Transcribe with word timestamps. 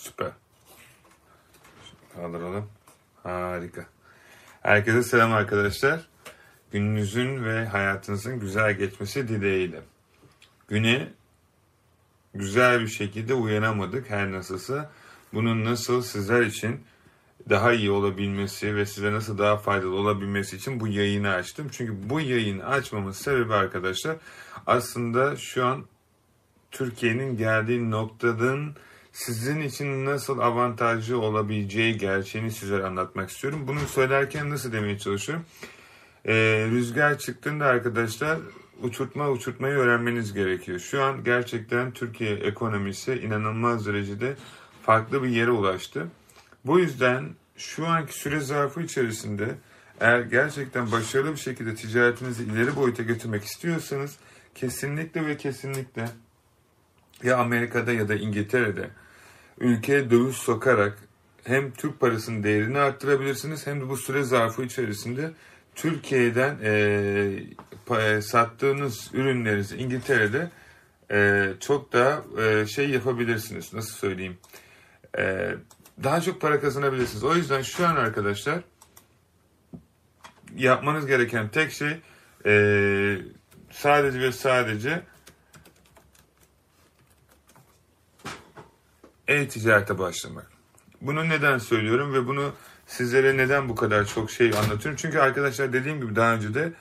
Süper. 0.00 0.30
Kaldıralım. 2.14 2.68
Harika. 3.22 3.86
Herkese 4.62 5.02
selam 5.02 5.32
arkadaşlar. 5.32 6.08
Gününüzün 6.72 7.44
ve 7.44 7.66
hayatınızın 7.66 8.40
güzel 8.40 8.72
geçmesi 8.72 9.28
dileğiyle. 9.28 9.80
Güne 10.68 11.08
güzel 12.34 12.80
bir 12.80 12.88
şekilde 12.88 13.34
uyanamadık 13.34 14.10
her 14.10 14.32
nasılsa. 14.32 14.90
Bunun 15.32 15.64
nasıl 15.64 16.02
sizler 16.02 16.42
için 16.42 16.80
daha 17.48 17.72
iyi 17.72 17.90
olabilmesi 17.90 18.76
ve 18.76 18.86
size 18.86 19.12
nasıl 19.12 19.38
daha 19.38 19.56
faydalı 19.56 19.94
olabilmesi 19.94 20.56
için 20.56 20.80
bu 20.80 20.88
yayını 20.88 21.30
açtım. 21.34 21.68
Çünkü 21.72 22.10
bu 22.10 22.20
yayını 22.20 22.66
açmamın 22.66 23.12
sebebi 23.12 23.54
arkadaşlar 23.54 24.16
aslında 24.66 25.36
şu 25.36 25.66
an 25.66 25.84
Türkiye'nin 26.70 27.36
geldiği 27.36 27.90
noktadan 27.90 28.74
sizin 29.12 29.60
için 29.60 30.04
nasıl 30.04 30.38
avantajlı 30.38 31.20
olabileceği 31.20 31.98
gerçeğini 31.98 32.52
size 32.52 32.84
anlatmak 32.84 33.30
istiyorum. 33.30 33.64
Bunu 33.68 33.80
söylerken 33.80 34.50
nasıl 34.50 34.72
demeye 34.72 34.98
çalışıyorum? 34.98 35.44
Ee, 36.26 36.66
rüzgar 36.70 37.18
çıktığında 37.18 37.66
arkadaşlar 37.66 38.38
uçurtma 38.82 39.30
uçurtmayı 39.30 39.74
öğrenmeniz 39.74 40.32
gerekiyor. 40.32 40.78
Şu 40.78 41.02
an 41.02 41.24
gerçekten 41.24 41.90
Türkiye 41.90 42.34
ekonomisi 42.34 43.12
inanılmaz 43.14 43.86
derecede 43.86 44.36
farklı 44.82 45.22
bir 45.22 45.28
yere 45.28 45.50
ulaştı. 45.50 46.06
Bu 46.64 46.78
yüzden 46.78 47.28
şu 47.56 47.86
anki 47.86 48.14
süre 48.18 48.40
zarfı 48.40 48.82
içerisinde 48.82 49.54
eğer 50.00 50.20
gerçekten 50.20 50.92
başarılı 50.92 51.32
bir 51.32 51.40
şekilde 51.40 51.74
ticaretinizi 51.74 52.44
ileri 52.44 52.76
boyuta 52.76 53.02
götürmek 53.02 53.44
istiyorsanız 53.44 54.16
kesinlikle 54.54 55.26
ve 55.26 55.36
kesinlikle 55.36 56.08
ya 57.22 57.38
Amerika'da 57.38 57.92
ya 57.92 58.08
da 58.08 58.14
İngiltere'de 58.14 58.90
ülkeye 59.60 60.10
döviz 60.10 60.36
sokarak 60.36 60.98
hem 61.44 61.70
Türk 61.70 62.00
parasının 62.00 62.42
değerini 62.42 62.78
arttırabilirsiniz 62.78 63.66
hem 63.66 63.80
de 63.80 63.88
bu 63.88 63.96
süre 63.96 64.22
zarfı 64.22 64.62
içerisinde 64.62 65.30
Türkiye'den 65.74 66.58
e, 66.62 68.22
sattığınız 68.22 69.10
ürünlerinizi 69.12 69.76
İngiltere'de 69.76 70.50
e, 71.12 71.48
çok 71.60 71.92
daha 71.92 72.22
e, 72.42 72.66
şey 72.66 72.90
yapabilirsiniz. 72.90 73.74
Nasıl 73.74 73.92
söyleyeyim? 73.92 74.38
E, 75.18 75.54
daha 76.02 76.20
çok 76.20 76.40
para 76.40 76.60
kazanabilirsiniz. 76.60 77.24
O 77.24 77.34
yüzden 77.34 77.62
şu 77.62 77.86
an 77.86 77.96
arkadaşlar 77.96 78.60
yapmanız 80.56 81.06
gereken 81.06 81.48
tek 81.48 81.72
şey 81.72 82.00
e, 82.46 82.52
sadece 83.70 84.20
ve 84.20 84.32
sadece 84.32 85.02
e-ticarete 89.30 89.98
başlamak. 89.98 90.46
Bunu 91.00 91.28
neden 91.28 91.58
söylüyorum 91.58 92.14
ve 92.14 92.26
bunu 92.26 92.52
sizlere 92.86 93.36
neden 93.36 93.68
bu 93.68 93.74
kadar 93.74 94.04
çok 94.04 94.30
şey 94.30 94.46
anlatıyorum? 94.46 94.96
Çünkü 94.96 95.18
arkadaşlar 95.18 95.72
dediğim 95.72 96.00
gibi 96.00 96.16
daha 96.16 96.34
önce 96.34 96.54
de 96.54 96.72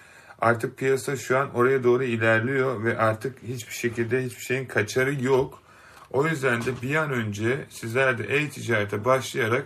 artık 0.41 0.77
piyasa 0.77 1.15
şu 1.15 1.37
an 1.37 1.53
oraya 1.53 1.83
doğru 1.83 2.03
ilerliyor 2.03 2.83
ve 2.83 2.97
artık 2.97 3.43
hiçbir 3.43 3.73
şekilde 3.73 4.25
hiçbir 4.25 4.41
şeyin 4.41 4.65
kaçarı 4.65 5.23
yok. 5.23 5.61
O 6.11 6.27
yüzden 6.27 6.65
de 6.65 6.81
bir 6.81 6.95
an 6.95 7.11
önce 7.11 7.65
sizler 7.69 8.17
de 8.17 8.23
e-ticarete 8.23 9.05
başlayarak 9.05 9.65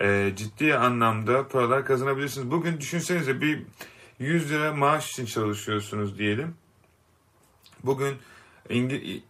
e, 0.00 0.32
ciddi 0.36 0.74
anlamda 0.74 1.48
paralar 1.48 1.84
kazanabilirsiniz. 1.84 2.50
Bugün 2.50 2.80
düşünsenize 2.80 3.40
bir 3.40 3.62
100 4.18 4.50
lira 4.50 4.74
maaş 4.74 5.10
için 5.10 5.26
çalışıyorsunuz 5.26 6.18
diyelim. 6.18 6.54
Bugün 7.84 8.16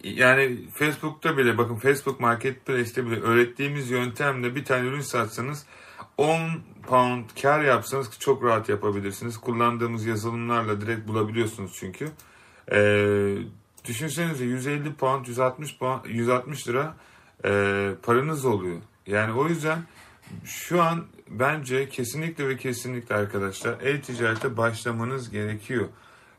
yani 0.05 0.59
Facebook'ta 0.75 1.37
bile 1.37 1.59
bakın 1.59 1.77
Facebook 1.77 2.21
Marketplace'te 2.21 3.07
bile 3.07 3.21
öğrettiğimiz 3.21 3.91
yöntemle 3.91 4.55
bir 4.55 4.65
tane 4.65 4.87
ürün 4.87 5.01
satsanız 5.01 5.67
10 6.19 6.51
pound 6.87 7.25
kar 7.43 7.63
yapsanız 7.63 8.11
çok 8.19 8.45
rahat 8.45 8.69
yapabilirsiniz. 8.69 9.39
Kullandığımız 9.39 10.07
yazılımlarla 10.07 10.81
direkt 10.81 11.09
bulabiliyorsunuz 11.09 11.73
çünkü. 11.75 12.09
Ee, 12.73 13.37
düşünsenize 13.85 14.45
150 14.45 14.95
pound, 14.95 15.27
160 15.27 15.79
pound, 15.79 16.05
160 16.05 16.69
lira 16.69 16.95
e, 17.45 17.91
paranız 18.03 18.45
oluyor. 18.45 18.81
Yani 19.07 19.33
o 19.33 19.49
yüzden 19.49 19.79
şu 20.45 20.83
an 20.83 21.05
bence 21.29 21.89
kesinlikle 21.89 22.49
ve 22.49 22.57
kesinlikle 22.57 23.15
arkadaşlar 23.15 23.81
e-ticarete 23.81 24.57
başlamanız 24.57 25.31
gerekiyor. 25.31 25.89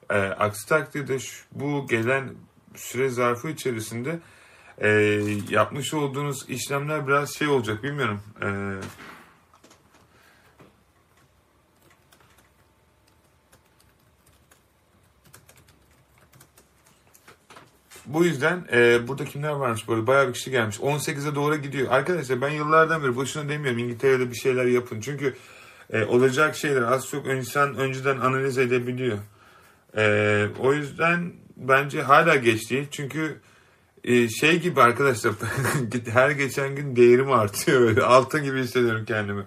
E, 0.09 0.19
aksi 0.19 0.69
takdirde 0.69 1.19
şu, 1.19 1.45
bu 1.51 1.87
gelen 1.87 2.29
süre 2.79 3.09
zarfı 3.09 3.49
içerisinde 3.49 4.19
e, 4.77 4.89
yapmış 5.49 5.93
olduğunuz 5.93 6.49
işlemler 6.49 7.07
biraz 7.07 7.35
şey 7.35 7.47
olacak 7.47 7.83
bilmiyorum. 7.83 8.21
E, 8.41 8.47
Bu 18.07 18.25
yüzden 18.25 18.65
e, 18.73 19.07
burada 19.07 19.25
kimler 19.25 19.49
varmış 19.49 19.87
böyle 19.87 20.07
bayağı 20.07 20.27
bir 20.27 20.33
kişi 20.33 20.51
gelmiş. 20.51 20.77
18'e 20.77 21.35
doğru 21.35 21.55
gidiyor. 21.55 21.91
Arkadaşlar 21.91 22.41
ben 22.41 22.49
yıllardan 22.49 23.03
beri 23.03 23.15
boşuna 23.15 23.49
demiyorum 23.49 23.79
İngiltere'de 23.79 24.31
bir 24.31 24.35
şeyler 24.35 24.65
yapın. 24.65 25.01
Çünkü 25.01 25.35
e, 25.93 26.05
olacak 26.05 26.55
şeyler 26.55 26.81
az 26.81 27.07
çok 27.07 27.27
insan 27.27 27.75
önceden 27.75 28.17
analiz 28.17 28.57
edebiliyor. 28.57 29.17
E, 29.97 30.45
o 30.59 30.73
yüzden 30.73 31.31
bence 31.57 32.01
hala 32.01 32.35
geç 32.35 32.71
değil. 32.71 32.87
Çünkü 32.91 33.39
e, 34.03 34.29
şey 34.29 34.59
gibi 34.59 34.81
arkadaşlar 34.81 35.33
her 36.13 36.29
geçen 36.29 36.75
gün 36.75 36.95
değerim 36.95 37.31
artıyor 37.31 37.81
böyle 37.81 38.01
altın 38.03 38.43
gibi 38.43 38.59
hissediyorum 38.59 39.05
kendimi. 39.05 39.45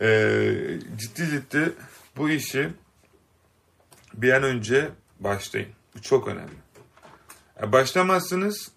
E, 0.00 0.52
ciddi 0.96 1.26
ciddi 1.30 1.72
bu 2.16 2.30
işi 2.30 2.68
bir 4.14 4.32
an 4.32 4.42
önce 4.42 4.88
başlayın. 5.20 5.68
Bu 5.96 6.02
çok 6.02 6.28
önemli. 6.28 6.52
Başlamazsınız 7.62 8.70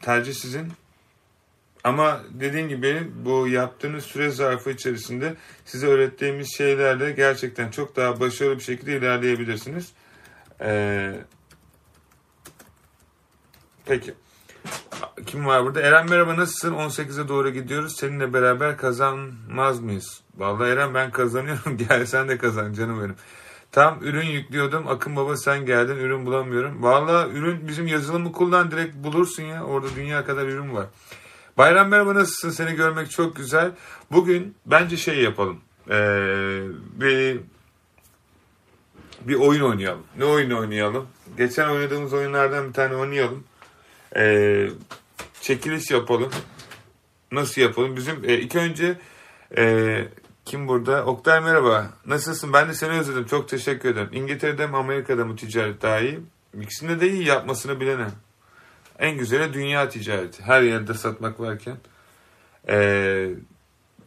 tercih 0.00 0.34
sizin. 0.34 0.72
Ama 1.84 2.22
dediğim 2.30 2.68
gibi 2.68 3.10
bu 3.24 3.48
yaptığınız 3.48 4.04
süre 4.04 4.30
zarfı 4.30 4.70
içerisinde 4.70 5.34
size 5.64 5.86
öğrettiğimiz 5.86 6.56
şeylerle 6.56 7.12
gerçekten 7.12 7.70
çok 7.70 7.96
daha 7.96 8.20
başarılı 8.20 8.58
bir 8.58 8.62
şekilde 8.64 8.96
ilerleyebilirsiniz. 8.96 9.92
Ee, 10.60 11.14
peki. 13.86 14.14
Kim 15.26 15.46
var 15.46 15.64
burada? 15.64 15.80
Eren 15.80 16.10
merhaba 16.10 16.36
nasılsın? 16.36 16.74
18'e 16.74 17.28
doğru 17.28 17.50
gidiyoruz. 17.50 17.96
Seninle 17.96 18.32
beraber 18.32 18.76
kazanmaz 18.76 19.80
mıyız? 19.80 20.20
Vallahi 20.36 20.70
Eren 20.70 20.94
ben 20.94 21.10
kazanıyorum. 21.10 21.76
Gel 21.88 22.06
sen 22.06 22.28
de 22.28 22.38
kazan 22.38 22.72
canım 22.72 23.00
benim. 23.00 23.16
Tam 23.72 23.98
ürün 24.02 24.26
yüklüyordum. 24.26 24.88
Akın 24.88 25.16
baba 25.16 25.36
sen 25.36 25.66
geldin. 25.66 25.96
Ürün 25.96 26.26
bulamıyorum. 26.26 26.82
Valla 26.82 27.28
ürün 27.28 27.68
bizim 27.68 27.86
yazılımı 27.86 28.32
kullan 28.32 28.70
direkt 28.70 28.96
bulursun 28.96 29.42
ya. 29.42 29.64
Orada 29.64 29.86
dünya 29.96 30.24
kadar 30.24 30.46
ürün 30.46 30.74
var. 30.74 30.86
Bayram 31.58 31.88
merhaba 31.88 32.14
nasılsın? 32.14 32.50
Seni 32.50 32.74
görmek 32.74 33.10
çok 33.10 33.36
güzel. 33.36 33.70
Bugün 34.12 34.56
bence 34.66 34.96
şey 34.96 35.22
yapalım. 35.22 35.60
Ee, 35.90 36.62
bir 37.00 37.40
bir 39.20 39.34
oyun 39.34 39.60
oynayalım. 39.60 40.02
Ne 40.18 40.24
oyun 40.24 40.50
oynayalım? 40.50 41.06
Geçen 41.36 41.68
oynadığımız 41.68 42.12
oyunlardan 42.12 42.68
bir 42.68 42.72
tane 42.72 42.96
oynayalım. 42.96 43.44
Ee, 44.16 44.68
çekiliş 45.40 45.90
yapalım. 45.90 46.30
Nasıl 47.32 47.60
yapalım? 47.60 47.96
Bizim 47.96 48.24
e, 48.24 48.34
ilk 48.34 48.56
önce 48.56 48.98
e, 49.56 50.04
kim 50.44 50.68
burada? 50.68 51.04
Oktay 51.04 51.40
merhaba. 51.40 51.90
Nasılsın? 52.06 52.52
Ben 52.52 52.68
de 52.68 52.74
seni 52.74 52.90
özledim. 52.90 53.26
Çok 53.26 53.48
teşekkür 53.48 53.88
ederim. 53.88 54.08
İngiltere'de 54.12 54.66
mi 54.66 54.76
Amerika'da 54.76 55.24
mı 55.24 55.36
ticaret 55.36 55.82
daha 55.82 56.00
iyi? 56.00 56.20
İkisinde 56.60 57.00
de 57.00 57.10
iyi 57.10 57.24
yapmasını 57.24 57.80
bilene. 57.80 58.06
En 58.98 59.18
güzeli 59.18 59.52
dünya 59.52 59.88
ticareti. 59.88 60.42
Her 60.42 60.62
yerde 60.62 60.94
satmak 60.94 61.40
varken. 61.40 61.76
Ee, 62.68 63.30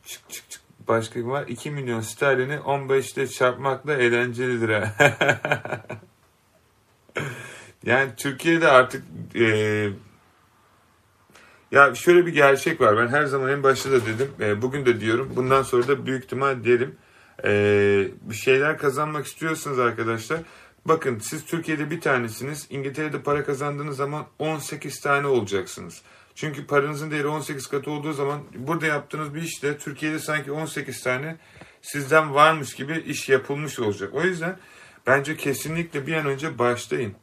çık 0.06 0.30
çık 0.30 0.50
çık. 0.50 0.62
Başka 0.88 1.25
var? 1.25 1.48
2 1.48 1.71
milyon 1.71 2.01
sterlini 2.01 2.60
15 2.60 3.13
ile 3.13 3.27
çarpmakla 3.27 3.94
eğlencelidir 3.94 4.69
ha. 4.69 4.94
yani 7.85 8.12
Türkiye'de 8.18 8.68
artık 8.68 9.03
e, 9.35 9.45
ya 11.71 11.95
şöyle 11.95 12.25
bir 12.25 12.33
gerçek 12.33 12.81
var. 12.81 12.97
Ben 12.97 13.07
her 13.07 13.25
zaman 13.25 13.50
en 13.50 13.63
başta 13.63 13.91
da 13.91 14.06
dedim. 14.06 14.31
E, 14.39 14.62
bugün 14.62 14.85
de 14.85 15.01
diyorum. 15.01 15.31
Bundan 15.35 15.63
sonra 15.63 15.88
da 15.88 16.06
büyük 16.06 16.24
ihtimal 16.24 16.63
derim. 16.63 16.95
E, 17.44 17.51
bir 18.21 18.35
şeyler 18.35 18.77
kazanmak 18.77 19.25
istiyorsanız 19.25 19.79
arkadaşlar. 19.79 20.39
Bakın 20.85 21.19
siz 21.19 21.45
Türkiye'de 21.45 21.91
bir 21.91 22.01
tanesiniz. 22.01 22.68
İngiltere'de 22.69 23.21
para 23.21 23.44
kazandığınız 23.44 23.97
zaman 23.97 24.25
18 24.39 25.00
tane 25.00 25.27
olacaksınız. 25.27 26.01
Çünkü 26.35 26.68
paranızın 26.68 27.12
değeri 27.12 27.27
18 27.27 27.68
katı 27.68 27.91
olduğu 27.91 28.13
zaman 28.13 28.41
burada 28.56 28.85
yaptığınız 28.85 29.35
bir 29.35 29.41
işte 29.41 29.77
Türkiye'de 29.77 30.19
sanki 30.19 30.51
18 30.51 31.03
tane 31.03 31.35
sizden 31.81 32.33
varmış 32.33 32.75
gibi 32.75 33.03
iş 33.07 33.29
yapılmış 33.29 33.79
olacak. 33.79 34.13
O 34.13 34.21
yüzden 34.21 34.57
bence 35.07 35.38
kesinlikle 35.38 36.07
bir 36.07 36.13
an 36.13 36.25
önce 36.25 36.59
başlayın. 36.59 37.15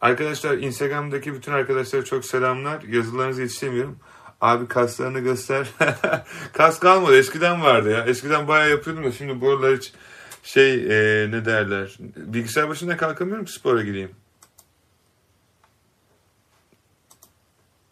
Arkadaşlar 0.00 0.58
Instagram'daki 0.58 1.34
bütün 1.34 1.52
arkadaşlara 1.52 2.04
çok 2.04 2.24
selamlar. 2.24 2.82
Yazılarınızı 2.82 3.42
yetişemiyorum. 3.42 3.98
Abi 4.40 4.68
kaslarını 4.68 5.20
göster. 5.20 5.70
Kas 6.52 6.80
kalmadı. 6.80 7.16
Eskiden 7.16 7.62
vardı 7.62 7.90
ya. 7.90 8.04
Eskiden 8.04 8.48
bayağı 8.48 8.70
yapıyordum 8.70 9.04
da 9.04 9.12
şimdi 9.12 9.40
bu 9.40 9.50
aralar 9.50 9.76
hiç 9.76 9.92
şey 10.42 10.74
e, 10.74 11.30
ne 11.30 11.44
derler. 11.44 11.96
Bilgisayar 12.16 12.68
başında 12.68 12.96
kalkamıyorum 12.96 13.44
ki 13.44 13.52
spora 13.52 13.82
gideyim. 13.82 14.10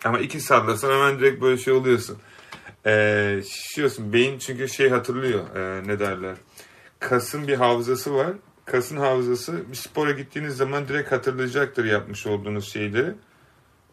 Ama 0.04 0.18
iki 0.18 0.40
sallasan 0.40 0.90
hemen 0.90 1.18
direkt 1.18 1.42
böyle 1.42 1.58
şey 1.58 1.74
oluyorsun. 1.74 2.18
Ee, 2.86 3.42
şişiyorsun. 3.48 4.12
Beyin 4.12 4.38
çünkü 4.38 4.68
şey 4.68 4.88
hatırlıyor. 4.88 5.56
E, 5.56 5.88
ne 5.88 5.98
derler. 5.98 6.36
Kasın 6.98 7.48
bir 7.48 7.54
hafızası 7.54 8.14
var. 8.14 8.32
Kasın 8.70 8.96
hafızası 8.96 9.70
bir 9.70 9.76
spora 9.76 10.10
gittiğiniz 10.10 10.56
zaman 10.56 10.88
direkt 10.88 11.12
hatırlayacaktır 11.12 11.84
yapmış 11.84 12.26
olduğunuz 12.26 12.72
şeyleri. 12.72 13.14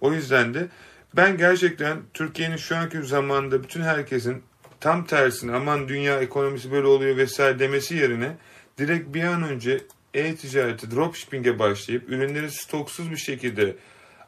O 0.02 0.14
yüzden 0.14 0.54
de 0.54 0.68
ben 1.16 1.38
gerçekten 1.38 1.98
Türkiye'nin 2.14 2.58
şu 2.58 2.78
anki 2.78 3.04
zamanında 3.04 3.64
bütün 3.64 3.82
herkesin 3.82 4.44
tam 4.80 5.06
tersine 5.06 5.56
aman 5.56 5.88
dünya 5.88 6.20
ekonomisi 6.20 6.72
böyle 6.72 6.88
oluyor 6.88 7.18
vesaire 7.18 7.60
demesi 7.60 7.96
yerine 7.96 8.38
direkt 8.78 9.14
bir 9.14 9.24
an 9.24 9.44
önce 9.44 9.82
e-ticareti, 10.14 10.92
dropshipping'e 10.92 11.60
başlayıp 11.60 12.10
ürünleri 12.10 12.52
stoksuz 12.52 13.12
bir 13.12 13.18
şekilde 13.18 13.76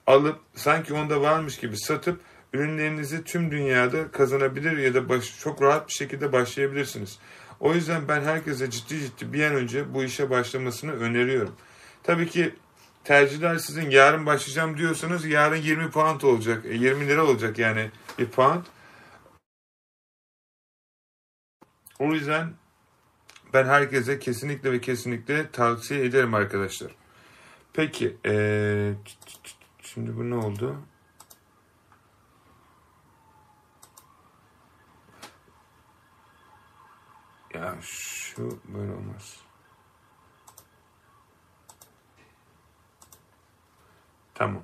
alıp 0.07 0.39
sanki 0.55 0.93
onda 0.93 1.21
varmış 1.21 1.57
gibi 1.57 1.77
satıp 1.77 2.19
ürünlerinizi 2.53 3.23
tüm 3.23 3.51
dünyada 3.51 4.11
kazanabilir 4.11 4.77
ya 4.77 4.93
da 4.93 5.09
baş, 5.09 5.39
çok 5.39 5.61
rahat 5.61 5.87
bir 5.87 5.93
şekilde 5.93 6.31
başlayabilirsiniz. 6.31 7.19
O 7.59 7.73
yüzden 7.73 8.07
ben 8.07 8.21
herkese 8.21 8.69
ciddi 8.69 8.99
ciddi 8.99 9.33
bir 9.33 9.43
an 9.43 9.55
önce 9.55 9.93
bu 9.93 10.03
işe 10.03 10.29
başlamasını 10.29 10.91
öneriyorum. 10.91 11.55
Tabii 12.03 12.29
ki 12.29 12.55
tercihler 13.03 13.57
sizin 13.57 13.89
yarın 13.89 14.25
başlayacağım 14.25 14.77
diyorsanız 14.77 15.25
yarın 15.25 15.55
20 15.55 15.91
pound 15.91 16.21
olacak. 16.21 16.65
20 16.65 17.03
e, 17.03 17.07
lira 17.07 17.25
olacak 17.25 17.59
yani 17.59 17.91
bir 18.19 18.25
pound. 18.25 18.65
O 21.99 22.13
yüzden 22.13 22.53
ben 23.53 23.65
herkese 23.65 24.19
kesinlikle 24.19 24.71
ve 24.71 24.81
kesinlikle 24.81 25.51
tavsiye 25.51 26.05
ederim 26.05 26.33
arkadaşlar. 26.33 26.91
Peki 27.73 28.17
ee, 28.25 28.93
şimdi 29.81 30.17
bu 30.17 30.29
ne 30.29 30.35
oldu? 30.35 30.75
Ya 37.57 37.75
şu 37.81 38.59
böyle 38.67 38.91
olmaz. 38.91 39.37
Tamam. 44.35 44.61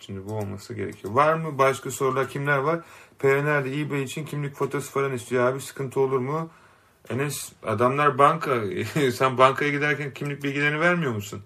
Şimdi 0.00 0.26
bu 0.28 0.32
olması 0.32 0.74
gerekiyor. 0.74 1.14
Var 1.14 1.34
mı 1.34 1.58
başka 1.58 1.90
sorular? 1.90 2.28
Kimler 2.28 2.58
var? 2.58 2.80
PNR'de 3.18 3.80
eBay 3.80 4.02
için 4.02 4.24
kimlik 4.24 4.54
fotosu 4.54 4.90
falan 4.90 5.12
istiyor 5.12 5.52
abi. 5.52 5.60
Sıkıntı 5.60 6.00
olur 6.00 6.18
mu? 6.18 6.50
Enes 7.08 7.52
adamlar 7.62 8.18
banka. 8.18 8.62
Sen 9.12 9.38
bankaya 9.38 9.70
giderken 9.70 10.14
kimlik 10.14 10.42
bilgilerini 10.42 10.80
vermiyor 10.80 11.12
musun? 11.14 11.42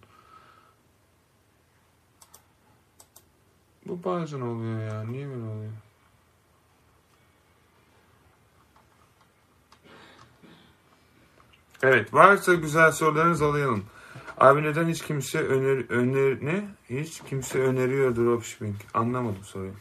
Bu 3.86 4.04
bazen 4.04 4.40
oluyor 4.40 4.80
ya. 4.92 5.04
Niye 5.04 5.28
böyle 5.28 5.44
oluyor? 5.44 5.72
Evet. 11.82 12.14
Varsa 12.14 12.54
güzel 12.54 12.92
sorularınız 12.92 13.42
alayım. 13.42 13.84
Abi 14.38 14.62
neden 14.62 14.88
hiç 14.88 15.02
kimse 15.02 15.38
öner, 15.38 15.84
öner 15.88 16.38
ne? 16.42 16.68
Hiç 16.90 17.20
kimse 17.20 17.58
öneriyor 17.58 18.16
dropshipping. 18.16 18.76
Anlamadım 18.94 19.44
soruyu. 19.44 19.72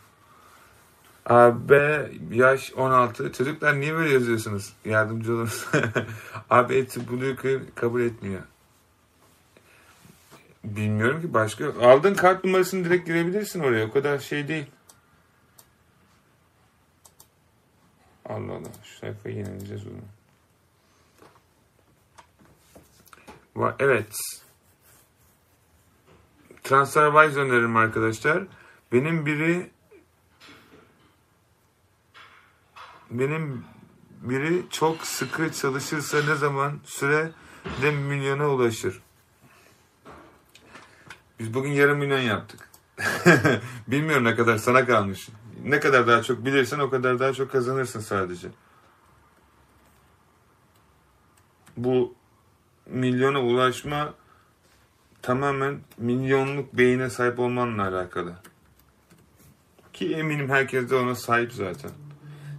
Abi 1.26 2.12
yaş 2.32 2.74
16. 2.74 3.32
Çocuklar 3.34 3.80
niye 3.80 3.96
böyle 3.96 4.14
yazıyorsunuz? 4.14 4.74
Yardımcı 4.86 5.34
oluruz. 5.34 5.68
Abi 6.50 6.76
eti 6.76 7.10
Blue 7.10 7.62
kabul 7.76 8.02
etmiyor. 8.02 8.42
Bilmiyorum 10.64 11.22
ki 11.22 11.34
başka. 11.34 11.66
Aldığın 11.82 12.14
kart 12.14 12.44
numarasını 12.44 12.86
direkt 12.86 13.08
girebilirsin 13.08 13.60
oraya. 13.60 13.86
O 13.86 13.92
kadar 13.92 14.20
şey 14.20 14.48
değil. 14.48 14.66
Allah 18.26 18.54
Allah. 18.54 18.70
Şu 18.84 18.98
sayfayı 19.00 19.36
yenileceğiz 19.36 19.88
onu. 19.88 20.19
Evet. 23.80 24.18
TransferWise 26.64 27.40
öneririm 27.40 27.76
arkadaşlar. 27.76 28.44
Benim 28.92 29.26
biri 29.26 29.72
benim 33.12 33.66
biri 34.22 34.66
çok 34.70 35.06
sıkı 35.06 35.52
çalışırsa 35.52 36.18
ne 36.24 36.36
zaman 36.36 36.80
süre 36.84 37.32
de 37.82 37.92
milyona 37.92 38.50
ulaşır. 38.50 39.02
Biz 41.40 41.54
bugün 41.54 41.72
yarım 41.72 41.98
milyon 41.98 42.20
yaptık. 42.20 42.70
Bilmiyorum 43.88 44.24
ne 44.24 44.36
kadar 44.36 44.58
sana 44.58 44.86
kalmış. 44.86 45.30
Ne 45.64 45.80
kadar 45.80 46.08
daha 46.08 46.24
çok 46.24 46.46
bilirsen 46.46 46.80
o 46.80 46.90
kadar 46.90 47.20
daha 47.20 47.34
çok 47.34 47.52
kazanırsın 47.52 48.00
sadece. 48.00 48.48
Bu 51.78 52.19
milyona 52.92 53.42
ulaşma 53.42 54.14
tamamen 55.22 55.80
milyonluk 55.98 56.74
beyine 56.74 57.10
sahip 57.10 57.40
olmanla 57.40 57.88
alakalı. 57.88 58.34
Ki 59.94 60.16
eminim 60.16 60.50
herkes 60.50 60.90
de 60.90 60.96
ona 60.96 61.16
sahip 61.16 61.54
zaten. 61.54 61.92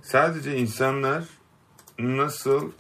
Sadece 0.03 0.56
insanlar 0.56 1.25
nasıl 1.99 2.73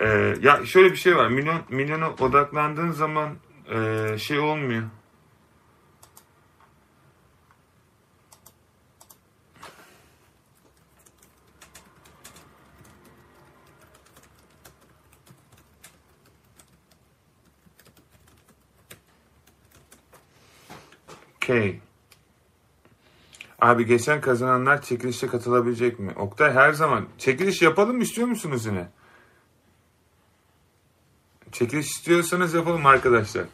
e, 0.00 0.06
ya 0.42 0.66
şöyle 0.66 0.92
bir 0.92 0.96
şey 0.96 1.16
var. 1.16 1.28
Milyon 1.28 1.60
milyona 1.68 2.10
odaklandığın 2.10 2.90
zaman 2.90 3.36
e, 3.74 4.18
şey 4.18 4.38
olmuyor. 4.38 4.82
Okey. 21.50 21.80
Abi 23.60 23.86
geçen 23.86 24.20
kazananlar 24.20 24.82
çekilişe 24.82 25.26
katılabilecek 25.26 25.98
mi? 25.98 26.12
Oktay 26.16 26.52
her 26.52 26.72
zaman. 26.72 27.06
Çekiliş 27.18 27.62
yapalım 27.62 28.00
istiyor 28.00 28.28
musunuz 28.28 28.66
yine? 28.66 28.88
Çekiliş 31.52 31.90
istiyorsanız 31.90 32.54
yapalım 32.54 32.86
arkadaşlar. 32.86 33.44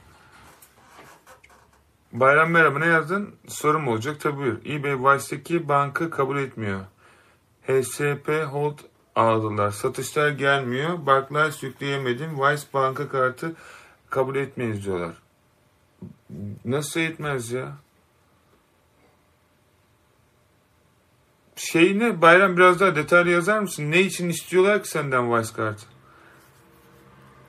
Bayram 2.13 2.51
merhaba 2.51 2.79
ne 2.79 2.87
yazdın? 2.87 3.35
Sorum 3.49 3.89
olacak 3.89 4.21
tabi 4.21 4.37
buyur. 4.37 4.59
eBay 4.67 4.95
Vice'deki 4.99 5.69
bankı 5.69 6.11
kabul 6.11 6.37
etmiyor. 6.37 6.81
HSP 7.63 8.29
Hold 8.51 8.79
aldılar. 9.15 9.71
Satışlar 9.71 10.31
gelmiyor. 10.31 11.07
Barclays 11.07 11.63
yükleyemedim. 11.63 12.41
Vice 12.41 12.63
banka 12.75 13.09
kartı 13.09 13.55
kabul 14.11 14.37
etmeyiz 14.37 14.85
diyorlar. 14.85 15.15
Nasıl 16.65 17.01
etmez 17.01 17.53
ya? 17.53 17.86
Şeyine 21.57 22.23
Bayram 22.23 22.57
biraz 22.57 22.81
daha 22.81 22.97
detaylı 22.97 23.31
yazar 23.31 23.59
mısın? 23.59 23.91
Ne 23.91 24.01
için 24.01 24.29
istiyorlar 24.29 24.83
ki 24.83 24.89
senden 24.89 25.33
Vice 25.33 25.51
Card? 25.57 25.79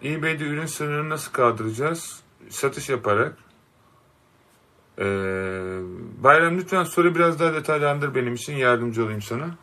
eBay'de 0.03 0.43
ürün 0.43 0.65
sınırını 0.65 1.09
nasıl 1.09 1.31
kaldıracağız? 1.31 2.19
Satış 2.49 2.89
yaparak. 2.89 3.37
Ee, 4.99 5.03
Bayram 6.23 6.57
lütfen 6.57 6.83
soru 6.83 7.15
biraz 7.15 7.39
daha 7.39 7.53
detaylandır 7.53 8.15
benim 8.15 8.33
için 8.33 8.53
yardımcı 8.53 9.03
olayım 9.03 9.21
sana. 9.21 9.55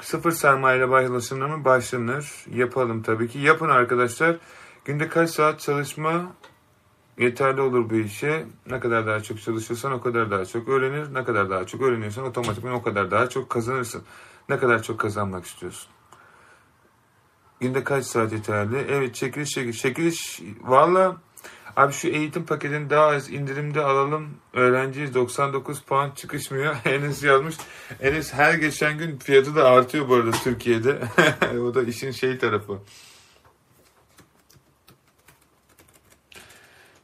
Sıfır 0.00 0.30
sermaye 0.30 0.78
ile 0.78 0.90
başlanır 0.90 1.46
mı? 1.46 1.64
Başlanır. 1.64 2.32
Yapalım 2.54 3.02
tabii 3.02 3.28
ki. 3.28 3.38
Yapın 3.38 3.68
arkadaşlar. 3.68 4.36
Günde 4.84 5.08
kaç 5.08 5.30
saat 5.30 5.60
çalışma 5.60 6.32
yeterli 7.18 7.60
olur 7.60 7.90
bu 7.90 7.94
işe. 7.94 8.46
Ne 8.66 8.80
kadar 8.80 9.06
daha 9.06 9.20
çok 9.20 9.40
çalışırsan 9.40 9.92
o 9.92 10.00
kadar 10.00 10.30
daha 10.30 10.44
çok 10.44 10.68
öğrenir. 10.68 11.14
Ne 11.14 11.24
kadar 11.24 11.50
daha 11.50 11.66
çok 11.66 11.82
öğreniyorsan 11.82 12.24
otomatikman 12.24 12.72
o 12.72 12.82
kadar 12.82 13.10
daha 13.10 13.28
çok 13.28 13.50
kazanırsın. 13.50 14.02
Ne 14.48 14.58
kadar 14.58 14.82
çok 14.82 15.00
kazanmak 15.00 15.44
istiyorsun. 15.44 15.90
Günde 17.60 17.84
kaç 17.84 18.04
saat 18.04 18.32
yeterli? 18.32 18.86
Evet 18.90 19.14
çekiliş 19.14 19.48
çekiliş. 19.48 19.78
Çekiliş 19.78 20.40
valla 20.60 21.16
abi 21.76 21.92
şu 21.92 22.08
eğitim 22.08 22.46
paketini 22.46 22.90
daha 22.90 23.06
az 23.06 23.30
indirimde 23.30 23.80
alalım. 23.80 24.28
Öğrenciyiz 24.52 25.14
99 25.14 25.80
puan 25.80 26.10
çıkışmıyor. 26.10 26.76
Enes 26.84 27.22
yazmış. 27.22 27.54
Enes 28.00 28.32
her 28.32 28.54
geçen 28.54 28.98
gün 28.98 29.18
fiyatı 29.18 29.56
da 29.56 29.70
artıyor 29.70 30.08
bu 30.08 30.14
arada 30.14 30.30
Türkiye'de. 30.30 30.98
o 31.60 31.74
da 31.74 31.82
işin 31.82 32.10
şey 32.10 32.38
tarafı. 32.38 32.78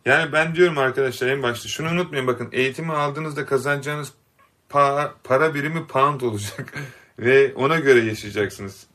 Yani 0.06 0.32
ben 0.32 0.54
diyorum 0.54 0.78
arkadaşlar 0.78 1.28
en 1.28 1.42
başta 1.42 1.68
şunu 1.68 1.88
unutmayın 1.88 2.26
bakın 2.26 2.48
eğitimi 2.52 2.92
aldığınızda 2.92 3.46
kazanacağınız 3.46 4.12
pa- 4.70 5.10
para 5.24 5.54
birimi 5.54 5.86
pound 5.86 6.20
olacak 6.20 6.74
ve 7.18 7.54
ona 7.54 7.78
göre 7.78 8.00
yaşayacaksınız. 8.00 8.86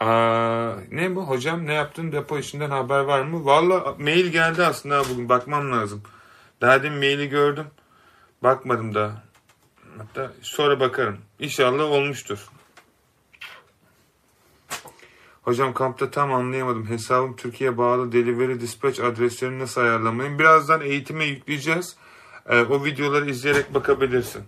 Aa, 0.00 0.72
ne 0.90 1.16
bu 1.16 1.28
hocam 1.28 1.66
ne 1.66 1.72
yaptın 1.74 2.12
depo 2.12 2.38
işinden 2.38 2.70
haber 2.70 3.00
var 3.00 3.22
mı? 3.22 3.44
Valla 3.44 3.94
mail 3.98 4.26
geldi 4.26 4.64
aslında 4.64 5.04
bugün 5.10 5.28
bakmam 5.28 5.72
lazım. 5.72 6.02
Daha 6.60 6.82
demin 6.82 6.98
maili 6.98 7.28
gördüm. 7.28 7.66
Bakmadım 8.42 8.94
daha. 8.94 9.22
Hatta 9.98 10.32
sonra 10.42 10.80
bakarım. 10.80 11.18
İnşallah 11.38 11.84
olmuştur. 11.84 12.48
Hocam 15.44 15.74
kampta 15.74 16.10
tam 16.10 16.32
anlayamadım. 16.32 16.88
Hesabım 16.88 17.36
Türkiye 17.36 17.78
bağlı 17.78 18.12
delivery 18.12 18.60
dispatch 18.60 19.00
adreslerini 19.04 19.58
nasıl 19.58 19.80
ayarlamayım? 19.80 20.38
Birazdan 20.38 20.80
eğitime 20.80 21.24
yükleyeceğiz. 21.24 21.96
Ee, 22.48 22.60
o 22.60 22.84
videoları 22.84 23.30
izleyerek 23.30 23.74
bakabilirsin. 23.74 24.42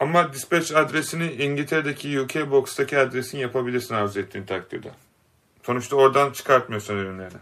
Ama 0.00 0.32
dispatch 0.32 0.76
adresini 0.76 1.32
İngiltere'deki 1.32 2.20
UK 2.20 2.50
Box'taki 2.50 2.98
adresini 2.98 3.40
yapabilirsin 3.40 3.94
arzu 3.94 4.20
ettiğin 4.20 4.44
takdirde. 4.44 4.90
Sonuçta 5.62 5.96
oradan 5.96 6.32
çıkartmıyorsun 6.32 6.94
ürünlerini. 6.94 7.38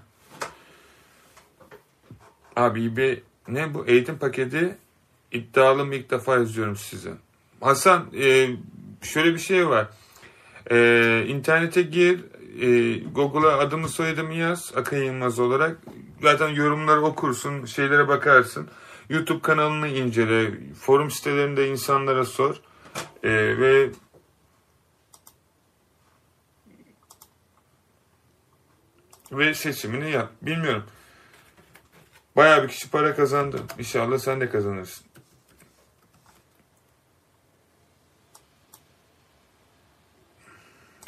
Abi 2.57 2.97
bir 2.97 3.23
ne 3.49 3.75
bu 3.75 3.87
eğitim 3.87 4.19
paketi 4.19 4.77
iddialı 5.33 5.85
mı 5.85 5.95
ilk 5.95 6.11
defa 6.11 6.39
izliyorum 6.39 6.77
size. 6.77 7.13
Hasan 7.61 8.07
e, 8.19 8.51
şöyle 9.03 9.35
bir 9.35 9.39
şey 9.39 9.69
var. 9.69 9.89
E, 10.71 11.25
internete 11.29 11.83
gir 11.83 12.21
e, 12.61 12.99
Google'a 12.99 13.59
adımı 13.59 13.89
soyadımı 13.89 14.35
yaz 14.35 14.73
Akın 14.77 14.97
Yılmaz 14.97 15.39
olarak. 15.39 15.77
Zaten 16.23 16.49
yorumları 16.49 17.03
okursun, 17.03 17.65
şeylere 17.65 18.09
bakarsın. 18.09 18.69
YouTube 19.09 19.43
kanalını 19.43 19.89
incele, 19.89 20.51
forum 20.81 21.11
sitelerinde 21.11 21.69
insanlara 21.69 22.25
sor. 22.25 22.57
E, 23.23 23.31
ve 23.59 23.91
ve 29.33 29.55
seçimini 29.55 30.11
yap. 30.11 30.33
Bilmiyorum. 30.43 30.85
Bayağı 32.37 32.63
bir 32.63 32.69
kişi 32.69 32.91
para 32.91 33.17
kazandı. 33.17 33.61
İnşallah 33.79 34.19
sen 34.19 34.41
de 34.41 34.51
kazanırsın. 34.51 35.12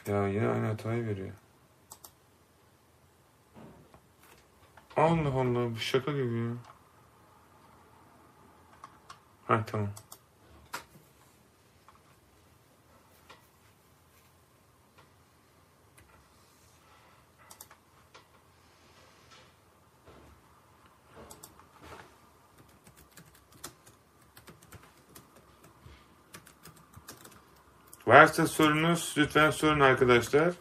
Ya 0.07 0.29
yine 0.29 0.49
aynı 0.49 0.67
hatayı 0.67 1.07
veriyor. 1.07 1.33
Allah 4.97 5.29
Allah 5.29 5.75
bu 5.75 5.77
şaka 5.79 6.13
gibi 6.13 6.39
ya. 6.39 6.53
Ha 9.47 9.65
tamam. 9.67 9.89
Varsa 28.07 28.47
sorunuz 28.47 29.15
lütfen 29.19 29.51
sorun 29.51 29.81
arkadaşlar. 29.81 30.55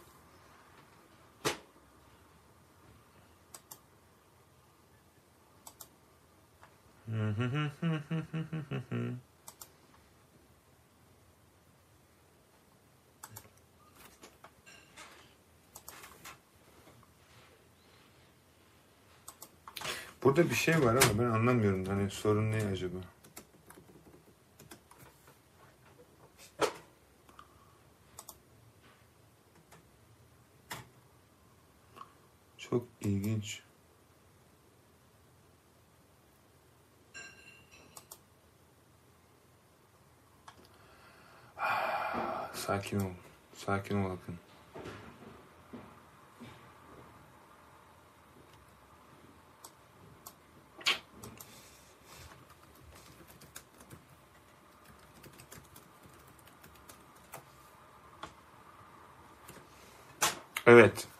Burada 20.24 20.50
bir 20.50 20.54
şey 20.54 20.74
var 20.84 20.94
ama 20.94 21.18
ben 21.18 21.24
anlamıyorum. 21.24 21.84
Hani 21.86 22.10
sorun 22.10 22.50
ne 22.50 22.56
acaba? 22.72 23.13
Çok 32.74 32.86
ilginç. 33.00 33.62
Sakin 42.54 43.00
ol. 43.00 43.10
Sakin 43.56 44.04
ol 44.04 44.10
Akın. 44.10 44.38
Evet. 60.66 61.13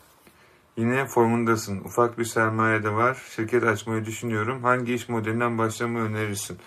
Yine 1.04 1.12
formundasın. 1.12 1.80
Ufak 1.84 2.18
bir 2.18 2.25
sermaye 2.25 2.82
de 2.82 2.92
var. 2.92 3.23
Şirket 3.37 3.64
açmayı 3.64 4.04
düşünüyorum. 4.04 4.62
Hangi 4.62 4.94
iş 4.94 5.08
modelinden 5.08 5.58
başlamayı 5.58 6.04
önerirsin? 6.04 6.58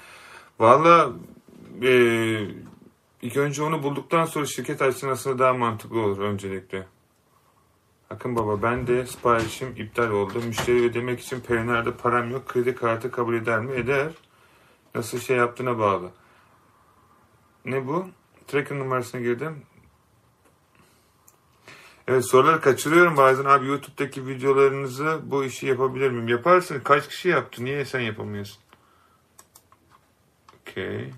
Valla 0.60 1.12
e, 1.82 1.91
ilk 3.22 3.38
önce 3.38 3.63
onu 3.63 3.84
bulduktan 3.84 4.25
sonra 4.25 4.46
şirket 4.46 4.82
açsın 4.82 5.10
aslında 5.10 5.39
daha 5.39 5.53
mantıklı 5.53 6.00
olur 6.00 6.20
öncelikle. 6.20 6.88
Akın 8.10 8.36
baba 8.36 8.62
ben 8.62 8.88
de 8.88 9.06
siparişim 9.06 9.74
iptal 9.77 10.12
oldu. 10.12 10.41
Müşteri 10.48 10.84
ödemek 10.84 11.20
için 11.20 11.39
Peyner'de 11.39 11.91
param 11.91 12.32
yok. 12.32 12.48
Kredi 12.48 12.75
kartı 12.75 13.12
kabul 13.12 13.34
eder 13.34 13.60
mi? 13.60 13.72
Eder. 13.72 14.12
Nasıl 14.96 15.20
şey 15.20 15.38
yaptığına 15.38 15.79
bağlı. 15.79 16.10
Ne 17.65 17.88
bu? 17.88 18.08
Tracker 18.48 18.79
numarasına 18.79 19.22
girdim. 19.22 19.62
Evet 22.08 22.26
soruları 22.30 22.62
kaçırıyorum 22.62 23.18
bazen 23.18 23.46
abi 23.46 23.68
YouTube'daki 23.68 24.28
videolarınızı 24.28 25.20
bu 25.24 25.44
işi 25.44 25.68
yapabilir 25.68 26.12
miyim? 26.12 26.28
Yaparsın. 26.28 26.80
Kaç 26.80 27.08
kişi 27.08 27.30
yaptı? 27.30 27.66
Niye 27.66 27.86
sen 27.86 28.00
yapamıyorsun? 28.00 28.64
Okey. 30.62 31.14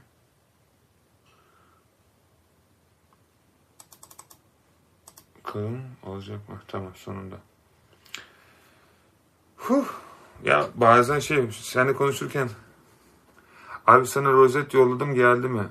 Bakalım 5.38 5.81
olacak 6.03 6.50
mı? 6.50 6.62
Tamam 6.67 6.96
sonunda. 6.96 7.36
Huh. 9.58 9.86
Ya 10.43 10.67
bazen 10.75 11.19
şey 11.19 11.51
seninle 11.51 11.93
konuşurken 11.93 12.50
abi 13.88 14.08
sana 14.08 14.31
rozet 14.31 14.74
yolladım 14.74 15.13
geldi 15.15 15.48
mi? 15.48 15.67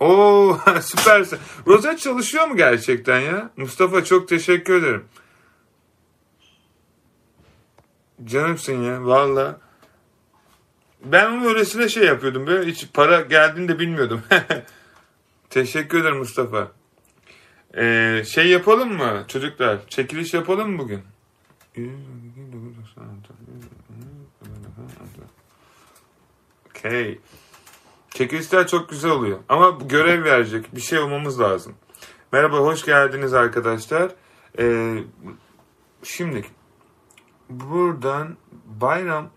Oo 0.00 0.58
süpersin. 0.82 1.38
Rozet 1.66 1.98
çalışıyor 1.98 2.46
mu 2.46 2.56
gerçekten 2.56 3.20
ya? 3.20 3.50
Mustafa 3.56 4.04
çok 4.04 4.28
teşekkür 4.28 4.74
ederim. 4.74 5.04
Canımsın 8.24 8.82
ya 8.82 9.04
valla. 9.04 9.60
Ben 11.04 11.30
onun 11.30 11.44
öylesine 11.44 11.88
şey 11.88 12.04
yapıyordum 12.04 12.46
böyle 12.46 12.70
hiç 12.70 12.88
para 12.94 13.20
geldiğini 13.20 13.68
de 13.68 13.78
bilmiyordum. 13.78 14.22
teşekkür 15.50 16.00
ederim 16.00 16.18
Mustafa. 16.18 16.72
Ee, 17.76 18.22
şey 18.26 18.48
yapalım 18.48 18.92
mı 18.96 19.24
çocuklar? 19.28 19.88
Çekiliş 19.88 20.34
yapalım 20.34 20.70
mı 20.70 20.78
bugün? 20.78 21.02
Okay. 26.70 27.18
Çekilişler 28.14 28.66
çok 28.66 28.88
güzel 28.88 29.10
oluyor. 29.10 29.38
Ama 29.48 29.70
görev 29.70 30.24
verecek 30.24 30.74
bir 30.74 30.80
şey 30.80 30.98
olmamız 30.98 31.40
lazım. 31.40 31.74
Merhaba, 32.32 32.56
hoş 32.56 32.84
geldiniz 32.84 33.34
arkadaşlar. 33.34 34.12
Ee, 34.58 34.98
şimdi 36.02 36.46
buradan 37.50 38.36
bayram 38.66 39.30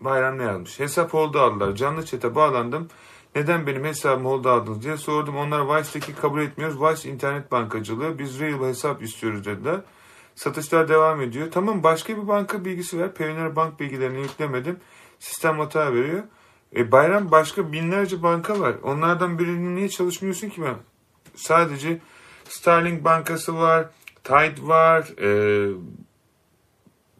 bayram 0.00 0.38
ne 0.38 0.42
yazmış? 0.42 0.80
Hesap 0.80 1.14
oldu 1.14 1.40
aldılar. 1.40 1.74
Canlı 1.74 2.04
çete 2.04 2.34
bağlandım. 2.34 2.88
Neden 3.34 3.66
benim 3.66 3.84
hesabım 3.84 4.26
oldu 4.26 4.48
aldınız 4.48 4.82
diye 4.82 4.96
sordum. 4.96 5.36
Onlar 5.36 5.78
Vice'deki 5.78 6.14
kabul 6.14 6.40
etmiyoruz. 6.40 6.82
Vice 6.82 7.10
internet 7.10 7.52
bankacılığı. 7.52 8.18
Biz 8.18 8.40
real 8.40 8.68
hesap 8.68 9.02
istiyoruz 9.02 9.44
dediler. 9.44 9.80
Satışlar 10.34 10.88
devam 10.88 11.20
ediyor. 11.20 11.50
Tamam 11.50 11.82
başka 11.82 12.16
bir 12.16 12.28
banka 12.28 12.64
bilgisi 12.64 12.98
ver. 12.98 13.14
Pioneer 13.14 13.56
bank 13.56 13.80
bilgilerini 13.80 14.20
yüklemedim. 14.20 14.80
Sistem 15.18 15.58
hata 15.58 15.94
veriyor. 15.94 16.22
E, 16.76 16.92
bayram 16.92 17.30
başka 17.30 17.72
binlerce 17.72 18.22
banka 18.22 18.60
var. 18.60 18.74
Onlardan 18.82 19.38
birinin 19.38 19.76
niye 19.76 19.88
çalışmıyorsun 19.88 20.48
ki 20.48 20.62
ben? 20.62 20.76
Sadece 21.34 21.98
Starling 22.48 23.04
Bankası 23.04 23.56
var. 23.58 23.86
Tide 24.24 24.62
var. 24.62 25.08
E, 25.22 25.28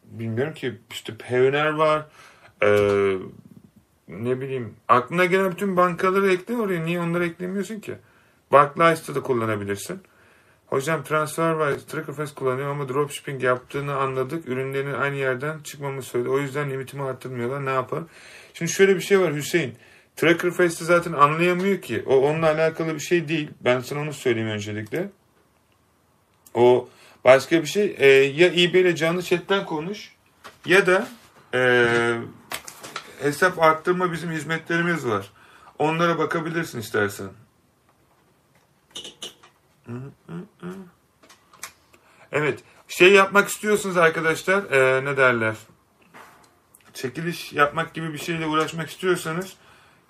bilmiyorum 0.04 0.54
ki 0.54 0.78
işte 0.90 1.16
Pioneer 1.16 1.72
var. 1.72 2.06
E, 2.62 2.68
ne 4.08 4.40
bileyim 4.40 4.74
aklına 4.88 5.24
gelen 5.24 5.52
bütün 5.52 5.76
bankaları 5.76 6.32
ekle 6.32 6.56
oraya. 6.56 6.84
Niye 6.84 7.00
onları 7.00 7.24
eklemiyorsun 7.24 7.80
ki? 7.80 7.98
Barclays'ta 8.52 9.14
da 9.14 9.22
kullanabilirsin. 9.22 10.00
Hocam 10.66 11.04
transfer 11.04 11.50
var, 11.50 11.74
Trackerfest 11.74 12.34
kullanıyor 12.34 12.70
ama 12.70 12.88
dropshipping 12.88 13.42
yaptığını 13.42 13.96
anladık. 13.96 14.48
Ürünlerin 14.48 14.94
aynı 14.94 15.16
yerden 15.16 15.58
çıkmamı 15.60 16.02
söyledi. 16.02 16.28
O 16.28 16.38
yüzden 16.38 16.70
limitimi 16.70 17.02
arttırmıyorlar. 17.02 17.64
Ne 17.64 17.70
yapalım? 17.70 18.08
Şimdi 18.54 18.72
şöyle 18.72 18.96
bir 18.96 19.00
şey 19.00 19.20
var 19.20 19.34
Hüseyin. 19.34 19.74
Trackerfest'i 20.16 20.84
zaten 20.84 21.12
anlayamıyor 21.12 21.82
ki. 21.82 22.02
O 22.06 22.16
onunla 22.16 22.46
alakalı 22.46 22.94
bir 22.94 23.00
şey 23.00 23.28
değil. 23.28 23.50
Ben 23.60 23.80
sana 23.80 24.00
onu 24.00 24.12
söyleyeyim 24.12 24.48
öncelikle. 24.48 25.10
O 26.54 26.88
başka 27.24 27.62
bir 27.62 27.66
şey. 27.66 27.96
Ee, 27.98 28.06
ya 28.06 28.46
eBay 28.46 28.80
ile 28.80 28.96
canlı 28.96 29.22
chatten 29.22 29.66
konuş 29.66 30.12
ya 30.66 30.86
da 30.86 31.08
e, 31.54 31.86
hesap 33.22 33.62
arttırma 33.62 34.12
bizim 34.12 34.30
hizmetlerimiz 34.30 35.06
var. 35.06 35.30
Onlara 35.78 36.18
bakabilirsin 36.18 36.80
istersen. 36.80 37.28
Evet. 42.32 42.60
Şey 42.88 43.12
yapmak 43.12 43.48
istiyorsunuz 43.48 43.96
arkadaşlar. 43.96 44.70
E, 44.70 45.04
ne 45.04 45.16
derler? 45.16 45.56
Çekiliş 46.94 47.52
yapmak 47.52 47.94
gibi 47.94 48.12
bir 48.12 48.18
şeyle 48.18 48.46
uğraşmak 48.46 48.90
istiyorsanız 48.90 49.56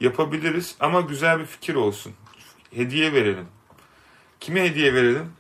yapabiliriz. 0.01 0.77
Ama 0.81 1.01
güzel 1.01 1.39
bir 1.39 1.47
fikir 1.47 1.75
olsun. 1.75 2.13
Hediye 2.75 3.13
verelim. 3.13 3.49
Kime 4.41 4.65
hediye 4.65 4.95
verelim? 4.95 5.33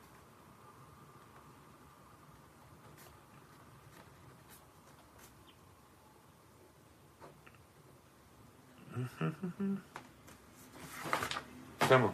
Tamam. 11.88 12.12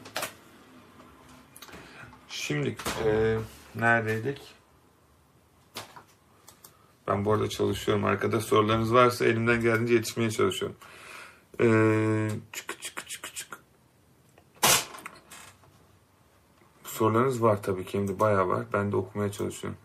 Şimdi 2.53 2.77
e, 3.07 3.39
neredeydik? 3.75 4.41
Ben 7.09 7.25
bu 7.25 7.33
arada 7.33 7.49
çalışıyorum. 7.49 8.05
Arkada 8.05 8.41
sorularınız 8.41 8.95
varsa 8.95 9.25
elimden 9.25 9.61
geldiğince 9.61 9.95
yetişmeye 9.95 10.31
çalışıyorum. 10.31 10.77
E, 11.61 11.67
çık 12.53 12.83
çık 12.83 13.09
çık 13.09 13.35
çık. 13.35 13.59
Sorularınız 16.85 17.43
var 17.43 17.63
tabii 17.63 17.85
ki. 17.85 17.99
Hem 17.99 18.09
de 18.09 18.21
bayağı 18.21 18.49
var. 18.49 18.67
Ben 18.73 18.93
de 18.93 18.97
okumaya 18.97 19.33
çalışıyorum. 19.33 19.79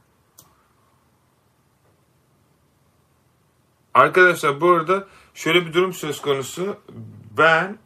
Arkadaşlar 3.94 4.62
bu 4.62 4.70
arada 4.70 5.08
şöyle 5.34 5.66
bir 5.66 5.74
durum 5.74 5.94
söz 5.94 6.22
konusu. 6.22 6.78
Ben 7.38 7.78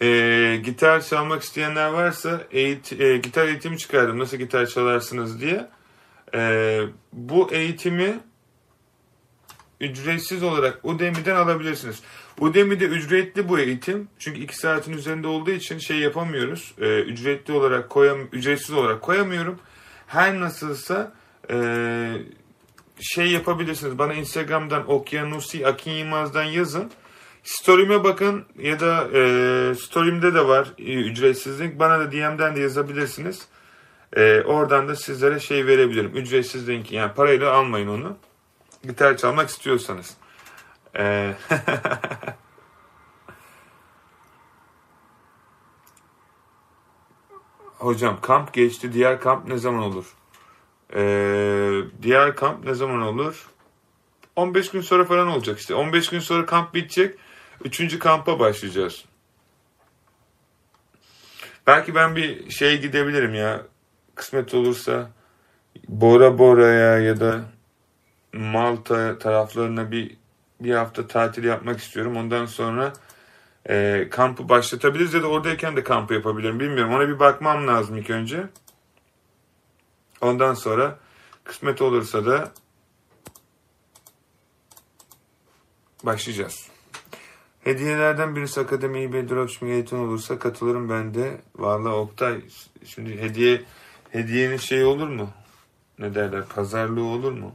e, 0.00 0.60
gitar 0.64 1.00
çalmak 1.00 1.42
isteyenler 1.42 1.88
varsa 1.88 2.40
eğit 2.50 3.00
e, 3.00 3.16
gitar 3.16 3.48
eğitimi 3.48 3.78
çıkardım. 3.78 4.18
Nasıl 4.18 4.36
gitar 4.36 4.66
çalarsınız 4.66 5.40
diye. 5.40 5.68
E, 6.34 6.80
bu 7.12 7.52
eğitimi 7.52 8.20
ücretsiz 9.80 10.42
olarak 10.42 10.84
Udemy'den 10.84 11.36
alabilirsiniz. 11.36 12.02
Udemy'de 12.40 12.84
ücretli 12.84 13.48
bu 13.48 13.58
eğitim. 13.58 14.08
Çünkü 14.18 14.40
iki 14.40 14.56
saatin 14.56 14.92
üzerinde 14.92 15.26
olduğu 15.26 15.50
için 15.50 15.78
şey 15.78 15.98
yapamıyoruz. 15.98 16.74
E, 16.80 17.00
ücretli 17.00 17.52
olarak 17.52 17.90
koyam 17.90 18.18
ücretsiz 18.32 18.72
olarak 18.74 19.02
koyamıyorum. 19.02 19.58
Her 20.06 20.40
nasılsa 20.40 21.12
e, 21.50 21.56
şey 23.00 23.26
yapabilirsiniz. 23.26 23.98
Bana 23.98 24.14
Instagram'dan 24.14 24.90
Okyanusi 24.90 25.66
Akin 25.66 25.90
Yılmaz'dan 25.90 26.44
yazın. 26.44 26.90
Story'me 27.42 28.04
bakın 28.04 28.44
ya 28.58 28.80
da 28.80 29.08
e, 29.14 29.74
story'imde 29.74 30.34
de 30.34 30.48
var 30.48 30.68
e, 30.78 30.94
ücretsiz 30.94 31.60
link. 31.60 31.78
Bana 31.78 32.00
da 32.00 32.12
DM'den 32.12 32.56
de 32.56 32.60
yazabilirsiniz. 32.60 33.46
E, 34.16 34.40
oradan 34.40 34.88
da 34.88 34.96
sizlere 34.96 35.40
şey 35.40 35.66
verebilirim. 35.66 36.16
Ücretsiz 36.16 36.68
link. 36.68 36.92
Yani 36.92 37.12
parayla 37.14 37.52
almayın 37.52 37.88
onu. 37.88 38.16
Gitar 38.84 39.16
çalmak 39.16 39.48
istiyorsanız. 39.48 40.16
E, 40.98 41.34
Hocam 47.82 48.18
kamp 48.20 48.52
geçti. 48.52 48.92
Diğer 48.92 49.20
kamp 49.20 49.48
ne 49.48 49.58
zaman 49.58 49.82
olur? 49.82 50.04
Ee, 50.94 51.80
diğer 52.02 52.36
kamp 52.36 52.64
ne 52.64 52.74
zaman 52.74 53.02
olur? 53.02 53.46
15 54.36 54.70
gün 54.70 54.80
sonra 54.80 55.04
falan 55.04 55.28
olacak 55.28 55.58
işte. 55.58 55.74
15 55.74 56.08
gün 56.08 56.18
sonra 56.18 56.46
kamp 56.46 56.74
bitecek. 56.74 57.18
Üçüncü 57.64 57.98
kampa 57.98 58.38
başlayacağız. 58.38 59.04
Belki 61.66 61.94
ben 61.94 62.16
bir 62.16 62.50
şey 62.50 62.80
gidebilirim 62.80 63.34
ya. 63.34 63.62
Kısmet 64.14 64.54
olursa 64.54 65.10
Bora 65.88 66.38
Bora'ya 66.38 66.98
ya 66.98 67.20
da 67.20 67.44
Malta 68.32 69.18
taraflarına 69.18 69.90
bir 69.90 70.16
bir 70.60 70.74
hafta 70.74 71.06
tatil 71.06 71.44
yapmak 71.44 71.80
istiyorum. 71.80 72.16
Ondan 72.16 72.46
sonra 72.46 72.92
e, 73.68 74.08
kampı 74.10 74.48
başlatabiliriz 74.48 75.14
ya 75.14 75.22
da 75.22 75.26
oradayken 75.26 75.76
de 75.76 75.84
kampı 75.84 76.14
yapabilirim. 76.14 76.60
Bilmiyorum. 76.60 76.94
Ona 76.94 77.08
bir 77.08 77.18
bakmam 77.18 77.68
lazım 77.68 77.96
ilk 77.96 78.10
önce. 78.10 78.46
Ondan 80.20 80.54
sonra 80.54 80.98
kısmet 81.44 81.82
olursa 81.82 82.26
da 82.26 82.52
başlayacağız. 86.02 86.71
Hediyelerden 87.64 88.36
birisi 88.36 88.60
Akademi 88.60 89.02
eBay 89.02 89.28
Dropshipping 89.28 89.72
eğitim 89.72 90.00
olursa 90.00 90.38
katılırım 90.38 90.88
ben 90.88 91.14
de. 91.14 91.40
Valla 91.56 91.96
Oktay 91.96 92.40
şimdi 92.84 93.20
hediye 93.20 93.62
hediyenin 94.10 94.56
şey 94.56 94.84
olur 94.84 95.08
mu? 95.08 95.30
Ne 95.98 96.14
derler 96.14 96.44
pazarlığı 96.44 97.04
olur 97.04 97.32
mu? 97.32 97.54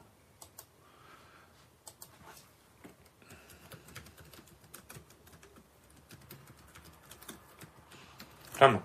Tamam. 8.59 8.81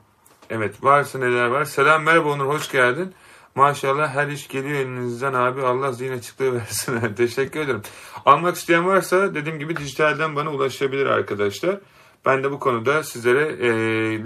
Evet 0.51 0.85
varsa 0.85 1.19
neler 1.19 1.47
var. 1.47 1.65
Selam 1.65 2.03
merhaba 2.03 2.29
Onur 2.29 2.47
hoş 2.47 2.71
geldin. 2.73 3.15
Maşallah 3.55 4.15
her 4.15 4.29
iş 4.29 4.49
geliyor 4.49 4.79
elinizden 4.81 5.33
abi. 5.33 5.63
Allah 5.63 5.93
zihin 5.93 6.13
açıklığı 6.13 6.55
versin. 6.61 7.15
Teşekkür 7.15 7.61
ederim. 7.61 7.83
Almak 8.27 8.57
isteyen 8.57 8.87
varsa 8.87 9.35
dediğim 9.35 9.59
gibi 9.59 9.77
dijitalden 9.77 10.37
bana 10.37 10.51
ulaşabilir 10.51 11.07
arkadaşlar. 11.07 11.81
Ben 12.27 12.45
de 12.45 12.51
bu 12.51 12.61
konuda 12.61 13.03
sizlere 13.03 13.67
e, 13.67 13.71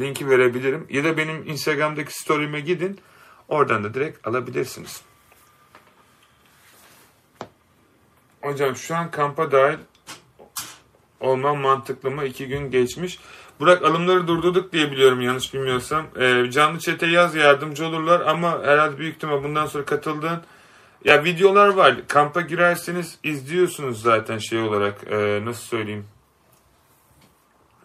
linki 0.00 0.30
verebilirim. 0.30 0.86
Ya 0.90 1.04
da 1.04 1.16
benim 1.16 1.48
Instagram'daki 1.48 2.12
story'ime 2.12 2.60
gidin. 2.60 3.00
Oradan 3.48 3.84
da 3.84 3.94
direkt 3.94 4.26
alabilirsiniz. 4.26 5.02
Hocam 8.42 8.76
şu 8.76 8.96
an 8.96 9.10
kampa 9.10 9.52
dahil 9.52 9.78
olmam 11.20 11.58
mantıklı 11.58 12.10
mı? 12.10 12.24
İki 12.24 12.48
gün 12.48 12.70
geçmiş. 12.70 13.18
Burak 13.60 13.84
alımları 13.84 14.28
durdurduk 14.28 14.72
diye 14.72 14.90
biliyorum 14.90 15.20
yanlış 15.20 15.54
bilmiyorsam. 15.54 16.06
E, 16.16 16.50
canlı 16.50 16.78
çete 16.78 17.06
yaz 17.06 17.34
yardımcı 17.34 17.86
olurlar 17.86 18.20
ama 18.20 18.62
herhalde 18.62 18.98
büyük 18.98 19.16
ihtimal 19.16 19.44
bundan 19.44 19.66
sonra 19.66 19.84
katıldığın 19.84 20.42
ya 21.04 21.24
videolar 21.24 21.68
var. 21.68 21.96
Kampa 22.08 22.40
girerseniz 22.40 23.18
izliyorsunuz 23.22 24.02
zaten 24.02 24.38
şey 24.38 24.58
olarak. 24.58 25.06
E, 25.10 25.44
nasıl 25.44 25.62
söyleyeyim? 25.62 26.06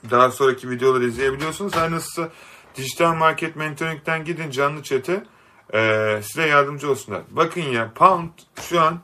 Daha 0.09 0.31
sonraki 0.31 0.69
videoları 0.69 1.05
izleyebiliyorsunuz. 1.05 1.75
Her 1.75 1.91
nasılsa 1.91 2.29
dijital 2.75 3.13
market 3.13 3.55
mentoring'den 3.55 4.25
gidin 4.25 4.49
canlı 4.49 4.83
çete. 4.83 5.23
E, 5.73 6.19
size 6.23 6.47
yardımcı 6.47 6.91
olsunlar. 6.91 7.21
Bakın 7.29 7.61
ya 7.61 7.91
pound 7.95 8.29
şu 8.61 8.81
an 8.81 8.99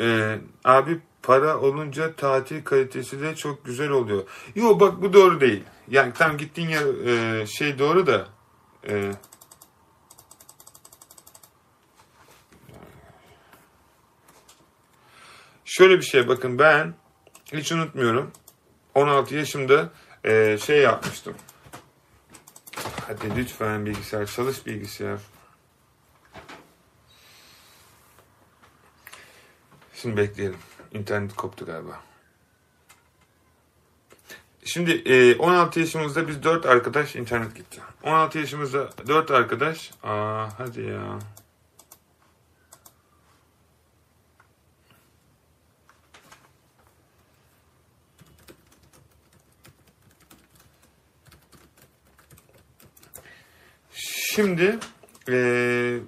e, 0.00 0.38
abi 0.64 1.00
para 1.22 1.60
olunca 1.60 2.14
tatil 2.14 2.64
kalitesi 2.64 3.20
de 3.20 3.36
çok 3.36 3.64
güzel 3.64 3.90
oluyor. 3.90 4.22
Yok 4.54 4.80
bak 4.80 5.02
bu 5.02 5.12
doğru 5.12 5.40
değil. 5.40 5.64
Yani 5.88 6.12
tam 6.12 6.36
gittiğin 6.36 6.68
yer 6.68 7.06
e, 7.06 7.46
şey 7.46 7.78
doğru 7.78 8.06
da 8.06 8.28
e, 8.88 9.12
şöyle 15.64 15.98
bir 15.98 16.02
şey 16.04 16.28
bakın 16.28 16.58
ben 16.58 16.94
hiç 17.52 17.72
unutmuyorum 17.72 18.32
16 18.94 19.34
yaşımda 19.34 19.90
e, 20.24 20.58
şey 20.58 20.78
yapmıştım. 20.78 21.34
Hadi 23.06 23.36
lütfen 23.36 23.86
bilgisayar 23.86 24.26
çalış 24.26 24.66
bilgisayar. 24.66 25.20
Şimdi 29.94 30.16
bekleyelim. 30.16 30.58
İnternet 30.92 31.36
koptu 31.36 31.66
galiba. 31.66 32.00
Şimdi 34.64 34.90
e, 34.90 35.36
16 35.36 35.80
yaşımızda 35.80 36.28
biz 36.28 36.42
4 36.42 36.66
arkadaş 36.66 37.16
internet 37.16 37.56
gitti. 37.56 37.80
16 38.02 38.38
yaşımızda 38.38 38.90
4 39.06 39.30
arkadaş. 39.30 39.90
Aa 40.02 40.48
hadi 40.58 40.80
ya. 40.80 41.18
Şimdi 54.34 54.78
e, 55.28 56.00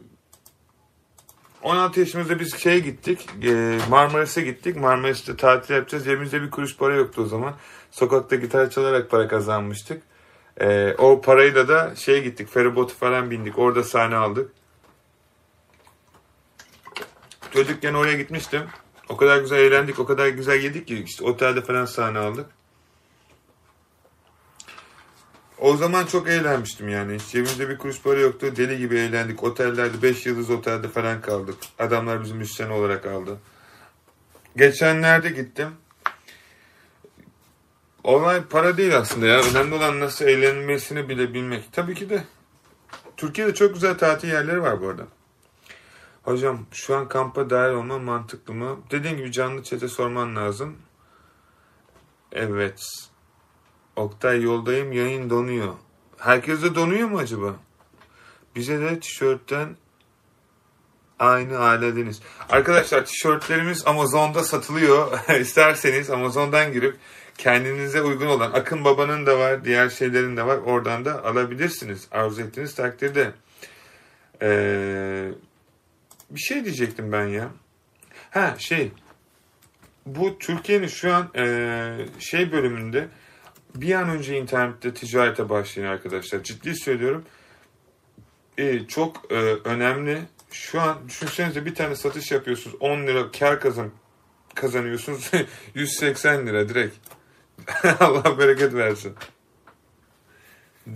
16 1.62 2.01
yaşımızda 2.01 2.40
biz 2.40 2.57
şeye 2.57 2.79
gittik. 2.79 3.29
E, 3.42 3.79
Marmaris'e 3.90 4.42
gittik. 4.42 4.77
Marmaris'te 4.77 5.37
tatil 5.37 5.75
yapacağız. 5.75 6.05
Cebimizde 6.05 6.42
bir 6.42 6.51
kuruş 6.51 6.77
para 6.77 6.94
yoktu 6.94 7.22
o 7.22 7.27
zaman. 7.27 7.55
Sokakta 7.90 8.37
gitar 8.37 8.70
çalarak 8.70 9.11
para 9.11 9.29
kazanmıştık. 9.29 10.03
E, 10.61 10.94
o 10.98 11.20
parayla 11.20 11.68
da 11.68 11.94
şeye 11.96 12.20
gittik. 12.20 12.48
Feribotu 12.48 12.94
falan 12.94 13.31
bindik. 13.31 13.59
Orada 13.59 13.85
sahne 13.85 14.16
aldık. 14.16 14.51
Çocukken 17.53 17.94
oraya 17.94 18.16
gitmiştim. 18.16 18.62
O 19.09 19.16
kadar 19.16 19.38
güzel 19.38 19.59
eğlendik, 19.59 19.98
o 19.98 20.05
kadar 20.05 20.29
güzel 20.29 20.62
yedik 20.62 20.88
ki 20.88 21.05
işte 21.07 21.25
otelde 21.25 21.62
falan 21.62 21.85
sahne 21.85 22.18
aldık. 22.18 22.46
O 25.62 25.77
zaman 25.77 26.07
çok 26.07 26.29
eğlenmiştim 26.29 26.88
yani. 26.88 27.18
Cebimizde 27.18 27.68
bir 27.68 27.79
kuruş 27.79 28.03
para 28.03 28.20
yoktu. 28.20 28.57
Deli 28.57 28.79
gibi 28.79 28.98
eğlendik. 28.98 29.42
Otellerde 29.42 30.03
5 30.03 30.27
yıldız 30.27 30.51
otelde 30.51 30.88
falan 30.88 31.20
kaldık. 31.20 31.55
Adamlar 31.79 32.22
bizi 32.22 32.35
müzisyen 32.35 32.70
olarak 32.70 33.07
aldı. 33.07 33.38
Geçenlerde 34.57 35.31
gittim. 35.31 35.68
Olay 38.05 38.44
para 38.44 38.77
değil 38.77 38.96
aslında 38.98 39.27
ya. 39.27 39.40
Önemli 39.40 39.75
olan 39.75 40.01
nasıl 40.01 40.25
eğlenmesini 40.25 41.09
bile 41.09 41.35
bilmek. 41.35 41.72
Tabii 41.72 41.94
ki 41.94 42.11
de. 42.11 42.25
Türkiye'de 43.16 43.55
çok 43.55 43.75
güzel 43.75 43.98
tatil 43.98 44.29
yerleri 44.29 44.62
var 44.62 44.81
bu 44.81 44.88
arada. 44.88 45.07
Hocam 46.22 46.66
şu 46.72 46.96
an 46.96 47.09
kampa 47.09 47.51
dahil 47.51 47.75
olma 47.75 47.98
mantıklı 47.98 48.55
mı? 48.55 48.81
Dediğim 48.90 49.16
gibi 49.16 49.33
canlı 49.33 49.62
çete 49.62 49.88
sorman 49.88 50.37
lazım. 50.37 50.77
Evet. 52.33 53.12
Oktay 53.97 54.43
yoldayım 54.43 54.93
yayın 54.93 55.31
donuyor. 55.31 55.75
Herkese 56.19 56.75
donuyor 56.75 57.09
mu 57.09 57.19
acaba? 57.19 57.57
Bize 58.57 58.81
de 58.81 59.01
tişörtten 59.01 59.77
aynı 61.19 61.59
ailedeniz. 61.59 62.21
Arkadaşlar 62.49 63.07
tişörtlerimiz 63.07 63.87
Amazon'da 63.87 64.45
satılıyor. 64.45 65.29
İsterseniz 65.41 66.11
Amazon'dan 66.11 66.73
girip 66.73 66.97
kendinize 67.39 68.03
uygun 68.03 68.27
olan 68.27 68.53
Akın 68.53 68.85
Baba'nın 68.85 69.27
da 69.27 69.39
var, 69.39 69.65
diğer 69.65 69.89
şeylerin 69.89 70.37
de 70.37 70.47
var. 70.47 70.57
Oradan 70.57 71.05
da 71.05 71.25
alabilirsiniz. 71.25 72.09
Arzu 72.11 72.43
ettiğiniz 72.43 72.75
takdirde. 72.75 73.33
Ee, 74.43 75.29
bir 76.31 76.41
şey 76.41 76.65
diyecektim 76.65 77.13
ben 77.13 77.27
ya. 77.27 77.49
Ha 78.31 78.55
şey. 78.59 78.93
Bu 80.07 80.39
Türkiye'nin 80.39 80.87
şu 80.87 81.15
an 81.15 81.31
e, 81.37 82.07
şey 82.19 82.53
bölümünde 82.53 83.09
bir 83.75 83.95
an 83.95 84.09
önce 84.09 84.39
internette 84.39 84.95
ticarete 84.95 85.49
başlayın 85.49 85.89
arkadaşlar. 85.89 86.43
Ciddi 86.43 86.75
söylüyorum. 86.75 87.25
E, 88.59 88.87
çok 88.87 89.33
e, 89.33 89.35
önemli. 89.65 90.19
Şu 90.51 90.81
an 90.81 90.99
düşünsenize 91.09 91.67
bir 91.67 91.75
tane 91.75 91.97
satış 91.97 92.33
yapıyorsunuz. 92.33 92.77
10 92.81 93.07
lira 93.07 93.31
kar 93.31 93.61
kazan 93.61 93.91
kazanıyorsunuz. 94.55 95.31
180 95.75 96.47
lira 96.47 96.69
direkt. 96.69 96.97
Allah 98.01 98.39
bereket 98.39 98.75
versin. 98.75 99.15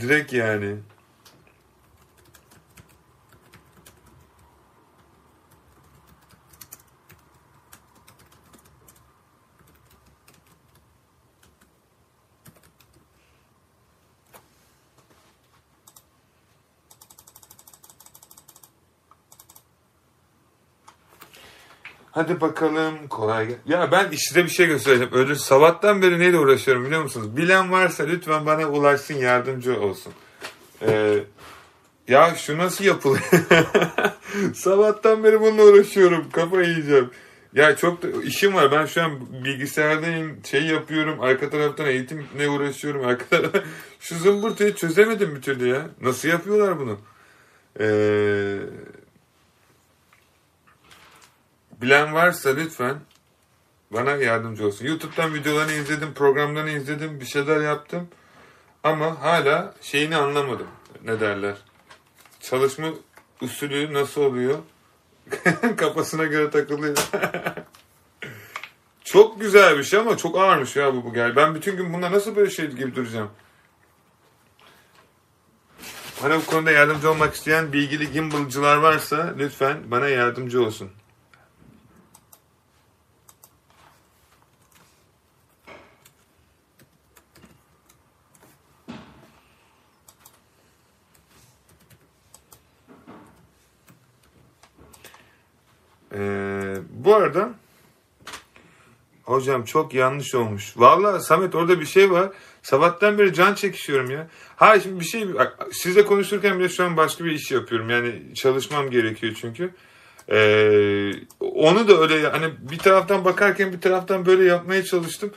Direkt 0.01 0.33
yani. 0.33 0.77
Hadi 22.17 22.41
bakalım 22.41 23.09
kolay 23.09 23.47
gel. 23.47 23.57
Ya 23.67 23.93
ben 23.93 24.11
size 24.17 24.45
bir 24.45 24.49
şey 24.49 24.67
göstereceğim. 24.67 25.13
Öyle 25.15 25.35
sabahtan 25.35 26.03
beri 26.03 26.19
neyle 26.19 26.39
uğraşıyorum 26.39 26.85
biliyor 26.85 27.03
musunuz? 27.03 27.37
Bilen 27.37 27.73
varsa 27.73 28.05
lütfen 28.05 28.47
bana 28.47 28.69
ulaşsın 28.69 29.15
yardımcı 29.15 29.81
olsun. 29.81 30.13
Ee, 30.83 31.19
ya 32.09 32.35
şu 32.35 32.59
nasıl 32.59 32.85
yapılıyor? 32.85 33.25
sabahtan 34.55 35.25
beri 35.25 35.41
bununla 35.41 35.63
uğraşıyorum. 35.63 36.31
Kafa 36.33 36.63
yiyeceğim. 36.63 37.11
Ya 37.55 37.77
çok 37.77 38.03
da 38.03 38.09
işim 38.23 38.55
var. 38.55 38.73
Ben 38.73 38.87
şu 38.87 39.03
an 39.03 39.45
bilgisayardayım. 39.45 40.39
Şey 40.45 40.63
yapıyorum. 40.63 41.21
Arka 41.21 41.51
taraftan 41.51 41.87
eğitimle 41.87 42.49
uğraşıyorum. 42.49 43.07
Arka 43.07 43.25
taraftan. 43.27 43.63
Şu 44.01 44.15
zımbırtıyı 44.15 44.75
çözemedim 44.75 45.35
bir 45.37 45.43
türlü 45.43 45.69
ya. 45.69 45.87
Nasıl 46.01 46.29
yapıyorlar 46.29 46.79
bunu? 46.79 46.99
Eee 47.81 48.59
bilen 51.81 52.15
varsa 52.15 52.51
lütfen 52.51 53.01
bana 53.91 54.11
yardımcı 54.11 54.67
olsun. 54.67 54.87
YouTube'dan 54.87 55.35
videolarını 55.35 55.73
izledim, 55.73 56.15
programlarını 56.15 56.71
izledim, 56.71 57.21
bir 57.21 57.25
şeyler 57.25 57.61
yaptım. 57.61 58.09
Ama 58.83 59.23
hala 59.23 59.75
şeyini 59.81 60.17
anlamadım. 60.17 60.67
Ne 61.05 61.21
derler? 61.21 61.57
Çalışma 62.41 62.89
usulü 63.41 63.95
nasıl 63.95 64.21
oluyor? 64.21 64.59
Kafasına 65.77 66.25
göre 66.25 66.51
takılıyor. 66.51 66.97
çok 69.05 69.41
güzel 69.41 69.79
bir 69.79 69.85
şey 69.85 70.01
ama 70.01 70.17
çok 70.17 70.39
ağırmış 70.39 70.77
ya 70.77 70.95
bu 70.95 71.05
bu 71.05 71.15
gel. 71.15 71.37
Ben 71.37 71.55
bütün 71.55 71.77
gün 71.77 71.93
bunda 71.93 72.13
nasıl 72.13 72.37
böyle 72.37 72.51
şey 72.51 72.67
gibi 72.67 72.97
duracağım? 72.97 73.31
Bana 76.23 76.39
bu 76.39 76.47
konuda 76.47 76.71
yardımcı 76.71 77.11
olmak 77.11 77.35
isteyen 77.35 77.73
bilgili 77.73 78.13
gimbalcılar 78.13 78.77
varsa 78.77 79.35
lütfen 79.39 79.91
bana 79.91 80.09
yardımcı 80.09 80.65
olsun. 80.65 80.91
Ee, 96.13 96.77
bu 97.07 97.15
arada 97.15 97.51
hocam 99.23 99.65
çok 99.65 99.95
yanlış 99.95 100.35
olmuş. 100.35 100.73
Valla 100.77 101.21
Samet 101.21 101.55
orada 101.55 101.81
bir 101.81 101.87
şey 101.87 102.11
var. 102.11 102.29
Sabahtan 102.63 103.19
beri 103.19 103.35
can 103.35 103.55
çekişiyorum 103.55 104.11
ya. 104.11 104.29
Ha 104.57 104.81
şimdi 104.81 105.01
bir 105.01 105.05
şey 105.05 105.27
sizle 105.73 106.05
konuşurken 106.05 106.59
bile 106.59 106.69
şu 106.69 106.85
an 106.85 106.97
başka 106.97 107.25
bir 107.25 107.31
iş 107.31 107.51
yapıyorum. 107.51 107.91
Yani 107.91 108.35
çalışmam 108.35 108.91
gerekiyor 108.91 109.37
çünkü. 109.41 109.71
Ee, 110.31 111.13
onu 111.41 111.89
da 111.89 112.01
öyle 112.01 112.29
hani 112.29 112.53
bir 112.71 112.79
taraftan 112.79 113.25
bakarken 113.25 113.73
bir 113.73 113.81
taraftan 113.81 114.27
böyle 114.27 114.45
yapmaya 114.45 114.85
çalıştım. 114.85 115.31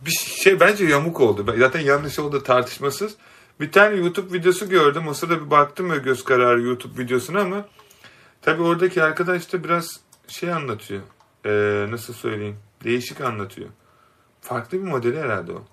Bir 0.00 0.10
şey 0.42 0.60
bence 0.60 0.84
yamuk 0.84 1.20
oldu. 1.20 1.54
Zaten 1.58 1.80
yanlış 1.80 2.18
oldu 2.18 2.42
tartışmasız. 2.42 3.14
Bir 3.60 3.72
tane 3.72 3.96
YouTube 3.96 4.38
videosu 4.38 4.68
gördüm. 4.68 5.08
O 5.08 5.14
sırada 5.14 5.46
bir 5.46 5.50
baktım 5.50 5.90
ve 5.90 5.98
göz 5.98 6.24
kararı 6.24 6.62
YouTube 6.62 7.02
videosuna 7.02 7.40
ama 7.40 7.68
tabii 8.42 8.62
oradaki 8.62 9.02
arkadaş 9.02 9.52
da 9.52 9.64
biraz 9.64 10.00
şey 10.30 10.52
anlatıyor. 10.52 11.02
Ee, 11.46 11.86
nasıl 11.90 12.14
söyleyeyim? 12.14 12.56
Değişik 12.84 13.20
anlatıyor. 13.20 13.68
Farklı 14.40 14.78
bir 14.78 14.88
modeli 14.88 15.20
herhalde 15.20 15.52
o. 15.52 15.64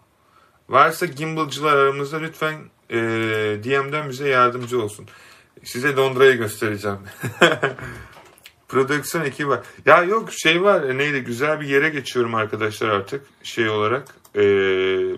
Varsa 0.70 1.06
gimbalcılar 1.06 1.78
aramızda 1.78 2.18
lütfen 2.18 2.56
e, 2.90 2.98
DM'den 3.64 4.10
bize 4.10 4.30
yardımcı 4.30 4.82
olsun. 4.84 5.06
Size 5.64 5.96
Londra'yı 5.96 6.38
göstereceğim. 6.38 7.00
Prodüksiyon 8.68 9.26
ekibi 9.26 9.50
var. 9.50 9.60
Ya 9.86 10.04
yok 10.04 10.32
şey 10.32 10.64
var 10.64 10.84
e, 10.84 10.98
neydi 10.98 11.22
güzel 11.22 11.62
bir 11.62 11.68
yere 11.68 11.90
geçiyorum 11.90 12.36
arkadaşlar 12.36 12.90
artık 12.90 13.26
şey 13.44 13.70
olarak. 13.70 14.08
E, 14.36 14.42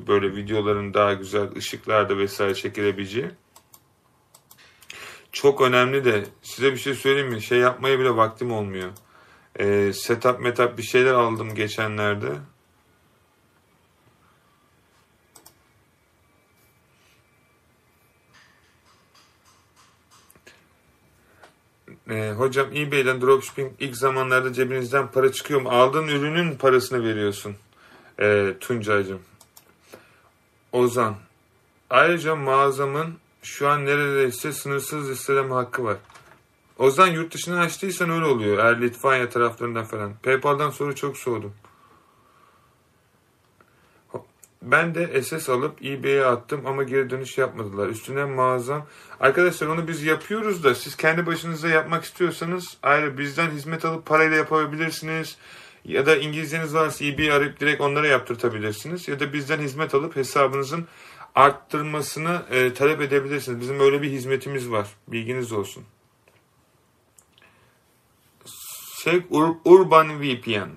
böyle 0.08 0.36
videoların 0.36 0.94
daha 0.94 1.14
güzel 1.14 1.56
ışıklarda 1.56 2.18
vesaire 2.18 2.56
çekilebileceği. 2.56 3.32
Çok 5.32 5.62
önemli 5.62 6.06
de 6.06 6.26
size 6.42 6.72
bir 6.72 6.78
şey 6.78 6.94
söyleyeyim 6.94 7.30
mi? 7.30 7.42
Şey 7.42 7.60
yapmaya 7.60 8.00
bile 8.00 8.16
vaktim 8.16 8.52
olmuyor. 8.52 8.90
E, 9.60 9.94
setup 9.94 10.40
metap 10.40 10.78
bir 10.78 10.84
şeyler 10.84 11.14
aldım 11.14 11.56
geçenlerde. 11.56 12.32
E, 22.10 22.32
hocam 22.32 22.68
eBay'den 22.76 23.22
dropshipping 23.22 23.72
ilk 23.80 23.96
zamanlarda 23.96 24.54
cebinizden 24.54 25.12
para 25.12 25.32
çıkıyor 25.32 25.62
mu? 25.62 25.70
Aldığın 25.70 26.08
ürünün 26.08 26.56
parasını 26.56 27.04
veriyorsun. 27.04 27.56
E, 28.20 28.54
Tuncay'cığım. 28.60 29.22
Ozan. 30.72 31.16
Ayrıca 31.90 32.36
mağazamın 32.36 33.16
şu 33.42 33.70
an 33.70 33.86
neredeyse 33.86 34.52
sınırsız 34.52 35.10
listeleме 35.10 35.54
hakkı 35.54 35.84
var. 35.84 35.98
Ozan 36.80 37.08
yurt 37.08 37.34
dışına 37.34 37.62
açtıysan 37.62 38.10
öyle 38.10 38.26
oluyor. 38.26 38.58
Eğer 38.58 38.82
Litvanya 38.82 39.30
taraflarından 39.30 39.86
falan. 39.86 40.14
Paypal'dan 40.24 40.70
sonra 40.70 40.96
çok 40.96 41.18
soğudum. 41.18 41.54
ben 44.62 44.96
de 44.96 45.22
SS 45.24 45.50
alıp 45.50 45.86
eBay'e 45.86 46.26
attım 46.26 46.68
ama 46.68 46.84
geri 46.84 47.10
dönüş 47.10 47.38
yapmadılar. 47.38 47.88
Üstüne 47.88 48.26
mağazam. 48.26 48.86
Arkadaşlar 49.20 49.68
onu 49.68 49.88
biz 49.88 50.04
yapıyoruz 50.04 50.64
da 50.64 50.76
siz 50.76 50.96
kendi 50.96 51.26
başınıza 51.26 51.68
yapmak 51.68 52.04
istiyorsanız 52.04 52.78
ayrı 52.84 53.18
bizden 53.18 53.50
hizmet 53.52 53.86
alıp 53.86 54.06
parayla 54.06 54.38
yapabilirsiniz. 54.38 55.38
Ya 55.86 56.06
da 56.06 56.16
İngilizceniz 56.16 56.74
varsa 56.74 57.06
eBay 57.06 57.32
arayıp 57.32 57.60
direkt 57.60 57.82
onlara 57.82 58.08
yaptırtabilirsiniz. 58.08 59.08
Ya 59.08 59.20
da 59.20 59.34
bizden 59.34 59.60
hizmet 59.60 59.96
alıp 59.96 60.16
hesabınızın 60.16 60.88
arttırmasını 61.36 62.42
e, 62.52 62.74
talep 62.74 63.02
edebilirsiniz. 63.02 63.60
Bizim 63.62 63.80
öyle 63.80 64.02
bir 64.02 64.12
hizmetimiz 64.12 64.72
var. 64.72 64.88
Bilginiz 65.08 65.52
olsun. 65.52 65.84
Ur- 69.08 69.58
Urban 69.66 70.22
VPN 70.22 70.70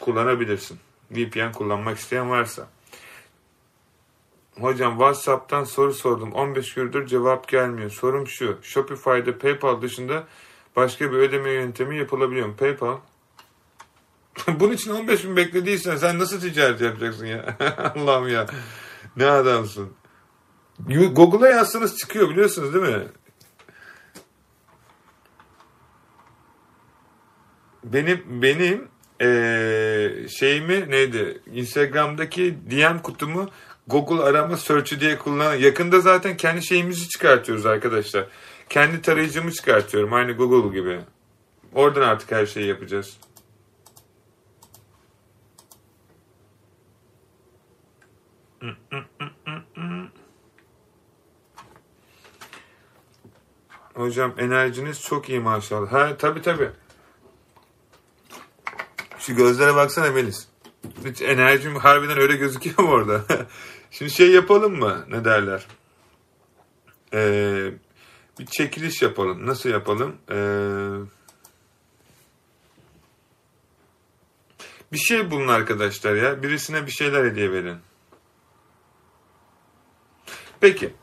kullanabilirsin. 0.00 0.78
VPN 1.10 1.52
kullanmak 1.52 1.98
isteyen 1.98 2.30
varsa. 2.30 2.68
Hocam 4.60 4.92
WhatsApp'tan 4.92 5.64
soru 5.64 5.94
sordum. 5.94 6.32
15 6.32 6.74
gündür 6.74 7.06
cevap 7.06 7.48
gelmiyor. 7.48 7.90
Sorum 7.90 8.26
şu. 8.26 8.58
Shopify'da 8.62 9.38
PayPal 9.38 9.82
dışında 9.82 10.24
başka 10.76 11.12
bir 11.12 11.16
ödeme 11.16 11.50
yöntemi 11.50 11.98
yapılabiliyor 11.98 12.46
mu? 12.46 12.56
PayPal? 12.56 12.96
Bunun 14.60 14.72
için 14.72 14.90
15 14.90 15.24
bin 15.24 15.36
beklediysen 15.36 15.96
sen 15.96 16.18
nasıl 16.18 16.40
ticaret 16.40 16.80
yapacaksın 16.80 17.26
ya? 17.26 17.56
Allah'ım 17.96 18.28
ya. 18.28 18.46
Ne 19.16 19.26
adamsın. 19.26 19.92
Google'a 21.12 21.48
yazsanız 21.48 21.96
çıkıyor 21.96 22.28
biliyorsunuz 22.30 22.74
değil 22.74 22.96
mi? 22.96 23.08
Benim 27.92 28.42
benim 28.42 28.88
ee, 29.20 30.26
şeyimi 30.28 30.90
neydi? 30.90 31.42
Instagram'daki 31.54 32.58
DM 32.70 32.98
kutumu 32.98 33.50
Google 33.86 34.22
arama 34.22 34.56
search'ü 34.56 35.00
diye 35.00 35.18
kullanan. 35.18 35.54
Yakında 35.54 36.00
zaten 36.00 36.36
kendi 36.36 36.66
şeyimizi 36.66 37.08
çıkartıyoruz 37.08 37.66
arkadaşlar. 37.66 38.26
Kendi 38.68 39.02
tarayıcımı 39.02 39.52
çıkartıyorum. 39.52 40.12
Aynı 40.12 40.32
Google 40.32 40.78
gibi. 40.80 41.00
Oradan 41.74 42.02
artık 42.08 42.32
her 42.32 42.46
şeyi 42.46 42.66
yapacağız. 42.66 43.18
Hocam 53.94 54.34
enerjiniz 54.38 55.02
çok 55.02 55.28
iyi 55.28 55.40
maşallah. 55.40 55.92
Ha 55.92 56.16
tabi 56.16 56.42
tabi. 56.42 56.70
Şu 59.18 59.36
gözlere 59.36 59.74
baksana 59.74 60.10
Melis. 60.10 60.46
Hiç 61.04 61.22
enerjim 61.22 61.76
harbiden 61.76 62.18
öyle 62.18 62.36
gözüküyor 62.36 62.78
mu 62.78 62.88
orada? 62.90 63.24
Şimdi 63.90 64.10
şey 64.10 64.30
yapalım 64.30 64.78
mı? 64.78 65.04
Ne 65.08 65.24
derler? 65.24 65.66
Ee, 67.14 67.72
bir 68.38 68.46
çekiliş 68.46 69.02
yapalım. 69.02 69.46
Nasıl 69.46 69.68
yapalım? 69.68 70.16
Ee, 70.30 70.36
bir 74.92 74.98
şey 74.98 75.30
bulun 75.30 75.48
arkadaşlar 75.48 76.14
ya. 76.14 76.42
Birisine 76.42 76.86
bir 76.86 76.90
şeyler 76.90 77.24
hediye 77.24 77.52
verin. 77.52 77.78
Peki. 80.60 80.94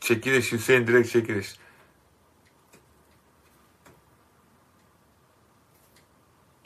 Çekiliş 0.00 0.52
Hüseyin 0.52 0.86
direkt 0.86 1.10
çekiliş. 1.12 1.54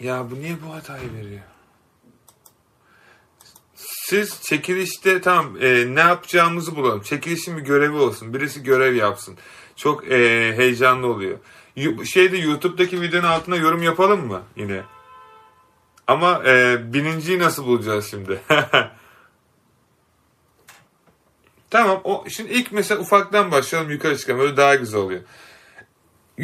Ya 0.02 0.30
bu 0.30 0.34
niye 0.34 0.56
bu 0.66 0.74
hatayı 0.74 1.14
veriyor? 1.14 1.40
Siz 3.74 4.42
çekilişte 4.42 5.20
tamam 5.20 5.56
e, 5.60 5.94
ne 5.94 6.00
yapacağımızı 6.00 6.76
bulalım. 6.76 7.02
Çekilişin 7.02 7.56
bir 7.56 7.62
görevi 7.62 7.96
olsun. 7.96 8.34
Birisi 8.34 8.62
görev 8.62 8.94
yapsın. 8.94 9.38
Çok 9.76 10.08
e, 10.12 10.18
heyecanlı 10.56 11.06
oluyor. 11.06 11.38
Şeyde 12.04 12.36
YouTube'daki 12.36 13.00
videonun 13.00 13.26
altına 13.26 13.56
yorum 13.56 13.82
yapalım 13.82 14.26
mı 14.26 14.42
yine? 14.56 14.82
Ama 16.06 16.42
e, 16.46 16.80
birinciyi 16.92 17.38
nasıl 17.38 17.66
bulacağız 17.66 18.10
şimdi? 18.10 18.40
tamam. 21.70 22.00
O, 22.04 22.24
şimdi 22.28 22.52
ilk 22.52 22.72
mesela 22.72 23.00
ufaktan 23.00 23.50
başlayalım 23.50 23.90
yukarı 23.90 24.18
çıkalım. 24.18 24.40
Öyle 24.40 24.56
daha 24.56 24.74
güzel 24.74 25.00
oluyor. 25.00 25.22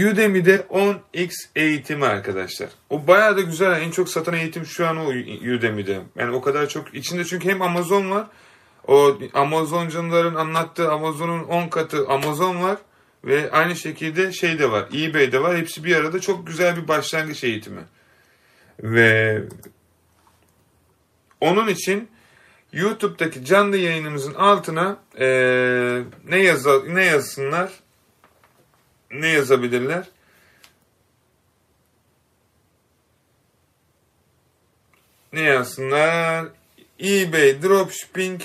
Udemy'de 0.07 0.57
10x 0.57 1.31
eğitimi 1.57 2.07
arkadaşlar. 2.07 2.69
O 2.91 3.07
bayağı 3.07 3.37
da 3.37 3.41
güzel. 3.41 3.83
En 3.83 3.91
çok 3.91 4.09
satan 4.09 4.35
eğitim 4.35 4.67
şu 4.67 4.87
an 4.87 4.97
o 4.97 5.09
Udemy'de. 5.57 6.01
Yani 6.17 6.37
o 6.37 6.41
kadar 6.41 6.69
çok. 6.69 6.95
içinde 6.95 7.25
çünkü 7.25 7.49
hem 7.49 7.63
Amazon 7.63 8.11
var. 8.11 8.27
O 8.87 9.19
Amazoncuların 9.35 10.35
anlattığı 10.35 10.91
Amazon'un 10.93 11.45
10 11.45 11.69
katı 11.69 12.09
Amazon 12.09 12.63
var. 12.63 12.77
Ve 13.25 13.51
aynı 13.51 13.77
şekilde 13.77 14.33
şey 14.33 14.59
de 14.59 14.71
var. 14.71 14.89
eBay'de 14.95 15.43
var. 15.43 15.57
Hepsi 15.57 15.85
bir 15.85 15.97
arada 15.97 16.21
çok 16.21 16.47
güzel 16.47 16.77
bir 16.77 16.89
başlangıç 16.89 17.45
eğitimi. 17.45 17.83
Ve 18.83 19.43
onun 21.41 21.69
için 21.69 22.09
YouTube'daki 22.73 23.45
canlı 23.45 23.77
yayınımızın 23.77 24.35
altına 24.35 24.97
eee, 25.19 26.03
ne 26.29 26.39
yaza, 26.39 26.83
ne 26.85 27.05
yazsınlar? 27.05 27.71
Ne 29.11 29.29
yazabilirler? 29.29 30.05
Ne 35.33 35.41
yazsınlar? 35.41 36.49
eBay, 37.01 37.63
dropshipping, 37.63 38.41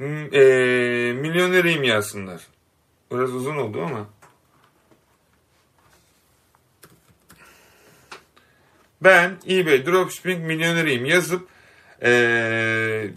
eee 0.00 1.12
milyoneriyim 1.12 1.82
yazsınlar. 1.82 2.46
Biraz 3.12 3.34
uzun 3.34 3.56
oldu 3.56 3.82
ama. 3.82 4.08
Ben 9.02 9.38
eBay 9.48 9.86
dropshipping 9.86 10.46
milyoneriyim 10.46 11.04
yazıp 11.04 11.48
eee 12.02 13.10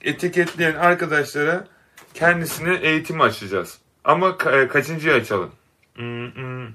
etiketleyen 0.00 0.74
arkadaşlara 0.74 1.68
kendisine 2.14 2.74
eğitim 2.74 3.20
açacağız. 3.20 3.78
Ama 4.06 4.28
ka- 4.38 4.62
e, 4.64 4.68
kaçıncıyı 4.68 5.14
açalım? 5.14 5.50
Hmm, 5.94 6.34
hmm. 6.34 6.68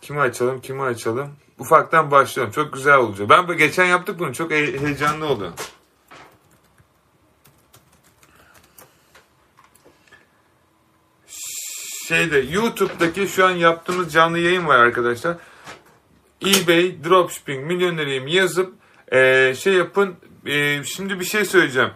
Kimi 0.00 0.20
açalım, 0.20 0.60
kimi 0.60 0.82
açalım? 0.82 1.28
Ufaktan 1.58 2.10
başlıyorum. 2.10 2.52
Çok 2.52 2.72
güzel 2.72 2.96
olacak. 2.96 3.28
Ben 3.30 3.48
bu- 3.48 3.54
geçen 3.54 3.84
yaptık 3.84 4.18
bunu. 4.18 4.32
Çok 4.34 4.50
he- 4.50 4.80
heyecanlı 4.80 5.26
oldu. 5.26 5.54
Şeyde 12.08 12.38
YouTube'daki 12.38 13.28
şu 13.28 13.46
an 13.46 13.50
yaptığımız 13.50 14.12
canlı 14.12 14.38
yayın 14.38 14.66
var 14.66 14.78
arkadaşlar. 14.78 15.36
eBay 16.46 17.04
dropshipping 17.04 17.66
milyoneriyim 17.66 18.26
yazıp 18.26 18.74
e, 19.12 19.54
şey 19.58 19.72
yapın. 19.74 20.14
E, 20.46 20.84
şimdi 20.84 21.20
bir 21.20 21.24
şey 21.24 21.44
söyleyeceğim. 21.44 21.90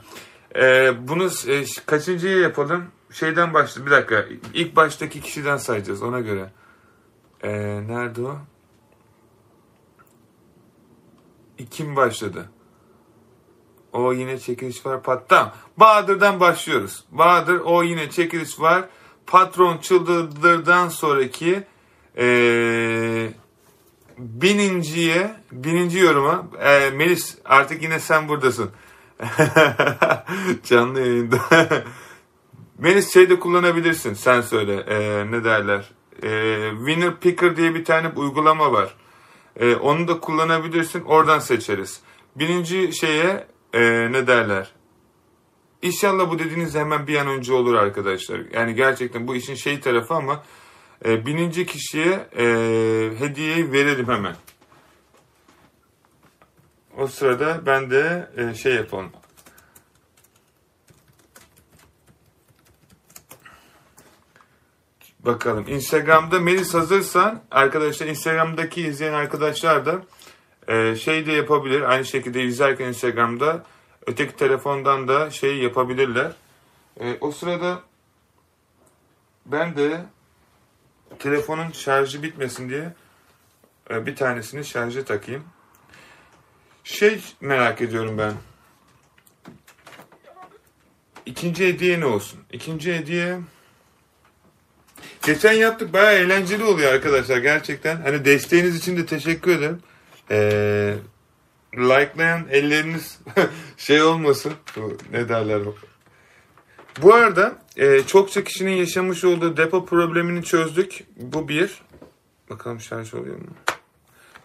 E, 0.57 0.93
bunu 1.09 1.25
e, 1.49 1.65
kaçıncıya 1.87 2.39
yapalım? 2.39 2.85
Şeyden 3.11 3.55
başla. 3.55 3.87
Bir 3.87 3.91
dakika. 3.91 4.25
İlk 4.55 4.77
baştaki 4.77 5.21
kişiden 5.21 5.57
sayacağız 5.57 6.03
ona 6.03 6.21
göre. 6.21 6.51
E, 7.43 7.51
nerede 7.89 8.23
o? 8.23 8.37
Kim 11.71 11.97
başladı? 11.97 12.51
O 13.93 14.13
yine 14.13 14.39
çekiliş 14.39 14.87
var. 14.87 15.03
Pat 15.03 15.29
tamam. 15.29 15.53
Bahadır'dan 15.77 16.41
başlıyoruz. 16.41 17.05
Bahadır 17.11 17.61
o 17.61 17.83
yine 17.83 18.11
çekiliş 18.11 18.61
var. 18.61 18.85
Patron 19.27 19.79
çıldırdırdan 19.79 20.89
sonraki 20.89 21.65
eee 22.17 23.35
bininciye, 24.19 25.37
bininci 25.53 25.99
yoruma 25.99 26.47
eee, 26.61 26.91
Melis 26.91 27.39
artık 27.45 27.83
yine 27.83 28.01
sen 28.01 28.29
buradasın. 28.29 28.71
Canlı 30.65 31.01
yayında. 31.01 31.39
Melis 32.79 33.13
şey 33.15 33.31
de 33.31 33.39
kullanabilirsin. 33.41 34.15
Sen 34.15 34.41
söyle. 34.41 34.85
Eee, 34.91 35.31
ne 35.31 35.45
derler? 35.45 35.91
Eee, 36.23 36.71
Winner 36.87 37.17
Picker 37.17 37.57
diye 37.57 37.75
bir 37.75 37.85
tane 37.85 38.09
uygulama 38.09 38.73
var. 38.73 38.95
Eee, 39.61 39.77
onu 39.77 40.09
da 40.09 40.21
kullanabilirsin. 40.21 41.05
Oradan 41.05 41.39
seçeriz. 41.39 42.01
Birinci 42.37 42.93
şeye 42.93 43.47
eee, 43.75 44.13
ne 44.13 44.27
derler? 44.27 44.73
İnşallah 45.83 46.31
bu 46.31 46.39
dediğiniz 46.39 46.75
hemen 46.75 47.07
bir 47.07 47.17
an 47.17 47.27
önce 47.27 47.53
olur 47.53 47.75
arkadaşlar. 47.75 48.41
Yani 48.53 48.75
gerçekten 48.75 49.29
bu 49.29 49.35
işin 49.37 49.55
şey 49.55 49.81
tarafı 49.81 50.15
ama 50.15 50.43
e, 51.05 51.27
bininci 51.27 51.67
kişiye 51.67 52.29
e, 52.39 52.45
hediyeyi 53.19 53.73
verelim 53.73 54.09
hemen. 54.09 54.37
O 56.99 57.07
sırada 57.07 57.67
ben 57.67 57.91
de 57.91 58.31
e, 58.37 58.55
şey 58.55 58.75
yapalım. 58.75 59.11
Bakalım. 65.29 65.65
Instagram'da 65.69 66.41
Melis 66.41 66.75
hazırsan 66.75 67.43
arkadaşlar 67.51 68.07
Instagram'daki 68.07 68.83
izleyen 68.83 69.13
arkadaşlar 69.13 69.87
da 69.87 70.03
e, 70.69 70.97
şey 70.97 71.27
de 71.27 71.33
yapabilir. 71.33 71.83
Aynı 71.83 72.05
şekilde 72.05 72.43
izlerken 72.43 72.89
Instagram'da 72.89 73.65
öteki 74.07 74.37
telefondan 74.37 75.09
da 75.09 75.31
şey 75.31 75.57
yapabilirler. 75.57 76.33
E, 77.01 77.17
o 77.21 77.33
sırada 77.33 77.81
ben 79.47 79.77
de 79.77 80.05
telefonun 81.19 81.71
şarjı 81.71 82.23
bitmesin 82.23 82.69
diye 82.69 82.95
e, 83.91 84.07
bir 84.07 84.17
tanesini 84.17 84.65
şarja 84.65 85.05
takayım. 85.05 85.45
Şey 86.85 87.21
merak 87.41 87.83
ediyorum 87.83 88.19
ben. 88.19 88.33
İkinci 91.27 91.69
hediye 91.69 92.01
ne 92.01 92.07
olsun? 92.07 92.41
İkinci 92.53 92.95
hediye... 92.95 93.39
Geçen 95.27 95.53
yaptık 95.53 95.93
bayağı 95.93 96.13
eğlenceli 96.13 96.65
oluyor 96.65 96.93
arkadaşlar 96.93 97.39
gerçekten. 97.39 97.97
Hani 97.97 98.25
desteğiniz 98.25 98.77
için 98.77 98.97
de 98.97 99.07
teşekkür 99.07 99.59
ederim. 99.59 99.79
Ee, 100.31 100.95
likelayan 101.75 102.47
elleriniz 102.51 103.19
şey 103.77 104.03
olmasın. 104.03 104.53
Ne 105.13 105.29
derler 105.29 105.67
bak. 105.67 105.75
Bu 107.03 107.15
arada 107.15 107.59
e, 107.77 108.03
çokça 108.03 108.45
kişinin 108.45 108.73
yaşamış 108.73 109.25
olduğu 109.25 109.57
depo 109.57 109.87
problemini 109.87 110.45
çözdük. 110.45 111.05
Bu 111.17 111.49
bir. 111.49 111.81
Bakalım 112.51 112.81
şarj 112.81 113.15
oluyor 113.15 113.37
mu? 113.37 113.47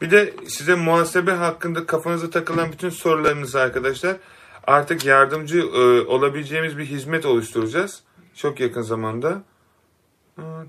Bir 0.02 0.12
de 0.12 0.34
size 0.48 0.76
muhasebe 0.76 1.32
hakkında 1.32 1.86
kafanıza 1.86 2.30
takılan 2.30 2.72
bütün 2.72 2.90
sorularınızı 2.90 3.60
arkadaşlar 3.60 4.16
artık 4.68 5.06
yardımcı 5.06 5.60
e, 5.60 6.02
olabileceğimiz 6.02 6.78
bir 6.78 6.86
hizmet 6.86 7.26
oluşturacağız. 7.26 8.04
Çok 8.36 8.60
yakın 8.60 8.82
zamanda. 8.82 9.44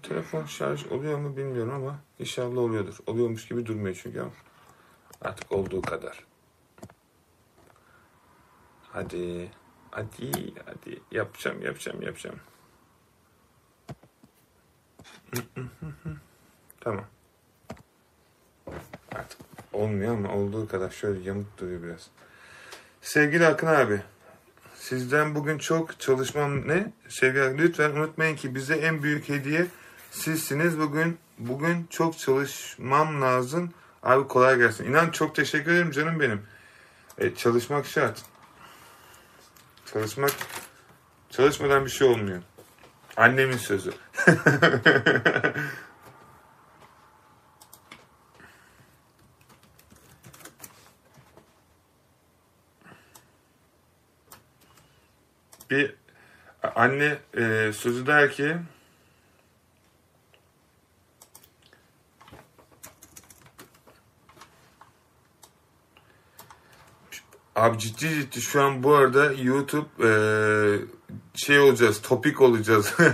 Telefon 0.02 0.44
şarj 0.44 0.86
oluyor 0.86 1.18
mu 1.18 1.36
bilmiyorum 1.36 1.72
ama 1.74 1.98
inşallah 2.18 2.58
oluyordur. 2.58 2.98
Oluyormuş 3.06 3.48
gibi 3.48 3.66
durmuyor 3.66 4.00
çünkü 4.02 4.20
ama 4.20 4.30
artık 5.22 5.52
olduğu 5.52 5.82
kadar. 5.82 6.24
Hadi, 8.82 9.50
hadi, 9.90 10.54
hadi. 10.66 11.00
Yapacağım, 11.10 11.62
yapacağım, 11.62 12.02
yapacağım. 12.02 12.40
tamam. 16.80 17.04
Artık 19.14 19.40
olmuyor 19.72 20.14
ama 20.14 20.34
olduğu 20.34 20.68
kadar 20.68 20.90
şöyle 20.90 21.20
yamuk 21.20 21.58
duruyor 21.58 21.82
biraz. 21.82 22.10
Sevgili 23.00 23.46
Akın 23.46 23.66
abi, 23.66 24.02
sizden 24.88 25.34
bugün 25.34 25.58
çok 25.58 26.00
çalışmam 26.00 26.68
ne? 26.68 26.92
Sevgili 27.08 27.58
lütfen 27.58 27.90
unutmayın 27.90 28.36
ki 28.36 28.54
bize 28.54 28.74
en 28.74 29.02
büyük 29.02 29.28
hediye 29.28 29.66
sizsiniz. 30.10 30.78
Bugün 30.78 31.18
bugün 31.38 31.86
çok 31.90 32.18
çalışmam 32.18 33.22
lazım. 33.22 33.72
Abi 34.02 34.28
kolay 34.28 34.58
gelsin. 34.58 34.84
İnan 34.84 35.10
çok 35.10 35.34
teşekkür 35.34 35.72
ederim 35.72 35.90
canım 35.90 36.20
benim. 36.20 36.42
E, 37.18 37.34
çalışmak 37.34 37.86
şart. 37.86 38.22
Çalışmak 39.92 40.32
çalışmadan 41.30 41.84
bir 41.84 41.90
şey 41.90 42.08
olmuyor. 42.08 42.42
Annemin 43.16 43.56
sözü. 43.56 43.92
bir 55.70 55.94
anne 56.74 57.18
e, 57.36 57.72
sözü 57.72 58.06
der 58.06 58.32
ki 58.32 58.56
Abi 67.56 67.78
ciddi 67.78 68.08
ciddi 68.08 68.40
şu 68.40 68.62
an 68.62 68.82
bu 68.82 68.94
arada 68.94 69.32
YouTube 69.32 69.88
e, 70.02 70.10
şey 71.34 71.60
olacağız, 71.60 72.02
topik 72.02 72.40
olacağız. 72.40 72.94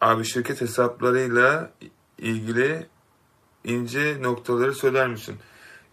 Abi 0.00 0.24
şirket 0.24 0.60
hesaplarıyla 0.60 1.70
ilgili 2.18 2.86
ince 3.64 4.22
noktaları 4.22 4.74
söyler 4.74 5.08
misin? 5.08 5.36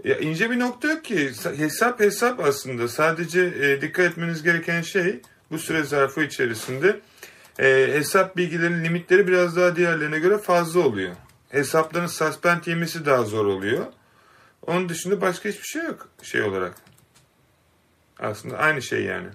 Ya 0.03 0.17
ince 0.17 0.51
bir 0.51 0.59
nokta 0.59 0.87
yok 0.87 1.05
ki. 1.05 1.31
Hesap 1.57 1.99
hesap 1.99 2.39
aslında. 2.39 2.87
Sadece 2.87 3.41
e, 3.41 3.81
dikkat 3.81 4.05
etmeniz 4.05 4.43
gereken 4.43 4.81
şey 4.81 5.21
bu 5.51 5.59
süre 5.59 5.83
zarfı 5.83 6.23
içerisinde 6.23 6.99
e, 7.59 7.65
hesap 7.93 8.37
bilgilerinin 8.37 8.83
limitleri 8.83 9.27
biraz 9.27 9.55
daha 9.55 9.75
diğerlerine 9.75 10.19
göre 10.19 10.37
fazla 10.37 10.79
oluyor. 10.79 11.15
Hesapların 11.49 12.07
suspend 12.07 12.65
yemesi 12.65 13.05
daha 13.05 13.23
zor 13.23 13.45
oluyor. 13.45 13.85
Onun 14.67 14.89
dışında 14.89 15.21
başka 15.21 15.49
hiçbir 15.49 15.67
şey 15.67 15.83
yok 15.83 16.09
şey 16.21 16.41
olarak. 16.41 16.75
Aslında 18.19 18.57
aynı 18.57 18.81
şey 18.81 19.03
yani. 19.03 19.27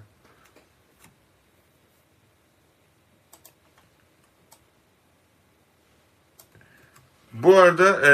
Bu 7.33 7.57
arada 7.57 8.07
e, 8.07 8.11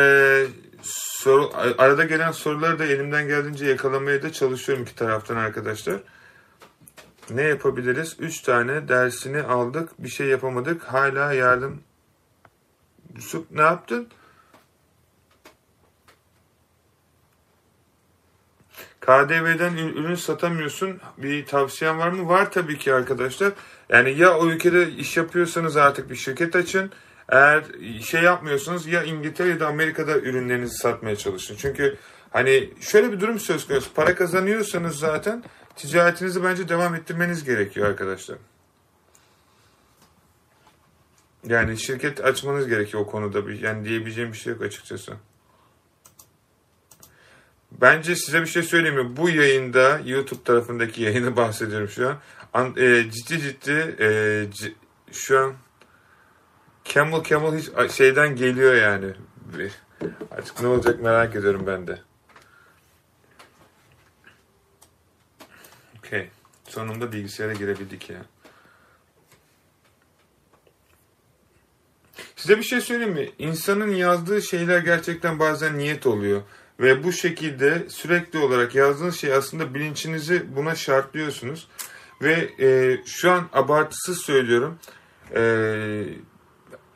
soru, 0.87 1.51
arada 1.77 2.05
gelen 2.05 2.31
soruları 2.31 2.79
da 2.79 2.85
elimden 2.85 3.27
geldiğince 3.27 3.65
yakalamaya 3.65 4.23
da 4.23 4.31
çalışıyorum 4.31 4.83
iki 4.83 4.95
taraftan 4.95 5.35
arkadaşlar. 5.35 5.99
Ne 7.29 7.41
yapabiliriz? 7.41 8.15
Üç 8.19 8.41
tane 8.41 8.87
dersini 8.87 9.41
aldık. 9.41 9.89
Bir 9.99 10.09
şey 10.09 10.27
yapamadık. 10.27 10.83
Hala 10.83 11.33
yardım. 11.33 11.81
Yusuf 13.15 13.51
ne 13.51 13.61
yaptın? 13.61 14.07
KDV'den 19.01 19.77
ürün 19.77 20.15
satamıyorsun. 20.15 20.99
Bir 21.17 21.45
tavsiyen 21.45 21.99
var 21.99 22.09
mı? 22.09 22.29
Var 22.29 22.51
tabii 22.51 22.77
ki 22.77 22.93
arkadaşlar. 22.93 23.53
Yani 23.89 24.17
ya 24.17 24.37
o 24.37 24.47
ülkede 24.47 24.91
iş 24.91 25.17
yapıyorsanız 25.17 25.77
artık 25.77 26.09
bir 26.09 26.15
şirket 26.15 26.55
açın 26.55 26.91
eğer 27.29 27.63
şey 28.01 28.21
yapmıyorsunuz 28.21 28.87
ya 28.87 29.03
İngiltere 29.03 29.49
ya 29.49 29.59
da 29.59 29.67
Amerika'da 29.67 30.17
ürünlerinizi 30.17 30.75
satmaya 30.75 31.15
çalışın. 31.15 31.55
Çünkü 31.55 31.97
hani 32.29 32.69
şöyle 32.81 33.11
bir 33.11 33.19
durum 33.19 33.39
söz 33.39 33.67
konusu. 33.67 33.93
Para 33.93 34.15
kazanıyorsanız 34.15 34.99
zaten 34.99 35.43
ticaretinizi 35.75 36.43
bence 36.43 36.69
devam 36.69 36.95
ettirmeniz 36.95 37.43
gerekiyor 37.43 37.87
arkadaşlar. 37.87 38.37
Yani 41.47 41.79
şirket 41.79 42.25
açmanız 42.25 42.67
gerekiyor 42.67 43.03
o 43.03 43.07
konuda. 43.07 43.47
Bir, 43.47 43.61
yani 43.61 43.85
diyebileceğim 43.85 44.31
bir 44.31 44.37
şey 44.37 44.53
yok 44.53 44.61
açıkçası. 44.61 45.13
Bence 47.71 48.15
size 48.15 48.41
bir 48.41 48.47
şey 48.47 48.63
söyleyeyim 48.63 48.95
mi? 48.95 49.17
Bu 49.17 49.29
yayında 49.29 50.01
YouTube 50.05 50.43
tarafındaki 50.43 51.01
yayını 51.01 51.35
bahsediyorum 51.35 51.89
şu 51.89 52.09
an. 52.09 52.17
An, 52.53 52.73
e, 52.77 53.11
ciddi 53.11 53.39
ciddi 53.39 53.95
e, 53.99 54.07
c, 54.51 54.73
şu 55.11 55.39
an 55.39 55.53
Camel 56.93 57.23
Camel 57.23 57.59
hiç 57.59 57.91
şeyden 57.91 58.35
geliyor 58.35 58.75
yani. 58.75 59.13
Artık 60.31 60.61
ne 60.61 60.67
olacak 60.67 61.01
merak 61.01 61.35
ediyorum 61.35 61.63
ben 61.67 61.87
de. 61.87 61.99
Okey. 65.97 66.29
Sonunda 66.67 67.11
bilgisayara 67.11 67.53
girebildik 67.53 68.09
ya. 68.09 68.21
Size 72.35 72.57
bir 72.57 72.63
şey 72.63 72.81
söyleyeyim 72.81 73.13
mi? 73.13 73.29
İnsanın 73.39 73.91
yazdığı 73.91 74.41
şeyler 74.41 74.79
gerçekten 74.79 75.39
bazen 75.39 75.77
niyet 75.77 76.07
oluyor. 76.07 76.41
Ve 76.79 77.03
bu 77.03 77.11
şekilde 77.11 77.89
sürekli 77.89 78.39
olarak 78.39 78.75
yazdığınız 78.75 79.19
şey 79.19 79.33
aslında 79.33 79.73
bilinçinizi 79.73 80.55
buna 80.55 80.75
şartlıyorsunuz. 80.75 81.67
Ve 82.21 82.49
e, 82.59 82.97
şu 83.05 83.31
an 83.31 83.49
abartısız 83.53 84.21
söylüyorum. 84.21 84.79
E, 85.35 85.41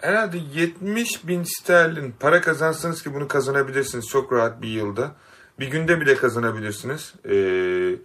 herhalde 0.01 0.37
70 0.53 1.27
bin 1.27 1.43
sterlin 1.43 2.13
para 2.19 2.41
kazansanız 2.41 3.03
ki 3.03 3.13
bunu 3.13 3.27
kazanabilirsiniz 3.27 4.07
çok 4.07 4.33
rahat 4.33 4.61
bir 4.61 4.67
yılda. 4.67 5.15
Bir 5.59 5.67
günde 5.67 6.01
bile 6.01 6.15
kazanabilirsiniz. 6.15 7.13
Ee, 7.25 7.95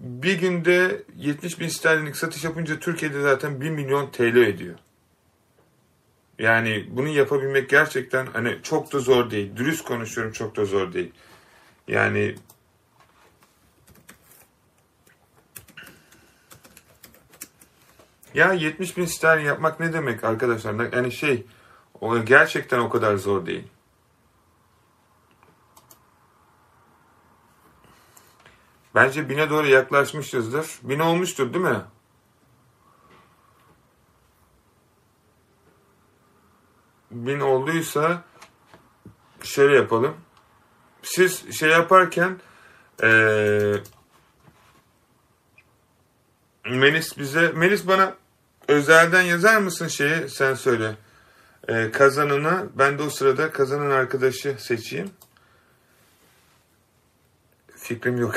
bir 0.00 0.38
günde 0.38 1.02
70 1.16 1.60
bin 1.60 1.68
sterlinlik 1.68 2.16
satış 2.16 2.44
yapınca 2.44 2.78
Türkiye'de 2.78 3.22
zaten 3.22 3.60
1 3.60 3.70
milyon 3.70 4.10
TL 4.10 4.36
ediyor. 4.36 4.74
Yani 6.38 6.86
bunu 6.90 7.08
yapabilmek 7.08 7.70
gerçekten 7.70 8.26
hani 8.26 8.58
çok 8.62 8.92
da 8.92 8.98
zor 8.98 9.30
değil. 9.30 9.56
Dürüst 9.56 9.84
konuşuyorum 9.84 10.32
çok 10.32 10.56
da 10.56 10.64
zor 10.64 10.92
değil. 10.92 11.12
Yani 11.88 12.34
Ya 18.34 18.52
70 18.52 18.96
bin 18.96 19.04
sterlin 19.04 19.44
yapmak 19.44 19.80
ne 19.80 19.92
demek 19.92 20.24
arkadaşlar? 20.24 20.92
Yani 20.92 21.12
şey 21.12 21.46
gerçekten 22.24 22.78
o 22.78 22.88
kadar 22.88 23.16
zor 23.16 23.46
değil. 23.46 23.68
Bence 28.94 29.28
bine 29.28 29.50
doğru 29.50 29.66
yaklaşmışızdır. 29.66 30.66
Bin 30.82 30.98
olmuştur 30.98 31.54
değil 31.54 31.64
mi? 31.64 31.80
Bin 37.10 37.40
olduysa 37.40 38.24
şöyle 39.42 39.76
yapalım. 39.76 40.16
Siz 41.02 41.58
şey 41.58 41.70
yaparken 41.70 42.40
ee, 43.02 43.74
Melis 46.64 47.18
bize 47.18 47.52
Melis 47.52 47.86
bana 47.86 48.21
özelden 48.68 49.22
yazar 49.22 49.58
mısın 49.58 49.88
şeyi 49.88 50.28
sen 50.28 50.54
söyle. 50.54 50.94
Ee, 51.68 51.90
kazanını 51.90 52.68
ben 52.74 52.98
de 52.98 53.02
o 53.02 53.10
sırada 53.10 53.50
kazanan 53.50 53.90
arkadaşı 53.90 54.56
seçeyim. 54.58 55.10
Fikrim 57.76 58.18
yok. 58.18 58.34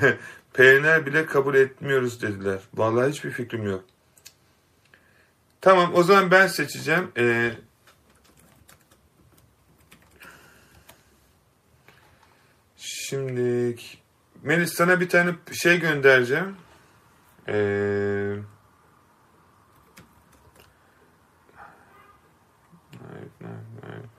PNR 0.54 1.06
bile 1.06 1.26
kabul 1.26 1.54
etmiyoruz 1.54 2.22
dediler. 2.22 2.58
Vallahi 2.74 3.10
hiçbir 3.10 3.30
fikrim 3.30 3.66
yok. 3.66 3.84
Tamam 5.60 5.94
o 5.94 6.02
zaman 6.02 6.30
ben 6.30 6.46
seçeceğim. 6.46 7.12
Ee, 7.16 7.52
şimdi 12.76 13.76
Melis 14.42 14.74
sana 14.74 15.00
bir 15.00 15.08
tane 15.08 15.34
şey 15.52 15.80
göndereceğim. 15.80 16.56
Ee, 17.48 17.54
evet, 23.12 23.30
evet, 23.40 23.64
evet. 23.82 24.10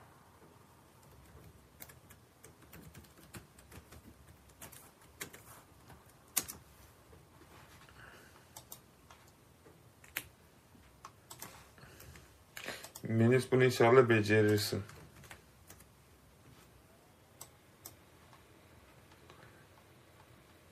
Melis 13.10 13.52
bunu 13.52 13.64
inşallah 13.64 14.08
becerirsin. 14.08 14.82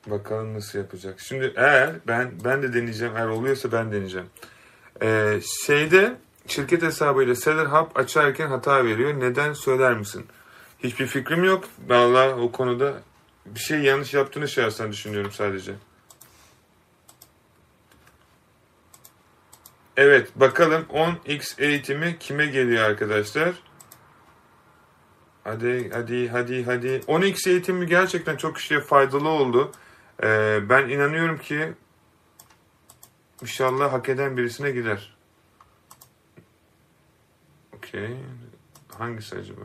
Bakalım 0.07 0.53
nasıl 0.53 0.79
yapacak. 0.79 1.19
Şimdi 1.19 1.53
eğer 1.55 1.95
ben 2.07 2.31
ben 2.43 2.63
de 2.63 2.73
deneyeceğim. 2.73 3.17
Eğer 3.17 3.27
oluyorsa 3.27 3.71
ben 3.71 3.91
deneyeceğim. 3.91 4.27
Ee, 5.01 5.39
şeyde 5.65 6.15
şirket 6.47 6.81
hesabıyla 6.81 7.35
Seller 7.35 7.65
Hub 7.65 7.95
açarken 7.95 8.47
hata 8.47 8.85
veriyor. 8.85 9.19
Neden 9.19 9.53
söyler 9.53 9.93
misin? 9.97 10.25
Hiçbir 10.79 11.07
fikrim 11.07 11.43
yok. 11.43 11.63
Vallahi 11.87 12.29
o 12.29 12.51
konuda 12.51 12.93
bir 13.45 13.59
şey 13.59 13.79
yanlış 13.79 14.13
yaptığını 14.13 14.47
şahsen 14.47 14.91
düşünüyorum 14.91 15.31
sadece. 15.31 15.73
Evet 19.99 20.31
bakalım 20.35 20.85
10x 20.89 21.61
eğitimi 21.61 22.19
kime 22.19 22.45
geliyor 22.45 22.83
arkadaşlar? 22.83 23.55
Hadi 25.43 25.89
hadi 25.93 26.29
hadi 26.29 26.63
hadi. 26.63 26.87
10x 26.87 27.49
eğitimi 27.49 27.87
gerçekten 27.87 28.37
çok 28.37 28.55
kişiye 28.55 28.79
faydalı 28.79 29.29
oldu. 29.29 29.71
Ee, 30.23 30.59
ben 30.69 30.89
inanıyorum 30.89 31.37
ki 31.37 31.73
inşallah 33.41 33.93
hak 33.93 34.09
eden 34.09 34.37
birisine 34.37 34.71
gider. 34.71 35.17
Okey. 37.73 38.17
Hangisi 38.97 39.35
acaba? 39.35 39.61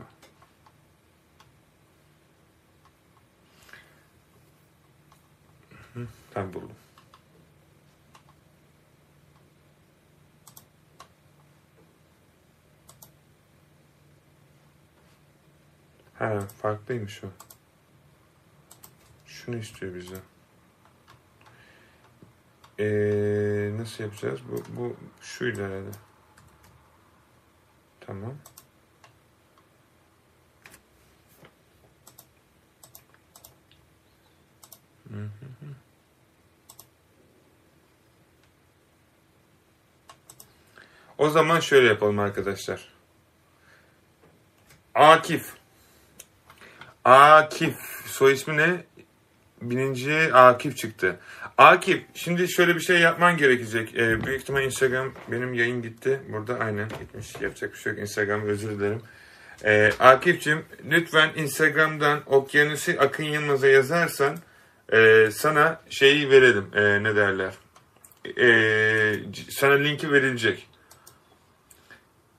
Hı, 5.93 6.07
ben 6.35 6.53
buldum. 6.53 6.84
Ha, 16.25 16.39
farklıymış 16.61 17.23
o. 17.23 17.27
Şunu 19.25 19.57
istiyor 19.57 19.95
bize. 19.95 20.15
Ee, 22.79 23.71
nasıl 23.77 24.03
yapacağız? 24.03 24.39
Bu, 24.51 24.63
bu 24.77 24.95
şuydu 25.21 25.61
herhalde. 25.63 25.91
Tamam. 27.99 28.33
O 41.17 41.29
zaman 41.29 41.59
şöyle 41.59 41.87
yapalım 41.87 42.19
arkadaşlar. 42.19 42.93
Akif. 44.95 45.64
Akif. 47.05 47.75
Soy 48.05 48.33
ismi 48.33 48.57
ne? 48.57 48.83
Birinci 49.61 50.33
Akif 50.33 50.77
çıktı. 50.77 51.19
Akif 51.57 52.03
şimdi 52.13 52.47
şöyle 52.51 52.75
bir 52.75 52.79
şey 52.79 52.99
yapman 52.99 53.37
gerekecek. 53.37 53.95
Ee, 53.95 54.23
büyük 54.23 54.41
ihtimal 54.41 54.63
Instagram 54.63 55.11
benim 55.31 55.53
yayın 55.53 55.81
gitti. 55.81 56.21
Burada 56.29 56.59
aynen 56.59 56.89
gitmiş. 56.89 57.41
Yapacak 57.41 57.73
bir 57.73 57.77
şey 57.77 57.91
yok. 57.91 58.01
Instagram 58.01 58.41
özür 58.41 58.79
dilerim. 58.79 59.01
Ee, 59.63 59.91
Akif'cim 59.99 60.65
lütfen 60.89 61.29
Instagram'dan 61.35 62.21
Okyanusu 62.25 62.91
Akın 62.99 63.23
Yılmaz'a 63.23 63.67
yazarsan 63.67 64.37
e, 64.93 65.29
sana 65.31 65.81
şeyi 65.89 66.29
verelim. 66.29 66.67
E, 66.75 67.03
ne 67.03 67.15
derler? 67.15 67.53
E, 68.37 68.49
sana 69.49 69.73
linki 69.73 70.11
verilecek. 70.11 70.67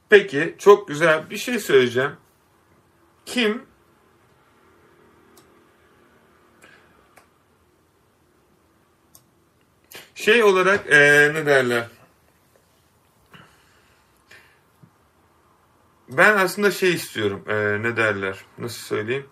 Peki 0.09 0.55
çok 0.59 0.89
güzel 0.89 1.31
bir 1.31 1.37
şey 1.37 1.59
söyleyeceğim. 1.59 2.13
Kim 3.27 3.63
Şey 10.27 10.43
olarak 10.43 10.93
ee, 10.93 11.31
ne 11.35 11.47
derler? 11.47 11.87
Ben 16.09 16.37
aslında 16.37 16.71
şey 16.71 16.93
istiyorum. 16.93 17.45
ee, 17.49 17.83
ne 17.83 17.97
derler? 17.97 18.39
Nasıl 18.59 18.79
söyleyeyim? 18.79 19.27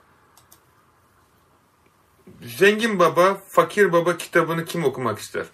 Zengin 2.42 2.98
Baba, 2.98 3.34
Fakir 3.48 3.92
Baba 3.92 4.16
kitabını 4.16 4.64
kim 4.64 4.84
okumak 4.84 5.18
ister? 5.18 5.46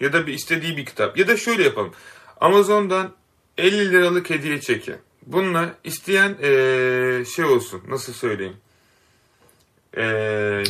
Ya 0.00 0.12
da 0.12 0.26
bir 0.26 0.32
istediği 0.32 0.76
bir 0.76 0.86
kitap. 0.86 1.18
Ya 1.18 1.28
da 1.28 1.36
şöyle 1.36 1.62
yapalım. 1.62 1.92
Amazon'dan 2.40 3.14
50 3.58 3.92
liralık 3.92 4.30
hediye 4.30 4.60
çeki. 4.60 4.94
Bununla 5.26 5.74
isteyen 5.84 6.36
ee, 6.42 7.24
şey 7.36 7.44
olsun. 7.44 7.82
Nasıl 7.88 8.12
söyleyeyim? 8.12 8.56
Ee, 9.96 10.62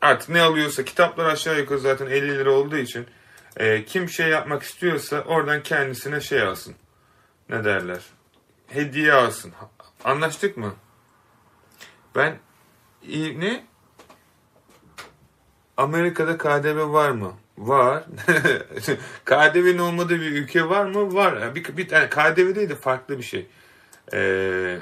artık 0.00 0.28
ne 0.28 0.42
alıyorsa 0.42 0.84
kitaplar 0.84 1.24
aşağı 1.26 1.58
yukarı 1.58 1.78
zaten 1.78 2.06
50 2.06 2.38
lira 2.38 2.50
olduğu 2.50 2.76
için 2.76 3.06
e, 3.56 3.84
kim 3.84 4.08
şey 4.08 4.28
yapmak 4.28 4.62
istiyorsa 4.62 5.20
oradan 5.20 5.62
kendisine 5.62 6.20
şey 6.20 6.42
alsın. 6.42 6.74
Ne 7.48 7.64
derler? 7.64 8.00
Hediye 8.66 9.12
alsın. 9.12 9.52
Anlaştık 10.04 10.56
mı? 10.56 10.74
Ben 12.14 12.38
ne? 13.36 13.64
Amerika'da 15.76 16.38
KDV 16.38 16.92
var 16.92 17.10
mı? 17.10 17.32
Var. 17.58 18.04
KDV'nin 19.24 19.78
olmadığı 19.78 20.20
bir 20.20 20.32
ülke 20.32 20.68
var 20.68 20.84
mı? 20.84 21.14
Var. 21.14 21.54
Bir, 21.54 21.76
bir 21.76 21.90
yani 21.90 22.10
KDV 22.10 22.54
değil 22.54 22.68
de 22.68 22.74
farklı 22.74 23.18
bir 23.18 23.22
şey. 23.22 23.46
Ee, 24.12 24.78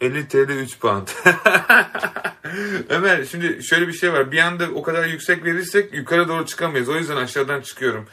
...50 0.00 0.28
TL 0.28 0.50
3 0.50 0.80
pound. 0.80 1.08
Ömer 2.88 3.24
şimdi 3.24 3.62
şöyle 3.62 3.88
bir 3.88 3.92
şey 3.92 4.12
var. 4.12 4.32
Bir 4.32 4.38
anda 4.38 4.70
o 4.74 4.82
kadar 4.82 5.04
yüksek 5.06 5.44
verirsek 5.44 5.94
yukarı 5.94 6.28
doğru 6.28 6.46
çıkamayız. 6.46 6.88
O 6.88 6.96
yüzden 6.96 7.16
aşağıdan 7.16 7.60
çıkıyorum. 7.60 8.08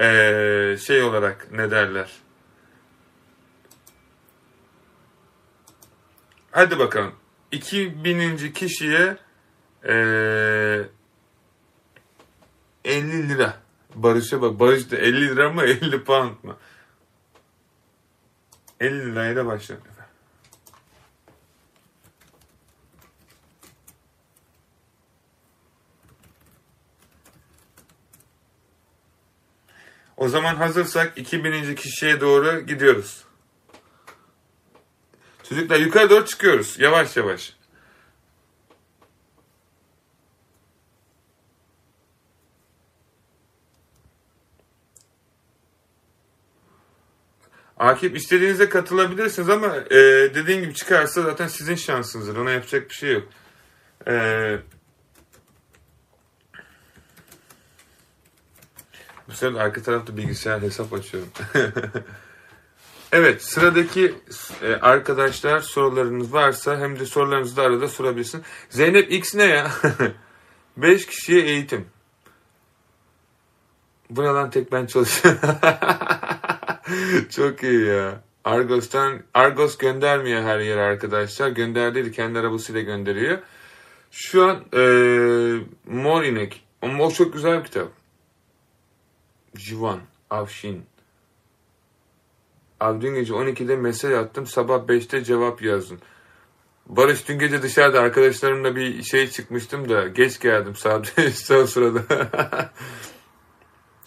Ee, 0.00 0.76
şey 0.86 1.02
olarak 1.02 1.52
ne 1.52 1.70
derler? 1.70 2.10
Hadi 6.50 6.78
bakalım. 6.78 7.12
2000. 7.52 8.52
kişiye 8.52 9.16
ee, 9.84 10.82
50 12.84 13.28
lira. 13.28 13.56
Barış'a 13.94 14.42
bak. 14.42 14.60
Barış 14.60 14.90
da 14.90 14.96
50 14.96 15.28
lira 15.28 15.52
mı 15.52 15.62
50 15.62 16.04
pound 16.04 16.44
mı? 16.44 16.56
50 18.80 19.12
lirayla 19.12 19.46
başlayalım. 19.46 19.86
O 30.20 30.28
zaman 30.28 30.56
hazırsak 30.56 31.18
2000. 31.18 31.74
kişiye 31.74 32.20
doğru 32.20 32.60
gidiyoruz. 32.60 33.24
Çocuklar 35.48 35.76
yukarı 35.80 36.10
doğru 36.10 36.26
çıkıyoruz. 36.26 36.78
Yavaş 36.78 37.16
yavaş. 37.16 37.56
Akif 47.78 48.16
istediğinizde 48.16 48.68
katılabilirsiniz 48.68 49.48
ama 49.48 49.76
e, 49.76 49.96
dediğim 50.34 50.62
gibi 50.62 50.74
çıkarsa 50.74 51.22
zaten 51.22 51.46
sizin 51.46 51.74
şansınızdır. 51.74 52.36
Ona 52.36 52.50
yapacak 52.50 52.88
bir 52.88 52.94
şey 52.94 53.12
yok. 53.12 53.28
E, 54.08 54.56
bu 59.30 59.34
sefer 59.34 59.60
arka 59.60 59.82
tarafta 59.82 60.16
bilgisayar 60.16 60.62
hesap 60.62 60.92
açıyorum. 60.92 61.28
evet 63.12 63.42
sıradaki 63.42 64.14
e, 64.62 64.74
arkadaşlar 64.74 65.60
sorularınız 65.60 66.32
varsa 66.32 66.78
hem 66.78 66.98
de 66.98 67.06
sorularınızı 67.06 67.56
da 67.56 67.62
arada 67.62 67.88
sorabilirsin. 67.88 68.42
Zeynep 68.70 69.12
X 69.12 69.34
ne 69.34 69.44
ya? 69.44 69.70
5 70.76 71.06
kişiye 71.06 71.42
eğitim. 71.42 71.86
Bu 74.10 74.22
ne 74.22 74.26
lan 74.26 74.50
tek 74.50 74.72
ben 74.72 74.86
çalışıyorum. 74.86 75.40
Çok 77.30 77.62
iyi 77.62 77.86
ya. 77.86 78.22
Argos'tan 78.44 79.22
Argos 79.34 79.78
göndermiyor 79.78 80.42
her 80.42 80.58
yere 80.58 80.80
arkadaşlar. 80.80 81.48
Gönderdiği 81.48 82.12
kendi 82.12 82.38
arabasıyla 82.38 82.80
gönderiyor. 82.80 83.38
Şu 84.10 84.44
an 84.44 84.64
e, 84.74 84.82
Mor 85.86 86.22
İnek. 86.22 86.64
O 86.82 87.10
çok 87.10 87.32
güzel 87.32 87.58
bir 87.58 87.64
kitap. 87.64 87.99
Jivan, 89.54 90.00
Avşin. 90.30 90.86
Abi 92.80 93.00
dün 93.00 93.14
gece 93.14 93.32
12'de 93.32 93.76
mesaj 93.76 94.12
attım. 94.12 94.46
Sabah 94.46 94.78
5'te 94.78 95.24
cevap 95.24 95.62
yazdım. 95.62 95.98
Barış 96.86 97.28
dün 97.28 97.38
gece 97.38 97.62
dışarıda 97.62 98.00
arkadaşlarımla 98.00 98.76
bir 98.76 99.02
şey 99.02 99.30
çıkmıştım 99.30 99.88
da 99.88 100.08
geç 100.08 100.40
geldim 100.40 100.72
5'te 100.72 101.56
o 101.56 101.66
sırada. 101.66 102.02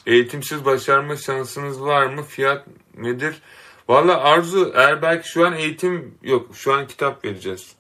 Eğitimsiz 0.06 0.66
başarma 0.66 1.18
şansınız 1.18 1.82
var 1.82 2.06
mı? 2.06 2.24
Fiyat 2.24 2.68
nedir? 2.98 3.42
Valla 3.90 4.22
Arzu 4.22 4.72
eğer 4.76 5.02
belki 5.02 5.30
şu 5.30 5.46
an 5.48 5.54
eğitim 5.54 6.18
yok. 6.24 6.56
Şu 6.56 6.74
an 6.74 6.88
kitap 6.88 7.26
vereceğiz. 7.26 7.76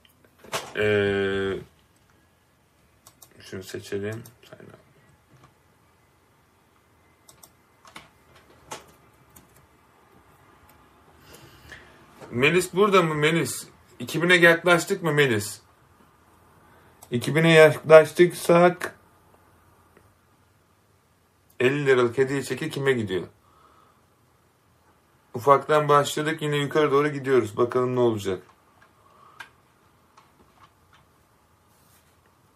Ee, 0.78 1.54
şunu 3.40 3.64
seçelim. 3.64 4.24
Melis 12.34 12.74
burada 12.74 13.02
mı 13.02 13.16
Melis? 13.16 13.68
2000'e 14.00 14.36
yaklaştık 14.36 15.04
mı 15.04 15.14
Melis? 15.14 15.62
2000'e 17.12 17.52
yaklaştıksak 17.52 18.96
50 21.60 21.86
liralık 21.86 22.18
hediye 22.18 22.44
çeki 22.44 22.70
kime 22.70 22.94
gidiyor? 22.94 23.28
Ufaktan 25.34 25.90
başladık 25.90 26.42
yine 26.42 26.58
yukarı 26.58 26.92
doğru 26.92 27.08
gidiyoruz. 27.08 27.58
Bakalım 27.58 27.96
ne 27.96 28.00
olacak. 28.00 28.44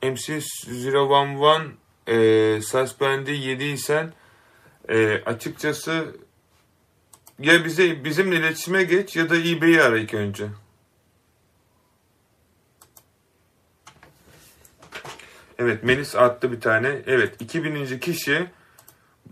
MC011 0.02 1.72
e, 2.08 2.62
Suspendi 2.62 3.32
yediysen 3.32 4.14
e, 4.90 5.24
açıkçası 5.26 6.27
ya 7.40 7.66
bize 7.66 8.04
bizimle 8.04 8.36
iletişime 8.36 8.84
geç 8.84 9.16
ya 9.16 9.30
da 9.30 9.38
eBay'i 9.38 9.82
ara 9.82 9.98
ilk 9.98 10.14
önce. 10.14 10.48
Evet 15.60 15.84
Melis 15.84 16.16
attı 16.16 16.52
bir 16.52 16.62
tane. 16.62 17.02
Evet 17.08 17.42
2000. 17.42 18.00
kişi 18.00 18.48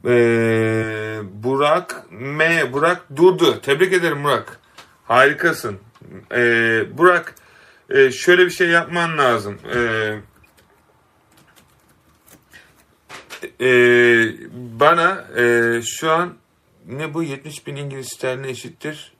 ee, 0.06 1.20
Burak 1.34 2.06
M. 2.12 2.74
Burak 2.74 3.06
durdu. 3.16 3.62
Tebrik 3.62 3.93
ederim 3.93 4.24
Burak. 4.24 4.60
Harikasın. 5.03 5.80
Ee, 6.32 6.84
Burak 6.97 7.36
e, 7.89 8.12
şöyle 8.12 8.45
bir 8.45 8.51
şey 8.51 8.70
yapman 8.70 9.18
lazım. 9.18 9.60
Ee, 9.76 10.20
e, 13.62 13.70
bana 14.53 15.26
e, 15.38 15.82
şu 15.82 16.12
an 16.12 16.34
ne 16.88 17.13
bu 17.13 17.23
70 17.23 17.67
bin 17.67 17.75
İngiliz 17.75 18.07
sterline 18.07 18.49
eşittir 18.49 19.11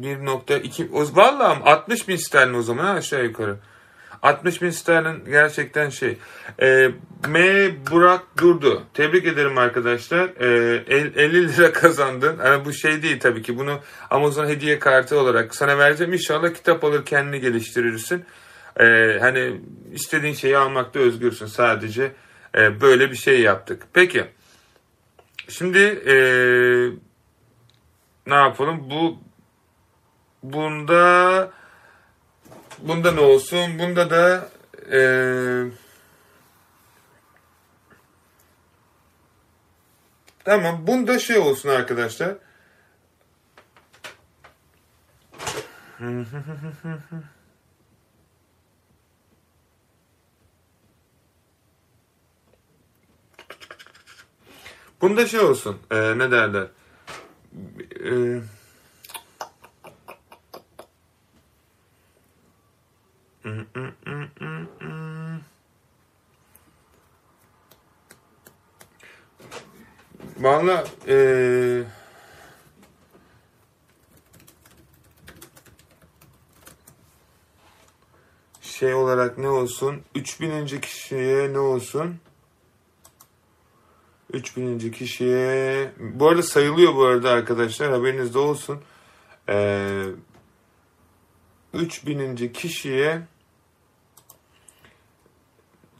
1.2 0.00 1.16
vallahi 1.16 1.62
60 1.64 2.08
bin 2.08 2.16
sterlin 2.16 2.54
o 2.54 2.62
zaman 2.62 2.96
aşağı 2.96 3.24
yukarı. 3.24 3.56
60 4.22 4.62
bin 4.62 4.70
sterlin 4.70 5.24
gerçekten 5.24 5.88
şey. 5.88 6.18
E, 6.62 6.90
M. 7.28 7.70
Burak 7.90 8.22
Durdu. 8.38 8.82
Tebrik 8.94 9.26
ederim 9.26 9.58
arkadaşlar. 9.58 10.28
E, 10.40 10.46
50 11.16 11.56
lira 11.56 11.72
kazandın. 11.72 12.38
Yani 12.44 12.64
bu 12.64 12.72
şey 12.72 13.02
değil 13.02 13.20
tabii 13.20 13.42
ki. 13.42 13.58
Bunu 13.58 13.80
Amazon 14.10 14.46
hediye 14.46 14.78
kartı 14.78 15.20
olarak 15.20 15.54
sana 15.54 15.78
vereceğim. 15.78 16.12
İnşallah 16.12 16.54
kitap 16.54 16.84
alır 16.84 17.04
kendini 17.04 17.40
geliştirirsin. 17.40 18.24
E, 18.80 19.18
hani 19.20 19.60
istediğin 19.92 20.34
şeyi 20.34 20.56
almakta 20.56 20.98
özgürsün. 20.98 21.46
Sadece 21.46 22.12
e, 22.58 22.80
böyle 22.80 23.10
bir 23.10 23.16
şey 23.16 23.40
yaptık. 23.40 23.82
Peki. 23.92 24.24
Şimdi 25.48 25.78
e, 25.78 26.14
ne 28.26 28.34
yapalım? 28.34 28.90
Bu 28.90 29.18
bunda 30.42 31.52
Bunda 32.78 33.12
ne 33.12 33.20
olsun? 33.20 33.78
Bunda 33.78 34.10
da 34.10 34.48
e, 34.92 35.00
tamam. 40.44 40.86
Bunda 40.86 41.18
şey 41.18 41.38
olsun 41.38 41.68
arkadaşlar. 41.68 42.34
Bunda 55.06 55.26
şey 55.26 55.40
olsun. 55.40 55.76
E, 55.90 56.18
ne 56.18 56.30
derler? 56.30 56.66
E, 58.04 58.40
Valla 70.38 70.84
ee, 71.08 71.84
şey 78.60 78.94
olarak 78.94 79.38
ne 79.38 79.48
olsun? 79.48 80.02
3000. 80.14 80.80
kişiye 80.80 81.52
ne 81.52 81.58
olsun? 81.58 82.20
3000. 84.36 84.90
kişiye 84.90 85.92
bu 85.98 86.28
arada 86.28 86.42
sayılıyor 86.42 86.94
bu 86.94 87.04
arada 87.04 87.30
arkadaşlar 87.30 87.90
haberiniz 87.92 88.34
de 88.34 88.38
olsun. 88.38 88.80
Ee, 89.48 90.02
3000. 91.74 92.48
kişiye 92.48 93.22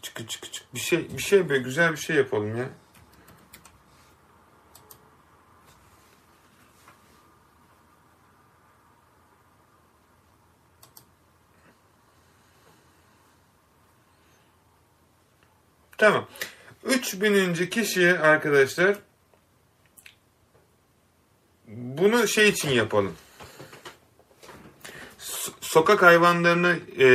çıkı 0.02 0.26
çıkı 0.26 0.50
çık 0.50 0.74
bir 0.74 0.80
şey 0.80 1.08
bir 1.16 1.22
şey 1.22 1.48
böyle 1.48 1.62
güzel 1.62 1.92
bir 1.92 1.96
şey 1.96 2.16
yapalım 2.16 2.56
ya. 2.56 2.68
Tamam. 15.98 16.26
3000. 17.22 17.66
kişiye 17.66 18.18
arkadaşlar 18.18 18.96
bunu 21.68 22.28
şey 22.28 22.48
için 22.48 22.70
yapalım. 22.70 23.12
sokak 25.60 26.02
hayvanlarını 26.02 26.76
e, 26.98 27.06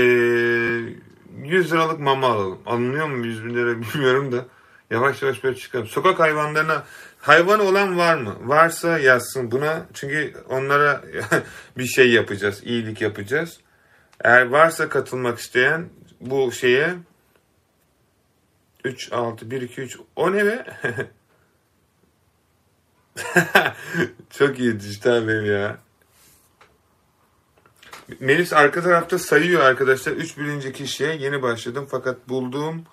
100 1.43 1.71
liralık 1.71 1.99
mama 1.99 2.27
alalım. 2.27 2.59
Alınıyor 2.65 3.07
mu 3.07 3.25
100 3.25 3.45
bin 3.45 3.55
lira 3.55 3.81
bilmiyorum 3.81 4.31
da. 4.31 4.45
Yavaş 4.91 5.21
yavaş 5.21 5.43
böyle 5.43 5.55
çıkalım. 5.55 5.87
Sokak 5.87 6.19
hayvanlarına 6.19 6.83
hayvan 7.19 7.59
olan 7.59 7.97
var 7.97 8.15
mı? 8.15 8.35
Varsa 8.41 8.99
yazsın 8.99 9.51
buna. 9.51 9.85
Çünkü 9.93 10.33
onlara 10.49 11.01
bir 11.77 11.85
şey 11.85 12.11
yapacağız. 12.11 12.61
iyilik 12.63 13.01
yapacağız. 13.01 13.59
Eğer 14.23 14.45
varsa 14.49 14.89
katılmak 14.89 15.39
isteyen 15.39 15.89
bu 16.21 16.51
şeye 16.51 16.95
3, 18.83 19.11
6, 19.11 19.51
1, 19.51 19.61
2, 19.61 19.81
3. 19.81 19.99
O 20.15 20.33
ne 20.33 20.45
be? 20.45 20.65
Çok 24.29 24.59
iyi 24.59 24.79
dijital 24.79 25.27
benim 25.27 25.45
ya. 25.45 25.77
Melis 28.19 28.53
arka 28.53 28.83
tarafta 28.83 29.19
sayıyor 29.19 29.61
arkadaşlar. 29.61 30.11
3 30.11 30.37
birinci 30.37 30.73
kişiye 30.73 31.15
yeni 31.15 31.41
başladım 31.41 31.87
fakat 31.91 32.29
bulduğum 32.29 32.83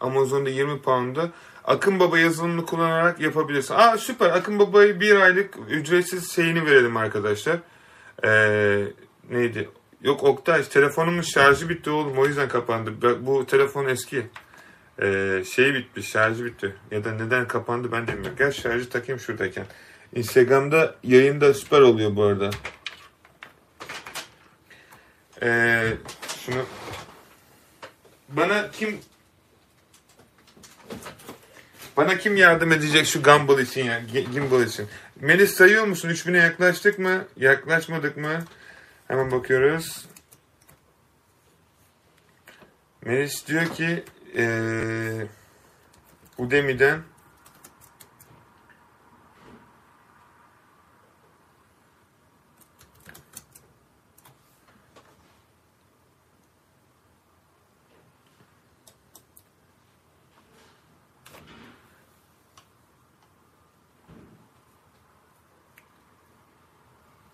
Amazon'da 0.00 0.50
20 0.50 0.82
pound'a 0.82 1.30
Akın 1.64 2.00
Baba 2.00 2.18
yazılımını 2.18 2.66
kullanarak 2.66 3.20
yapabilirsin. 3.20 3.74
Aa 3.74 3.98
süper. 3.98 4.30
Akın 4.30 4.58
Baba'yı 4.58 5.00
bir 5.00 5.16
aylık 5.16 5.54
ücretsiz 5.68 6.32
şeyini 6.32 6.66
verelim 6.66 6.96
arkadaşlar. 6.96 7.58
Ee, 8.24 8.84
neydi? 9.30 9.68
Yok 10.02 10.24
Oktay 10.24 10.62
telefonumun 10.62 11.22
şarjı 11.22 11.68
bitti 11.68 11.90
oğlum 11.90 12.18
o 12.18 12.26
yüzden 12.26 12.48
kapandı. 12.48 12.92
Bu 13.26 13.46
telefon 13.46 13.86
eski. 13.86 14.26
Ee, 15.02 15.44
şey 15.44 15.74
bitmiş 15.74 16.08
şarjı 16.08 16.44
bitti. 16.44 16.74
Ya 16.90 17.04
da 17.04 17.12
neden 17.12 17.48
kapandı 17.48 17.92
ben 17.92 18.06
de 18.06 18.12
bilmiyorum. 18.12 18.38
Gel 18.38 18.52
şarjı 18.52 18.88
takayım 18.88 19.20
şuradayken. 19.20 19.66
Instagram'da 20.14 20.94
yayında 21.04 21.54
süper 21.54 21.80
oluyor 21.80 22.16
bu 22.16 22.22
arada. 22.22 22.50
Ee, 25.42 25.92
şunu 26.44 26.66
bana 28.28 28.70
kim 28.70 29.00
bana 31.96 32.18
kim 32.18 32.36
yardım 32.36 32.72
edecek 32.72 33.06
şu 33.06 33.22
gimbal 33.22 33.58
için 33.58 33.84
ya 33.84 34.00
gimbal 34.32 34.62
için? 34.62 34.88
Melis 35.20 35.54
sayıyor 35.54 35.84
musun? 35.84 36.08
3000'e 36.08 36.38
yaklaştık 36.38 36.98
mı? 36.98 37.24
Yaklaşmadık 37.36 38.16
mı? 38.16 38.44
Hemen 39.08 39.30
bakıyoruz. 39.30 40.06
Melis 43.04 43.46
diyor 43.46 43.74
ki 43.74 44.04
ee, 44.36 45.26
Udemy'den 46.38 47.02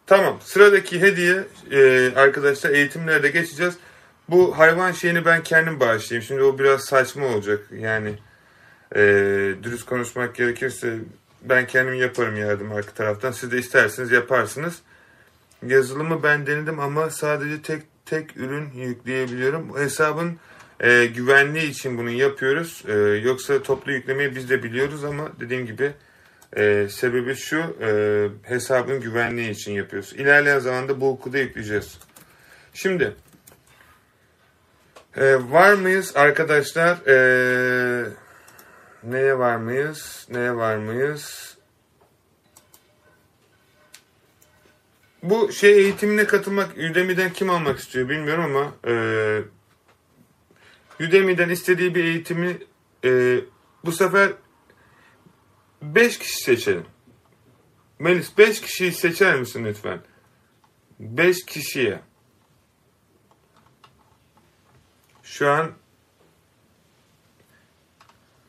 Tamam. 0.06 0.40
Sıradaki 0.44 1.00
hediye 1.00 1.44
e, 1.70 2.12
arkadaşlar 2.16 2.70
eğitimlerde 2.70 3.28
geçeceğiz. 3.28 3.74
Bu 4.28 4.58
hayvan 4.58 4.92
şeyini 4.92 5.24
ben 5.24 5.42
kendim 5.42 5.80
bağışlayayım. 5.80 6.26
Şimdi 6.26 6.42
o 6.42 6.58
biraz 6.58 6.84
saçma 6.84 7.26
olacak. 7.26 7.60
Yani 7.72 8.14
e, 8.96 9.00
dürüst 9.62 9.86
konuşmak 9.86 10.34
gerekirse 10.34 10.98
ben 11.42 11.66
kendim 11.66 11.94
yaparım 11.94 12.36
yardım 12.36 12.72
arka 12.72 12.92
taraftan. 12.92 13.32
Siz 13.32 13.52
de 13.52 13.58
isterseniz 13.58 14.10
yaparsınız. 14.10 14.78
Yazılımı 15.66 16.22
ben 16.22 16.46
denedim 16.46 16.80
ama 16.80 17.10
sadece 17.10 17.62
tek 17.62 17.82
tek 18.06 18.36
ürün 18.36 18.70
yükleyebiliyorum. 18.70 19.78
Hesabın 19.78 20.38
e, 20.80 21.06
güvenliği 21.06 21.70
için 21.70 21.98
bunu 21.98 22.10
yapıyoruz. 22.10 22.82
E, 22.88 22.92
yoksa 23.24 23.62
toplu 23.62 23.92
yüklemeyi 23.92 24.36
biz 24.36 24.50
de 24.50 24.62
biliyoruz 24.62 25.04
ama 25.04 25.28
dediğim 25.40 25.66
gibi 25.66 25.92
e, 26.56 26.88
sebebi 26.90 27.34
şu 27.34 27.76
e, 27.82 27.90
hesabın 28.42 29.00
güvenliği 29.00 29.50
için 29.50 29.72
yapıyoruz. 29.72 30.12
İlerleyen 30.12 30.58
zamanda 30.58 31.00
bu 31.00 31.08
okulda 31.08 31.38
yükleyeceğiz. 31.38 31.98
Şimdi 32.74 33.16
e, 35.16 35.50
var 35.50 35.74
mıyız 35.74 36.16
arkadaşlar? 36.16 37.06
E, 37.06 38.08
neye 39.02 39.38
var 39.38 39.56
mıyız? 39.56 40.28
Neye 40.30 40.56
var 40.56 40.76
mıyız? 40.76 41.56
Bu 45.22 45.52
şey 45.52 45.72
eğitimine 45.72 46.26
katılmak 46.26 46.76
Udemy'den 46.76 47.32
kim 47.32 47.50
almak 47.50 47.78
istiyor 47.78 48.08
bilmiyorum 48.08 48.44
ama 48.44 48.74
e, 48.92 48.94
Udemy'den 51.00 51.48
istediği 51.48 51.94
bir 51.94 52.04
eğitimi 52.04 52.58
e, 53.04 53.40
bu 53.84 53.92
sefer 53.92 54.32
5 55.82 56.18
kişi 56.18 56.42
seçelim. 56.44 56.86
Melis 57.98 58.38
5 58.38 58.60
kişiyi 58.60 58.92
seçer 58.92 59.40
misin 59.40 59.64
lütfen? 59.64 60.00
5 61.00 61.44
kişiye. 61.44 62.00
Şu 65.38 65.50
an 65.50 65.72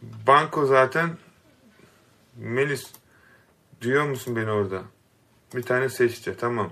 banko 0.02 0.66
zaten 0.66 1.18
Melis 2.36 2.92
duyuyor 3.82 4.06
musun 4.06 4.36
beni 4.36 4.52
orada? 4.52 4.84
Bir 5.56 5.62
tane 5.62 5.90
seçti. 5.90 6.36
Tamam. 6.40 6.72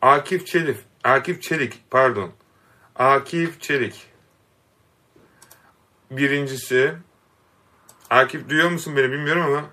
Akif 0.00 0.46
Çelik. 0.46 0.76
Akif 1.04 1.42
Çelik. 1.42 1.84
Pardon. 1.90 2.32
Akif 2.96 3.60
Çelik. 3.60 4.06
Birincisi. 6.10 6.94
Akif 8.10 8.48
duyuyor 8.48 8.70
musun 8.70 8.96
beni 8.96 9.12
bilmiyorum 9.12 9.42
ama 9.42 9.70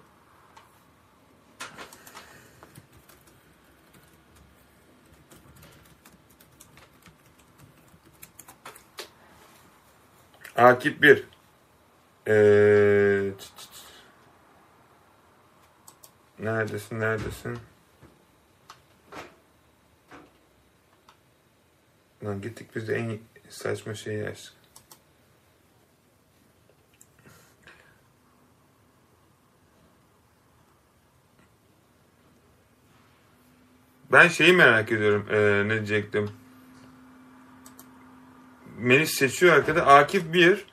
Akif 10.60 11.02
1. 11.02 11.24
Ee, 12.28 13.32
neredesin 16.40 17.00
neredesin? 17.00 17.60
Lan 22.24 22.42
gittik 22.42 22.76
biz 22.76 22.88
de 22.88 22.96
en 22.96 23.20
saçma 23.50 23.94
şeyi 23.94 24.28
açtık. 24.28 24.54
Ben 34.12 34.28
şeyi 34.28 34.54
merak 34.54 34.92
ediyorum. 34.92 35.28
Ee, 35.32 35.68
ne 35.68 35.74
diyecektim? 35.74 36.32
Melis 38.80 39.12
seçiyor 39.12 39.56
arkada. 39.56 39.86
Akif 39.86 40.34
1. 40.34 40.66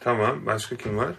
Tamam. 0.00 0.46
Başka 0.46 0.76
kim 0.76 0.98
var? 0.98 1.14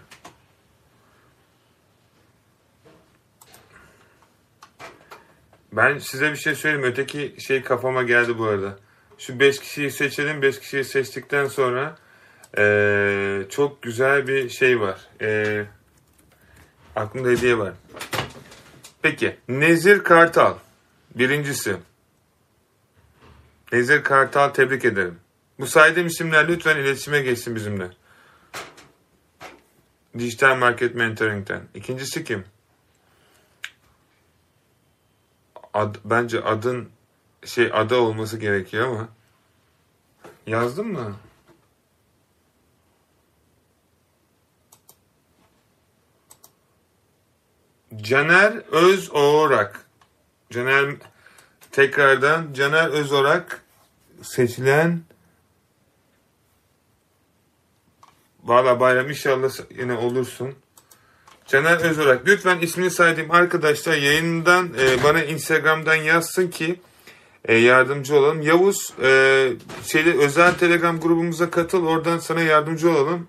Ben 5.72 5.98
size 5.98 6.32
bir 6.32 6.38
şey 6.38 6.56
söyleyeyim. 6.56 6.86
Öteki 6.86 7.36
şey 7.40 7.64
kafama 7.64 8.04
geldi 8.04 8.38
bu 8.38 8.46
arada. 8.46 8.87
Şu 9.18 9.40
5 9.40 9.60
kişiyi 9.60 9.92
seçelim. 9.92 10.42
5 10.42 10.60
kişiyi 10.60 10.84
seçtikten 10.84 11.48
sonra 11.48 11.98
ee, 12.58 13.42
çok 13.50 13.82
güzel 13.82 14.28
bir 14.28 14.50
şey 14.50 14.80
var. 14.80 15.08
E, 15.22 15.66
aklımda 16.96 17.30
hediye 17.30 17.58
var. 17.58 17.74
Peki. 19.02 19.38
Nezir 19.48 20.04
Kartal. 20.04 20.56
Birincisi. 21.16 21.78
Nezir 23.72 24.04
Kartal 24.04 24.50
tebrik 24.50 24.86
ederim. 24.86 25.20
Bu 25.60 25.68
saydığım 25.68 26.08
isimler 26.08 26.48
lütfen 26.48 26.78
iletişime 26.78 27.22
geçsin 27.22 27.56
bizimle. 27.56 27.90
Dijital 30.18 30.56
Market 30.56 30.96
Mentoring'den. 30.96 31.62
İkincisi 31.76 32.24
kim? 32.24 32.46
Ad, 35.74 35.96
bence 36.06 36.42
adın 36.42 36.90
şey 37.48 37.70
ada 37.74 38.02
olması 38.02 38.38
gerekiyor 38.38 38.88
ama 38.88 39.10
yazdın 40.48 40.88
mı? 40.88 41.16
Caner 48.02 48.54
Özorak. 48.72 49.86
Caner 50.50 50.96
tekrardan 51.72 52.54
Caner 52.54 52.88
Özorak 52.88 53.64
seçilen 54.22 55.02
Valla 58.44 58.80
bayram 58.80 59.10
inşallah 59.10 59.52
yine 59.78 59.94
olursun. 59.94 60.56
Caner 61.48 61.78
Özorak. 61.78 62.28
Lütfen 62.28 62.60
ismini 62.60 62.92
saydığım 62.92 63.32
arkadaşlar 63.32 63.96
yayından 63.98 64.70
e, 64.80 65.04
bana 65.04 65.24
Instagram'dan 65.24 65.96
yazsın 65.96 66.48
ki 66.48 66.82
e, 67.48 67.56
yardımcı 67.56 68.16
olalım. 68.16 68.42
Yavuz 68.42 68.94
e, 69.04 69.50
şeyde 69.86 70.14
özel 70.14 70.54
Telegram 70.54 71.00
grubumuza 71.00 71.50
katıl. 71.50 71.86
Oradan 71.86 72.18
sana 72.18 72.42
yardımcı 72.42 72.90
olalım. 72.92 73.28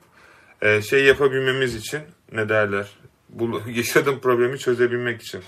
E, 0.63 0.83
şey 0.83 1.05
yapabilmemiz 1.05 1.75
için 1.75 2.01
ne 2.33 2.49
derler? 2.49 2.89
Bu 3.29 3.63
yaşadığım 3.75 4.21
problemi 4.21 4.59
çözebilmek 4.59 5.23
için. 5.23 5.43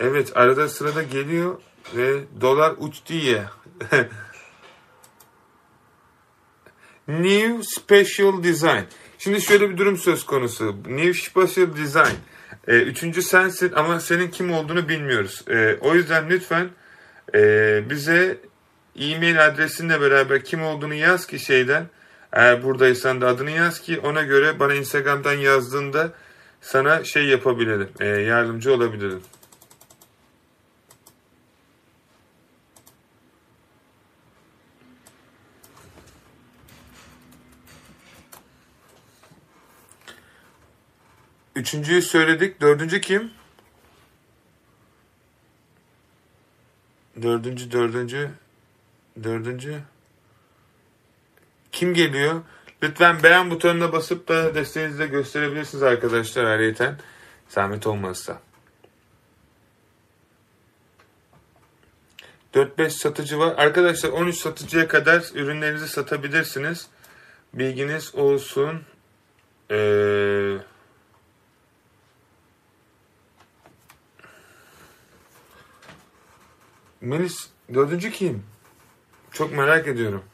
Evet 0.00 0.36
arada 0.36 0.68
sırada 0.68 1.02
geliyor. 1.02 1.60
ve 1.96 2.20
dolar 2.40 2.74
uçtu 2.78 3.14
ya. 3.24 3.50
New 7.08 7.62
Special 7.62 8.42
Design. 8.42 8.82
Şimdi 9.18 9.40
şöyle 9.40 9.70
bir 9.70 9.76
durum 9.76 9.96
söz 9.96 10.26
konusu. 10.26 10.76
New 10.86 11.14
Special 11.14 11.76
Design. 11.76 12.14
E, 12.68 12.76
üçüncü 12.76 13.22
sensin 13.22 13.72
ama 13.72 14.00
senin 14.00 14.30
kim 14.30 14.52
olduğunu 14.52 14.88
bilmiyoruz. 14.88 15.44
E, 15.48 15.76
o 15.80 15.94
yüzden 15.94 16.30
lütfen 16.30 16.70
e, 17.34 17.82
bize 17.90 18.38
e-mail 18.98 19.46
adresinle 19.46 20.00
beraber 20.00 20.44
kim 20.44 20.62
olduğunu 20.62 20.94
yaz 20.94 21.26
ki 21.26 21.38
şeyden. 21.38 21.86
Eğer 22.32 22.62
buradaysan 22.62 23.20
da 23.20 23.28
adını 23.28 23.50
yaz 23.50 23.80
ki 23.80 24.00
ona 24.00 24.22
göre 24.22 24.58
bana 24.58 24.74
Instagram'dan 24.74 25.32
yazdığında 25.32 26.12
sana 26.60 27.04
şey 27.04 27.26
yapabilirim. 27.26 27.88
E, 28.00 28.06
yardımcı 28.06 28.74
olabilirim. 28.74 29.22
Üçüncüyü 41.56 42.02
söyledik. 42.02 42.60
Dördüncü 42.60 43.00
kim? 43.00 43.30
Dördüncü, 47.22 47.72
dördüncü, 47.72 48.30
dördüncü. 49.24 49.80
Kim 51.72 51.94
geliyor? 51.94 52.42
Lütfen 52.82 53.22
beğen 53.22 53.50
butonuna 53.50 53.92
basıp 53.92 54.28
da 54.28 54.54
desteğinizi 54.54 54.98
de 54.98 55.06
gösterebilirsiniz 55.06 55.82
arkadaşlar 55.82 56.44
ayrıyeten. 56.44 56.98
Zahmet 57.48 57.86
olmazsa. 57.86 58.40
4-5 62.54 62.90
satıcı 62.90 63.38
var. 63.38 63.54
Arkadaşlar 63.56 64.10
13 64.10 64.36
satıcıya 64.36 64.88
kadar 64.88 65.24
ürünlerinizi 65.34 65.88
satabilirsiniz. 65.88 66.88
Bilginiz 67.54 68.14
olsun. 68.14 68.82
Eee 69.70 70.58
Melis 77.04 77.48
dördüncü 77.74 78.10
kim? 78.10 78.42
Çok 79.32 79.52
merak 79.52 79.88
ediyorum. 79.88 80.24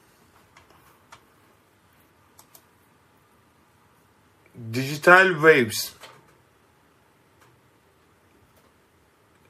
Digital 4.74 5.28
Waves. 5.32 5.92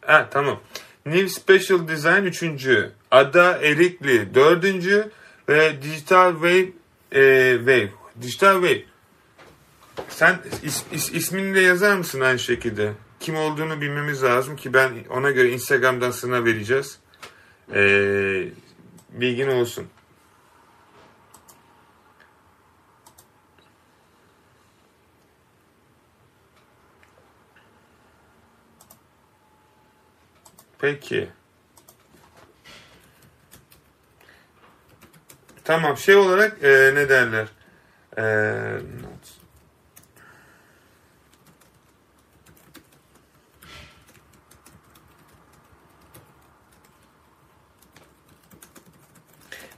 Ha 0.00 0.28
tamam. 0.30 0.60
New 1.06 1.28
Special 1.28 1.88
Design 1.88 2.24
üçüncü. 2.24 2.92
Ada 3.10 3.58
Erikli 3.58 4.34
dördüncü 4.34 5.10
ve 5.48 5.82
Digital 5.82 6.32
Wave 6.32 6.68
e, 7.12 7.56
Wave. 7.58 7.90
Digital 8.22 8.54
Wave. 8.54 8.84
Sen 10.08 10.38
is, 10.62 10.84
is, 10.92 11.12
ismini 11.12 11.54
de 11.54 11.60
yazar 11.60 11.96
mısın 11.96 12.20
aynı 12.20 12.38
şekilde? 12.38 12.92
Kim 13.20 13.36
olduğunu 13.36 13.80
bilmemiz 13.80 14.22
lazım 14.22 14.56
ki 14.56 14.74
ben 14.74 14.92
ona 15.10 15.30
göre 15.30 15.50
Instagram'dan 15.50 16.10
sana 16.10 16.44
vereceğiz. 16.44 16.99
Ee, 17.74 18.48
bilgin 19.10 19.48
olsun. 19.48 19.86
Peki. 30.78 31.28
Tamam 35.64 35.96
şey 35.96 36.16
olarak 36.16 36.64
e, 36.64 36.94
ne 36.94 37.08
derler? 37.08 37.48
E, 38.18 38.22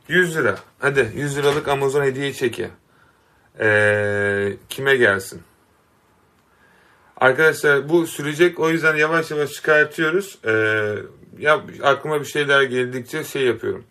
100 0.09 0.37
lira. 0.37 0.59
Hadi 0.79 1.13
100 1.15 1.37
liralık 1.37 1.69
Amazon 1.69 2.03
hediye 2.03 2.33
çeki. 2.33 2.71
Ee, 3.61 4.57
kime 4.69 4.97
gelsin? 4.97 5.43
Arkadaşlar 7.17 7.89
bu 7.89 8.07
sürecek 8.07 8.61
o 8.61 8.71
yüzden 8.71 8.97
yavaş 8.97 9.31
yavaş 9.31 9.51
çıkartıyoruz. 9.51 10.39
Ee, 10.45 10.95
ya 11.39 11.65
aklıma 11.83 12.21
bir 12.21 12.27
şeyler 12.27 12.63
geldikçe 12.63 13.25
şey 13.25 13.43
yapıyorum. 13.43 13.85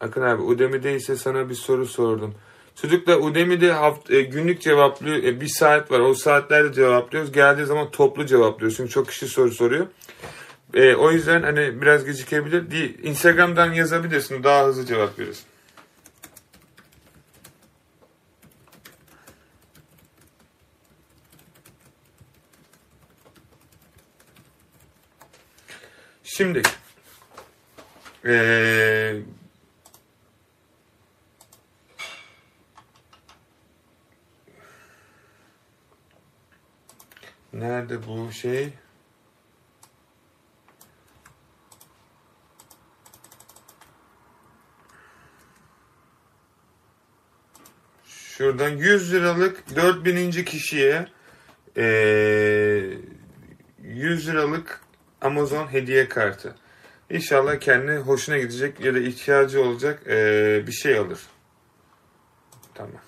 Akın 0.00 0.22
abi 0.22 0.42
Udemy'de 0.42 0.94
ise 0.94 1.16
sana 1.16 1.48
bir 1.48 1.54
soru 1.54 1.86
sordum. 1.86 2.34
Çocuklar 2.74 3.16
Udemy'de 3.16 3.72
hafta, 3.72 4.14
e, 4.14 4.22
günlük 4.22 4.60
cevaplıyor. 4.60 5.16
E, 5.16 5.40
bir 5.40 5.48
saat 5.48 5.90
var. 5.90 6.00
O 6.00 6.14
saatlerde 6.14 6.72
cevaplıyoruz. 6.72 7.32
Geldiği 7.32 7.66
zaman 7.66 7.90
toplu 7.90 8.26
cevaplıyoruz. 8.26 8.76
Çünkü 8.76 8.90
çok 8.90 9.08
kişi 9.08 9.28
soru 9.28 9.50
soruyor. 9.50 9.86
E, 10.74 10.94
o 10.94 11.10
yüzden 11.10 11.42
hani 11.42 11.82
biraz 11.82 12.04
gecikebilir. 12.04 12.70
Değil. 12.70 12.98
Instagram'dan 13.02 13.72
yazabilirsin. 13.72 14.44
Daha 14.44 14.66
hızlı 14.66 14.86
cevap 14.86 15.18
verirsin. 15.18 15.44
Şimdi 26.24 26.62
ee, 28.24 29.14
nerede 37.52 38.06
bu 38.06 38.32
şey? 38.32 38.72
Şuradan 48.42 48.68
100 48.68 49.12
liralık 49.12 49.76
4000. 49.76 50.30
kişiye 50.30 51.06
e, 51.76 51.84
100 53.82 54.28
liralık 54.28 54.80
Amazon 55.20 55.66
hediye 55.66 56.08
kartı. 56.08 56.54
İnşallah 57.10 57.60
kendi 57.60 57.92
hoşuna 57.96 58.38
gidecek 58.38 58.80
ya 58.80 58.94
da 58.94 58.98
ihtiyacı 58.98 59.62
olacak 59.62 60.02
e, 60.06 60.62
bir 60.66 60.72
şey 60.72 60.98
alır. 60.98 61.20
Tamam. 62.74 63.00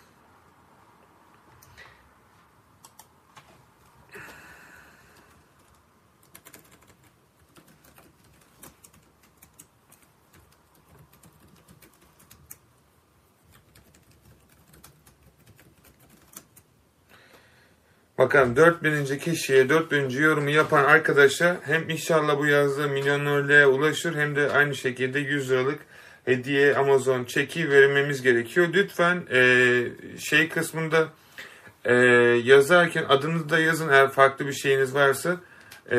Bakalım 18.25 18.57
4000. 18.57 19.19
kişiye 19.19 19.69
4000. 19.69 20.09
yorumu 20.09 20.51
yapan 20.51 20.85
arkadaşa 20.85 21.57
hem 21.65 21.91
inşallah 21.91 22.39
bu 22.39 22.47
yazdığı 22.47 22.89
milyonerliğe 22.89 23.67
ulaşır 23.67 24.15
hem 24.15 24.37
de 24.37 24.51
aynı 24.51 24.75
şekilde 24.75 25.19
100 25.19 25.51
liralık 25.51 25.79
hediye 26.25 26.77
Amazon 26.77 27.25
çeki 27.25 27.71
vermemiz 27.71 28.23
gerekiyor. 28.23 28.69
Lütfen 28.73 29.23
e, 29.33 29.83
şey 30.19 30.49
kısmında 30.49 31.09
e, 31.85 31.95
yazarken 32.45 33.05
adınızı 33.09 33.49
da 33.51 33.59
yazın 33.59 33.89
eğer 33.89 34.11
farklı 34.11 34.47
bir 34.47 34.53
şeyiniz 34.53 34.95
varsa. 34.95 35.37
E, 35.91 35.99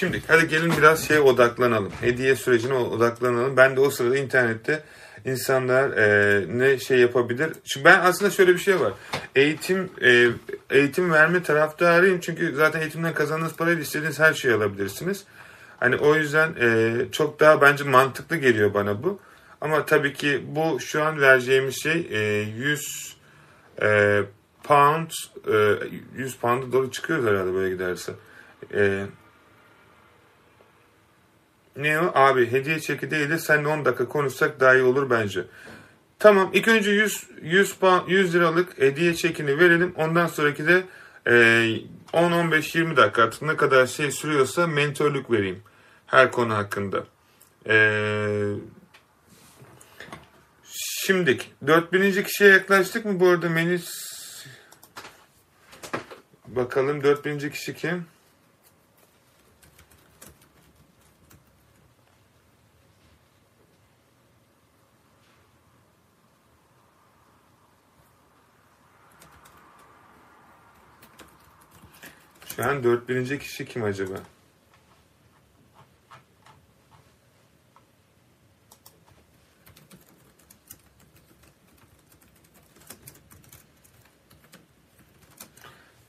Şimdi 0.00 0.22
hadi 0.28 0.48
gelin 0.48 0.72
biraz 0.78 1.08
şeye 1.08 1.20
odaklanalım. 1.20 1.92
Hediye 2.00 2.36
sürecine 2.36 2.74
odaklanalım. 2.74 3.56
Ben 3.56 3.76
de 3.76 3.80
o 3.80 3.90
sırada 3.90 4.16
internette 4.16 4.82
insanlar 5.24 5.90
e, 5.90 6.44
ne 6.58 6.78
şey 6.78 6.98
yapabilir. 6.98 7.52
Çünkü 7.64 7.84
ben 7.84 8.00
aslında 8.00 8.30
şöyle 8.30 8.54
bir 8.54 8.58
şey 8.58 8.80
var. 8.80 8.92
Eğitim 9.36 9.90
e, 10.02 10.26
eğitim 10.70 11.12
verme 11.12 11.42
taraftarıyım. 11.42 12.20
Çünkü 12.20 12.54
zaten 12.54 12.80
eğitimden 12.80 13.14
kazandığınız 13.14 13.56
parayla 13.56 13.82
istediğiniz 13.82 14.18
her 14.18 14.34
şeyi 14.34 14.54
alabilirsiniz. 14.54 15.24
Hani 15.80 15.96
o 15.96 16.14
yüzden 16.14 16.54
e, 16.60 16.92
çok 17.12 17.40
daha 17.40 17.60
bence 17.60 17.84
mantıklı 17.84 18.36
geliyor 18.36 18.74
bana 18.74 19.02
bu. 19.02 19.18
Ama 19.60 19.86
tabii 19.86 20.12
ki 20.12 20.42
bu 20.46 20.80
şu 20.80 21.02
an 21.02 21.20
vereceğimiz 21.20 21.82
şey 21.82 22.08
e, 22.10 22.18
100 22.56 23.16
e, 23.82 24.20
pound 24.64 25.10
e, 25.52 25.76
100 26.16 26.36
pound 26.36 26.72
doğru 26.72 26.90
çıkıyoruz 26.90 27.26
herhalde 27.26 27.54
böyle 27.54 27.70
giderse. 27.70 28.12
E, 28.74 29.06
ne 31.76 32.00
o? 32.00 32.10
Abi 32.14 32.52
hediye 32.52 32.80
çeki 32.80 33.10
değil 33.10 33.30
de 33.30 33.38
seninle 33.38 33.68
10 33.68 33.84
dakika 33.84 34.08
konuşsak 34.08 34.60
daha 34.60 34.74
iyi 34.74 34.82
olur 34.82 35.10
bence. 35.10 35.44
Tamam 36.18 36.50
ilk 36.52 36.68
önce 36.68 36.90
100, 36.90 37.26
100, 37.42 37.74
pound, 37.76 38.08
100 38.08 38.34
liralık 38.34 38.78
hediye 38.78 39.14
çekini 39.14 39.58
verelim. 39.58 39.94
Ondan 39.96 40.26
sonraki 40.26 40.66
de 40.66 40.82
e, 41.26 41.32
10-15-20 42.12 42.96
dakika 42.96 43.22
artık 43.22 43.42
ne 43.42 43.56
kadar 43.56 43.86
şey 43.86 44.10
sürüyorsa 44.10 44.66
mentörlük 44.66 45.30
vereyim. 45.30 45.62
Her 46.06 46.32
konu 46.32 46.54
hakkında. 46.54 47.04
Eee 47.66 48.54
Şimdik 51.06 51.52
4000. 51.66 52.22
kişiye 52.22 52.50
yaklaştık 52.50 53.04
mı 53.04 53.20
bu 53.20 53.28
arada 53.28 53.48
Melis? 53.48 53.90
Bakalım 56.46 57.04
4000. 57.04 57.50
kişi 57.50 57.74
kim? 57.74 58.06
An 72.60 72.84
4000. 72.84 73.38
kişi 73.38 73.64
kim 73.64 73.84
acaba? 73.84 74.14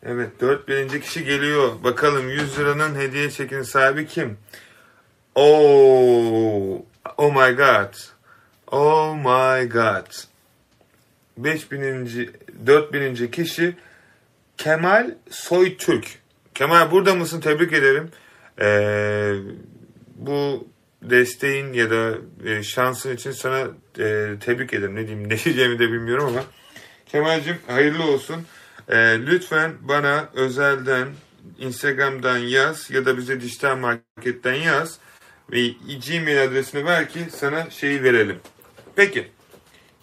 Evet 0.03 0.41
4000. 0.41 0.99
kişi 0.99 1.23
geliyor. 1.23 1.83
Bakalım 1.83 2.29
100 2.29 2.59
liranın 2.59 2.95
hediye 2.95 3.31
çekinin 3.31 3.63
sahibi 3.63 4.07
kim? 4.07 4.37
Oh, 5.35 6.81
oh 7.17 7.31
my 7.31 7.55
god. 7.55 7.93
Oh 8.67 9.15
my 9.15 9.69
god. 9.69 10.05
5000. 11.37 12.35
4000. 12.65 13.27
kişi 13.27 13.77
Kemal 14.57 15.15
Soytürk. 15.29 16.20
Kemal 16.61 16.91
burada 16.91 17.15
mısın? 17.15 17.41
Tebrik 17.41 17.73
ederim. 17.73 18.11
Ee, 18.61 19.33
bu 20.15 20.67
desteğin 21.01 21.73
ya 21.73 21.89
da 21.89 22.17
e, 22.45 22.63
şansın 22.63 23.15
için 23.15 23.31
sana 23.31 23.59
e, 23.99 24.35
tebrik 24.39 24.73
ederim. 24.73 24.95
Ne 24.95 25.07
diyeyim 25.07 25.29
ne 25.29 25.39
diyeceğimi 25.39 25.79
de 25.79 25.91
bilmiyorum 25.91 26.25
ama. 26.27 26.43
Kemal'cim 27.05 27.57
hayırlı 27.67 28.03
olsun. 28.03 28.45
E, 28.89 28.97
lütfen 29.25 29.73
bana 29.81 30.29
özelden 30.33 31.07
Instagram'dan 31.59 32.37
yaz 32.37 32.91
ya 32.91 33.05
da 33.05 33.17
bize 33.17 33.41
dijital 33.41 33.77
marketten 33.77 34.55
yaz 34.55 34.99
ve 35.51 35.67
Gmail 36.07 36.43
adresini 36.43 36.85
ver 36.85 37.09
ki 37.09 37.19
sana 37.31 37.69
şeyi 37.69 38.03
verelim. 38.03 38.39
Peki. 38.95 39.27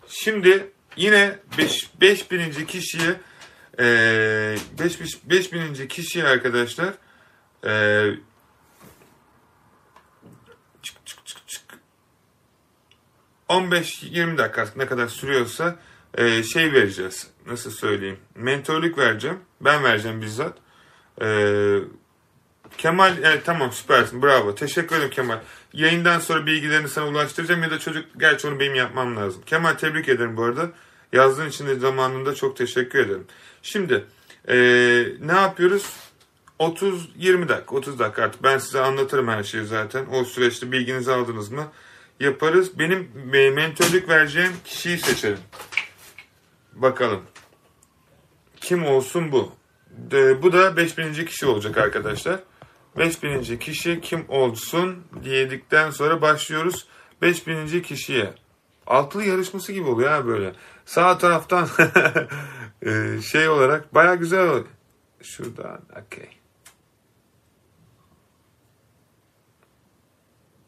Şimdi 0.08 0.66
yine 0.96 1.36
5 1.58 1.90
5000. 2.00 2.50
kişiye 2.66 3.14
e, 3.78 4.56
5 4.78 5.00
5000. 5.24 5.88
kişiye 5.88 6.24
arkadaşlar 6.24 6.94
e, 7.66 8.04
çık 10.82 11.06
çık 11.06 11.26
çık 11.26 11.48
çık 11.48 11.62
15-20 13.48 14.38
dakika 14.38 14.68
ne 14.76 14.86
kadar 14.86 15.08
sürüyorsa 15.08 15.76
e, 16.14 16.42
şey 16.42 16.72
vereceğiz. 16.72 17.26
Nasıl 17.46 17.70
söyleyeyim? 17.70 18.18
Mentörlük 18.34 18.98
vereceğim. 18.98 19.38
Ben 19.60 19.84
vereceğim 19.84 20.22
bizzat. 20.22 20.58
E, 21.22 21.28
Kemal 22.78 23.18
evet, 23.22 23.42
tamam 23.44 23.72
süpersin 23.72 24.22
bravo. 24.22 24.54
Teşekkür 24.54 24.96
ederim 24.96 25.10
Kemal. 25.10 25.38
Yayından 25.72 26.18
sonra 26.18 26.46
bilgilerini 26.46 26.88
sana 26.88 27.08
ulaştıracağım 27.08 27.62
ya 27.62 27.70
da 27.70 27.78
çocuk 27.78 28.04
gerçi 28.20 28.48
onu 28.48 28.60
benim 28.60 28.74
yapmam 28.74 29.16
lazım. 29.16 29.42
Kemal 29.46 29.72
tebrik 29.72 30.08
ederim 30.08 30.36
bu 30.36 30.44
arada. 30.44 30.70
Yazdığın 31.12 31.48
için 31.48 31.66
de 31.66 31.74
zamanında 31.74 32.34
çok 32.34 32.56
teşekkür 32.56 32.98
ederim. 32.98 33.26
Şimdi 33.62 34.04
e, 34.48 34.56
ne 35.20 35.32
yapıyoruz? 35.32 35.86
30-20 36.60 37.48
dakika 37.48 37.76
30 37.76 37.98
dakika 37.98 38.22
artık 38.22 38.42
ben 38.42 38.58
size 38.58 38.80
anlatırım 38.80 39.28
her 39.28 39.42
şeyi 39.42 39.64
zaten. 39.64 40.06
O 40.12 40.24
süreçte 40.24 40.72
bilginizi 40.72 41.12
aldınız 41.12 41.50
mı? 41.50 41.66
Yaparız. 42.20 42.78
Benim 42.78 43.10
e, 43.34 43.50
mentörlük 43.50 44.08
vereceğim 44.08 44.52
kişiyi 44.64 44.98
seçelim. 44.98 45.38
Bakalım. 46.72 47.22
Kim 48.60 48.84
olsun 48.84 49.32
bu? 49.32 49.52
De, 49.90 50.42
bu 50.42 50.52
da 50.52 50.76
5000. 50.76 51.24
kişi 51.24 51.46
olacak 51.46 51.78
arkadaşlar. 51.78 52.40
5000. 52.98 53.56
kişi 53.56 54.00
kim 54.00 54.24
olsun 54.28 55.04
diyedikten 55.24 55.90
sonra 55.90 56.22
başlıyoruz 56.22 56.86
5000. 57.22 57.82
kişiye. 57.82 58.34
Altılı 58.86 59.24
yarışması 59.24 59.72
gibi 59.72 59.88
oluyor 59.88 60.10
ha 60.10 60.26
böyle. 60.26 60.52
Sağ 60.86 61.18
taraftan 61.18 61.68
e, 62.82 63.20
şey 63.22 63.48
olarak 63.48 63.94
baya 63.94 64.14
güzel. 64.14 64.62
Şuradan 65.22 65.80
okey. 66.06 66.38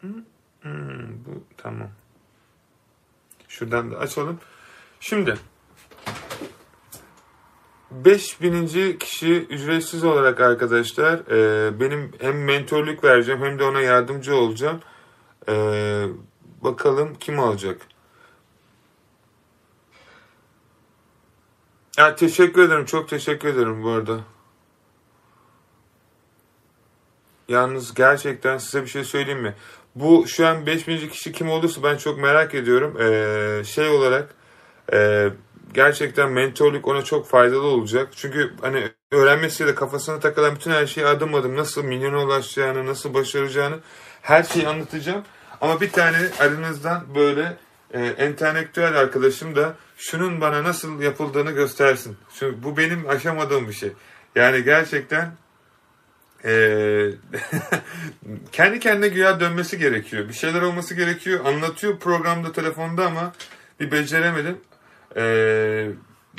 Hmm, 0.01 1.25
bu 1.25 1.45
tamam. 1.57 1.91
Şuradan 3.49 3.91
da 3.91 3.99
açalım. 3.99 4.41
Şimdi 5.01 5.35
5000. 7.91 8.99
kişi 8.99 9.47
ücretsiz 9.47 10.05
olarak 10.05 10.41
arkadaşlar 10.41 11.19
e, 11.31 11.81
benim 11.81 12.13
hem 12.21 12.45
mentorluk 12.45 13.05
vereceğim 13.05 13.43
hem 13.43 13.59
de 13.59 13.65
ona 13.65 13.81
yardımcı 13.81 14.37
olacağım. 14.37 14.81
E, 15.49 15.55
bakalım 16.63 17.15
kim 17.15 17.41
alacak. 17.41 17.90
Ya, 22.01 22.15
teşekkür 22.17 22.63
ederim. 22.63 22.85
Çok 22.85 23.09
teşekkür 23.09 23.49
ederim 23.49 23.83
bu 23.83 23.91
arada. 23.91 24.21
Yalnız 27.49 27.95
gerçekten 27.95 28.59
size 28.59 28.83
bir 28.83 28.87
şey 28.87 29.05
söyleyeyim 29.05 29.41
mi? 29.41 29.55
Bu 29.95 30.25
şu 30.29 30.47
an 30.47 30.67
5000. 30.67 31.09
kişi 31.09 31.33
kim 31.33 31.51
olursa 31.51 31.83
ben 31.83 31.97
çok 31.97 32.19
merak 32.19 32.55
ediyorum. 32.55 32.97
Ee, 33.01 33.65
şey 33.65 33.89
olarak 33.89 34.35
e, 34.93 35.29
gerçekten 35.75 36.31
mentorluk 36.33 36.89
ona 36.89 37.05
çok 37.05 37.29
faydalı 37.29 37.67
olacak. 37.67 38.09
Çünkü 38.17 38.55
hani 38.61 38.89
öğrenmesiyle 39.13 39.75
kafasına 39.75 40.21
takılan 40.21 40.55
bütün 40.55 40.71
her 40.71 40.87
şeyi 40.87 41.07
adım 41.07 41.35
adım 41.35 41.57
nasıl 41.57 41.85
milyona 41.85 42.25
ulaşacağını, 42.25 42.87
nasıl 42.87 43.15
başaracağını 43.15 43.77
her 44.23 44.43
şeyi 44.43 44.69
anlatacağım. 44.69 45.25
Ama 45.61 45.81
bir 45.81 45.91
tane 45.93 46.19
aranızdan 46.39 47.15
böyle 47.15 47.57
e, 47.95 48.01
entelektüel 48.07 48.99
arkadaşım 48.99 49.57
da 49.57 49.75
şunun 50.01 50.41
bana 50.41 50.65
nasıl 50.65 51.03
yapıldığını 51.03 51.51
göstersin. 51.51 52.17
Çünkü 52.39 52.63
bu 52.63 52.77
benim 52.77 53.09
aşamadığım 53.09 53.69
bir 53.69 53.73
şey. 53.73 53.93
Yani 54.35 54.65
gerçekten 54.65 55.33
e, 56.45 56.53
kendi 58.53 58.81
kendine 58.81 59.09
güya 59.09 59.41
dönmesi 59.41 59.79
gerekiyor. 59.79 60.29
Bir 60.29 60.35
şeyler 60.35 60.63
olması 60.63 60.95
gerekiyor. 60.95 61.45
Anlatıyor 61.45 61.99
programda, 61.99 62.53
telefonda 62.53 63.07
ama 63.07 63.33
bir 63.81 63.93
beceremedim. 63.93 64.59
E, 65.17 65.23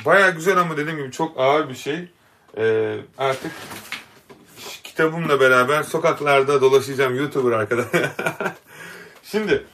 Baya 0.04 0.30
güzel 0.30 0.58
ama 0.58 0.76
dediğim 0.76 0.98
gibi 0.98 1.12
çok 1.12 1.40
ağır 1.40 1.68
bir 1.68 1.74
şey. 1.74 2.08
E, 2.56 2.96
artık 3.18 3.52
kitabımla 4.84 5.40
beraber 5.40 5.82
sokaklarda 5.82 6.60
dolaşacağım 6.60 7.16
YouTuber 7.16 7.52
arkadaş. 7.52 7.86
Şimdi 9.22 9.64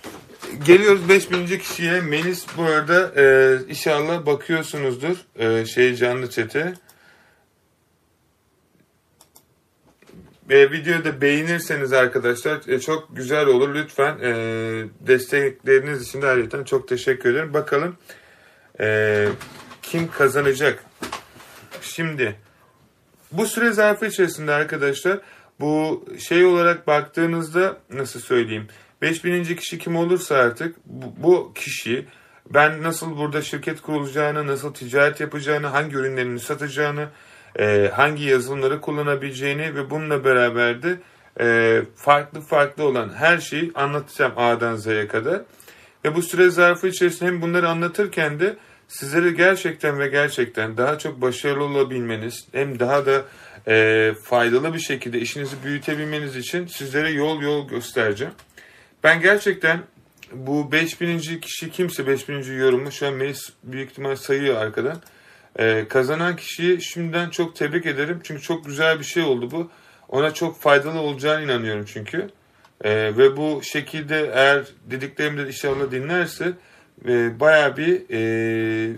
geliyoruz 0.67 1.09
5000. 1.09 1.59
kişiye. 1.59 2.01
Melis 2.01 2.47
bu 2.57 2.63
arada 2.63 3.13
e, 3.17 3.59
inşallah 3.69 4.27
bakıyorsunuzdur 4.27 5.17
e, 5.39 5.67
şey 5.67 5.95
canlı 5.95 6.31
çete. 6.31 6.75
E, 10.51 10.71
videoda 10.71 11.21
beğenirseniz 11.21 11.93
arkadaşlar 11.93 12.69
e, 12.69 12.81
çok 12.81 13.17
güzel 13.17 13.47
olur. 13.47 13.75
Lütfen 13.75 14.19
e, 14.23 14.33
destekleriniz 15.01 16.03
için 16.03 16.23
de 16.23 16.27
ayrıca 16.27 16.65
çok 16.65 16.89
teşekkür 16.89 17.31
ederim. 17.31 17.55
Bakalım 17.55 17.97
e, 18.81 19.29
kim 19.83 20.11
kazanacak? 20.11 20.85
Şimdi 21.83 22.37
bu 23.33 23.47
süre 23.47 23.73
zarfı 23.73 24.07
içerisinde 24.07 24.53
arkadaşlar 24.53 25.21
bu 25.61 26.05
şey 26.19 26.45
olarak 26.45 26.87
baktığınızda 26.87 27.77
nasıl 27.91 28.21
söyleyeyim 28.21 28.69
5000. 29.03 29.45
kişi 29.57 29.79
kim 29.79 29.97
olursa 29.97 30.37
artık 30.37 30.77
bu, 30.85 31.15
bu 31.23 31.53
kişi 31.55 32.07
ben 32.55 32.83
nasıl 32.83 33.17
burada 33.17 33.43
şirket 33.43 33.81
kurulacağını, 33.81 34.47
nasıl 34.47 34.75
ticaret 34.75 35.21
yapacağını, 35.21 35.67
hangi 35.67 35.97
ürünlerini 35.97 36.41
satacağını, 36.41 37.09
e, 37.59 37.91
hangi 37.95 38.25
yazılımları 38.25 38.81
kullanabileceğini 38.81 39.75
ve 39.75 39.91
bununla 39.91 40.25
beraber 40.25 40.83
de 40.83 40.97
e, 41.41 41.83
farklı 41.97 42.41
farklı 42.41 42.85
olan 42.85 43.15
her 43.15 43.39
şeyi 43.39 43.73
anlatacağım 43.75 44.33
A'dan 44.37 44.77
Z'ye 44.77 45.09
kadar. 45.09 45.43
Ve 46.05 46.15
bu 46.15 46.23
süre 46.23 46.51
zarfı 46.51 46.89
içerisinde 46.89 47.31
hem 47.31 47.43
bunları 47.43 47.69
anlatırken 47.69 48.41
de 48.41 48.57
sizlere 48.89 49.31
gerçekten 49.31 49.99
ve 49.99 50.09
gerçekten 50.09 50.77
daha 50.77 50.99
çok 50.99 51.21
başarılı 51.21 51.65
olabilmeniz 51.65 52.47
hem 52.53 52.81
daha 52.81 53.07
da 53.07 53.25
e, 53.69 54.15
faydalı 54.25 54.75
bir 54.75 54.79
şekilde 54.79 55.21
işinizi 55.21 55.57
büyütebilmeniz 55.65 56.37
için 56.37 56.67
sizlere 56.67 57.11
yol 57.11 57.43
yol 57.43 57.69
göstereceğim. 57.69 58.35
Ben 59.05 59.21
gerçekten 59.21 59.81
bu 60.33 60.73
5000. 60.73 61.19
kişi 61.41 61.71
kimse 61.71 62.07
5000. 62.07 62.59
yorumu 62.59 62.93
şu 62.93 63.07
an 63.07 63.15
Melis 63.15 63.53
büyük 63.63 63.91
ihtimal 63.91 64.17
sayıyor 64.17 64.57
arkadan. 64.57 65.01
Ee, 65.59 65.87
kazanan 65.89 66.37
kişiyi 66.37 66.83
şimdiden 66.83 67.31
çok 67.31 67.57
tebrik 67.57 67.87
ederim. 67.87 68.21
Çünkü 68.25 68.43
çok 68.43 68.65
güzel 68.67 68.99
bir 68.99 69.05
şey 69.05 69.23
oldu 69.23 69.51
bu. 69.51 69.71
Ona 70.09 70.35
çok 70.35 70.61
faydalı 70.61 71.01
olacağını 71.01 71.45
inanıyorum 71.45 71.85
çünkü. 71.85 72.31
Ee, 72.85 72.91
ve 73.17 73.37
bu 73.37 73.61
şekilde 73.63 74.31
eğer 74.35 74.67
dediklerimi 74.91 75.39
de 75.39 75.47
inşallah 75.47 75.91
dinlerse 75.91 76.53
e, 77.09 77.41
baya 77.41 77.77
bir 77.77 78.03
e, 78.11 78.97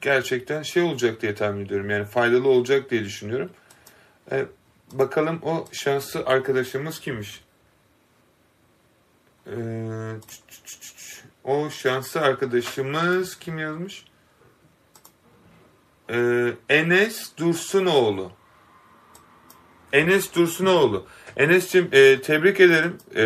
gerçekten 0.00 0.62
şey 0.62 0.82
olacak 0.82 1.22
diye 1.22 1.34
tahmin 1.34 1.64
ediyorum. 1.64 1.90
Yani 1.90 2.04
faydalı 2.04 2.48
olacak 2.48 2.90
diye 2.90 3.04
düşünüyorum. 3.04 3.50
E, 4.32 4.44
bakalım 4.92 5.40
o 5.42 5.66
şanslı 5.72 6.22
arkadaşımız 6.26 7.00
kimmiş? 7.00 7.40
E, 9.48 9.56
o 11.44 11.70
şanslı 11.70 12.20
arkadaşımız 12.20 13.38
kim 13.38 13.58
yazmış? 13.58 14.04
E, 16.10 16.48
Enes 16.68 17.36
Dursunoğlu. 17.36 18.32
Enes 19.92 20.34
Dursunoğlu. 20.34 21.06
Enes'cim 21.36 21.88
e, 21.92 22.20
tebrik 22.22 22.60
ederim. 22.60 22.98
E, 23.16 23.24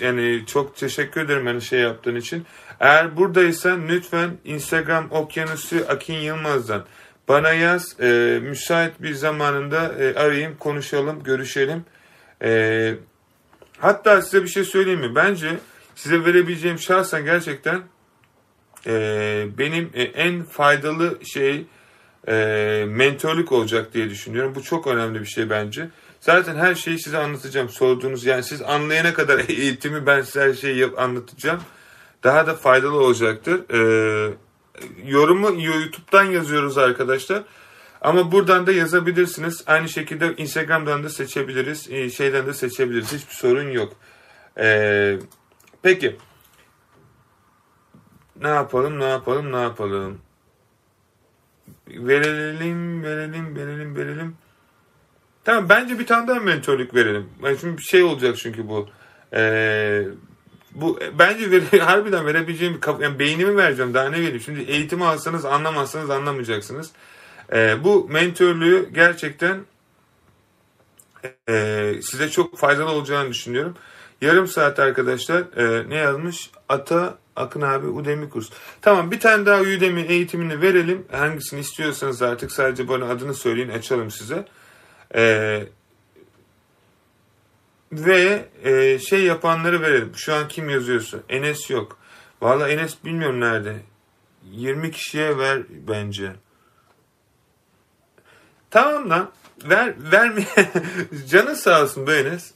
yani 0.00 0.42
çok 0.46 0.76
teşekkür 0.76 1.20
ederim 1.20 1.46
hani 1.46 1.62
şey 1.62 1.80
yaptığın 1.80 2.16
için. 2.16 2.46
Eğer 2.80 3.16
buradaysan 3.16 3.88
lütfen 3.88 4.30
Instagram 4.44 5.10
Okyanusu 5.10 5.76
Akin 5.88 6.14
Yılmaz'dan 6.14 6.84
bana 7.28 7.52
yaz. 7.52 8.00
E, 8.00 8.38
müsait 8.42 9.02
bir 9.02 9.14
zamanında 9.14 9.94
e, 9.98 10.14
arayayım, 10.14 10.56
konuşalım, 10.58 11.22
görüşelim. 11.22 11.84
E, 12.42 12.94
hatta 13.82 14.22
size 14.22 14.42
bir 14.42 14.48
şey 14.48 14.64
söyleyeyim 14.64 15.00
mi? 15.00 15.14
Bence 15.14 15.58
size 15.94 16.24
verebileceğim 16.24 16.78
şahsen 16.78 17.24
gerçekten 17.24 17.82
e, 18.86 19.46
benim 19.58 19.90
e, 19.94 20.02
en 20.02 20.42
faydalı 20.42 21.18
şey 21.24 21.66
e, 22.28 22.34
mentörlük 22.88 23.52
olacak 23.52 23.94
diye 23.94 24.10
düşünüyorum. 24.10 24.54
Bu 24.54 24.62
çok 24.62 24.86
önemli 24.86 25.20
bir 25.20 25.26
şey 25.26 25.50
bence. 25.50 25.88
Zaten 26.20 26.56
her 26.56 26.74
şeyi 26.74 26.98
size 26.98 27.18
anlatacağım. 27.18 27.68
Sorduğunuz 27.68 28.24
yani 28.24 28.42
siz 28.42 28.62
anlayana 28.62 29.14
kadar 29.14 29.38
eğitimi 29.48 30.06
ben 30.06 30.22
size 30.22 30.40
her 30.40 30.54
şeyi 30.54 30.78
yap, 30.78 30.98
anlatacağım. 30.98 31.60
Daha 32.24 32.46
da 32.46 32.54
faydalı 32.54 32.96
olacaktır. 32.96 33.60
Ee, 33.70 34.34
yorumu 35.04 35.62
YouTube'dan 35.62 36.24
yazıyoruz 36.24 36.78
arkadaşlar. 36.78 37.42
Ama 38.02 38.32
buradan 38.32 38.66
da 38.66 38.72
yazabilirsiniz. 38.72 39.64
Aynı 39.66 39.88
şekilde 39.88 40.36
Instagram'dan 40.36 41.04
da 41.04 41.08
seçebiliriz. 41.08 41.90
E, 41.90 42.10
şeyden 42.10 42.46
de 42.46 42.54
seçebiliriz. 42.54 43.12
Hiçbir 43.12 43.34
sorun 43.34 43.70
yok. 43.70 43.92
Ee, 44.58 45.18
peki. 45.82 46.16
Ne 48.40 48.48
yapalım, 48.48 49.00
ne 49.00 49.04
yapalım, 49.04 49.52
ne 49.52 49.60
yapalım? 49.60 50.18
Verelim, 51.88 53.04
verelim, 53.04 53.56
verelim, 53.56 53.96
verelim. 53.96 54.36
Tamam 55.44 55.68
bence 55.68 55.98
bir 55.98 56.06
tane 56.06 56.28
daha 56.28 56.40
mentörlük 56.40 56.94
verelim. 56.94 57.30
Yani 57.42 57.58
şimdi 57.58 57.78
bir 57.78 57.82
şey 57.82 58.02
olacak 58.02 58.36
çünkü 58.36 58.68
bu. 58.68 58.88
Ee, 59.32 60.04
bu 60.74 60.98
bence 61.18 61.50
vere, 61.50 61.78
harbiden 61.84 62.26
verebileceğim 62.26 62.80
yani 63.00 63.18
beynimi 63.18 63.56
vereceğim 63.56 63.94
daha 63.94 64.08
ne 64.10 64.16
vereyim. 64.16 64.40
Şimdi 64.40 64.60
eğitimi 64.60 65.04
alsanız 65.04 65.44
anlamazsanız 65.44 66.10
anlamayacaksınız. 66.10 66.92
Ee, 67.52 67.84
bu 67.84 68.08
mentörlüğü 68.08 68.90
gerçekten 68.94 69.60
e, 71.48 71.94
size 72.02 72.30
çok 72.30 72.58
faydalı 72.58 72.90
olacağını 72.90 73.30
düşünüyorum. 73.30 73.76
Yarım 74.20 74.48
saat 74.48 74.78
arkadaşlar 74.78 75.56
e, 75.56 75.88
ne 75.88 75.96
yazmış? 75.96 76.50
Ata 76.68 77.18
Akın 77.36 77.60
abi 77.60 77.86
Udemy 77.86 78.28
kurs. 78.28 78.50
Tamam 78.82 79.10
bir 79.10 79.20
tane 79.20 79.46
daha 79.46 79.60
Udemy 79.60 80.00
eğitimini 80.02 80.60
verelim. 80.60 81.06
Hangisini 81.12 81.60
istiyorsanız 81.60 82.22
artık 82.22 82.52
sadece 82.52 82.88
bana 82.88 83.04
adını 83.04 83.34
söyleyin 83.34 83.68
açalım 83.68 84.10
size. 84.10 84.44
Ee, 85.14 85.62
ve 87.92 88.48
e, 88.64 88.98
şey 88.98 89.22
yapanları 89.24 89.82
verelim. 89.82 90.12
Şu 90.16 90.34
an 90.34 90.48
kim 90.48 90.70
yazıyorsa. 90.70 91.18
Enes 91.28 91.70
yok. 91.70 91.98
Valla 92.42 92.68
Enes 92.68 93.04
bilmiyorum 93.04 93.40
nerede. 93.40 93.76
20 94.50 94.90
kişiye 94.90 95.38
ver 95.38 95.62
bence. 95.88 96.32
Tamam 98.72 99.10
lan. 99.10 99.30
Ver, 99.64 99.94
verme. 100.12 100.44
Canı 101.28 101.56
sağ 101.56 101.82
olsun 101.82 102.06
be 102.06 102.18
Enes. 102.18 102.50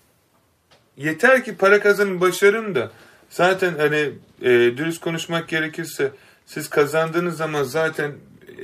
Yeter 0.97 1.45
ki 1.45 1.57
para 1.57 1.81
kazanın 1.81 2.21
başarın 2.21 2.75
da. 2.75 2.91
Zaten 3.31 3.75
hani 3.79 4.12
e, 4.43 4.51
dürüst 4.51 5.01
konuşmak 5.01 5.49
gerekirse 5.49 6.12
siz 6.47 6.71
kazandığınız 6.71 7.37
zaman 7.37 7.62
zaten 7.62 8.12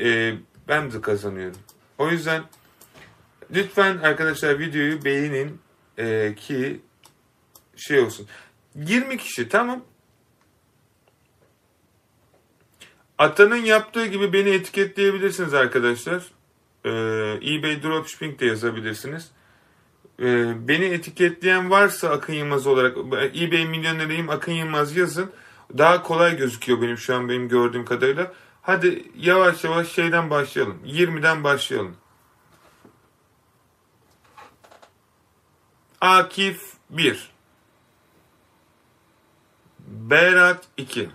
e, 0.05 0.34
ben 0.68 0.92
de 0.92 1.00
kazanıyorum. 1.00 1.61
O 1.98 2.11
yüzden 2.11 2.42
Lütfen 3.55 3.98
arkadaşlar 3.98 4.59
videoyu 4.59 5.05
beğenin 5.05 5.61
e, 5.98 6.34
ki 6.34 6.80
şey 7.76 8.00
olsun. 8.00 8.26
20 8.74 9.16
kişi 9.16 9.48
tamam. 9.48 9.84
Atanın 13.18 13.57
yaptığı 13.57 14.07
gibi 14.07 14.32
beni 14.32 14.50
etiketleyebilirsiniz 14.50 15.55
arkadaşlar. 15.55 16.22
Ee, 16.84 16.90
eBay 17.42 17.82
Dropshipping 17.82 18.40
de 18.40 18.46
yazabilirsiniz. 18.46 19.30
Ee, 20.20 20.68
beni 20.68 20.84
etiketleyen 20.84 21.70
varsa 21.70 22.10
Akın 22.10 22.32
Yılmaz 22.32 22.66
olarak 22.66 22.96
eBay 23.36 23.66
milyoneriyim 23.66 24.30
Akın 24.30 24.52
Yılmaz 24.52 24.96
yazın. 24.96 25.30
Daha 25.78 26.02
kolay 26.02 26.36
gözüküyor 26.36 26.82
benim 26.82 26.98
şu 26.98 27.14
an 27.16 27.28
benim 27.28 27.48
gördüğüm 27.48 27.84
kadarıyla. 27.84 28.32
Hadi 28.62 29.04
yavaş 29.16 29.64
yavaş 29.64 29.88
şeyden 29.88 30.30
başlayalım. 30.30 30.78
20'den 30.86 31.44
başlayalım. 31.44 31.96
Akif 36.00 36.62
1 36.90 37.30
Berat 39.88 40.64
2 40.76 41.10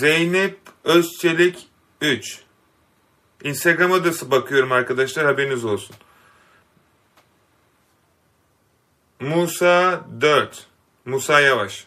Zeynep 0.00 0.58
Özçelik 0.84 1.68
3 2.00 2.40
Instagram'a 3.44 4.04
da 4.04 4.30
bakıyorum 4.30 4.72
arkadaşlar 4.72 5.26
haberiniz 5.26 5.64
olsun. 5.64 5.96
Musa 9.20 10.04
4. 10.20 10.66
Musa 11.04 11.40
Yavaş. 11.40 11.86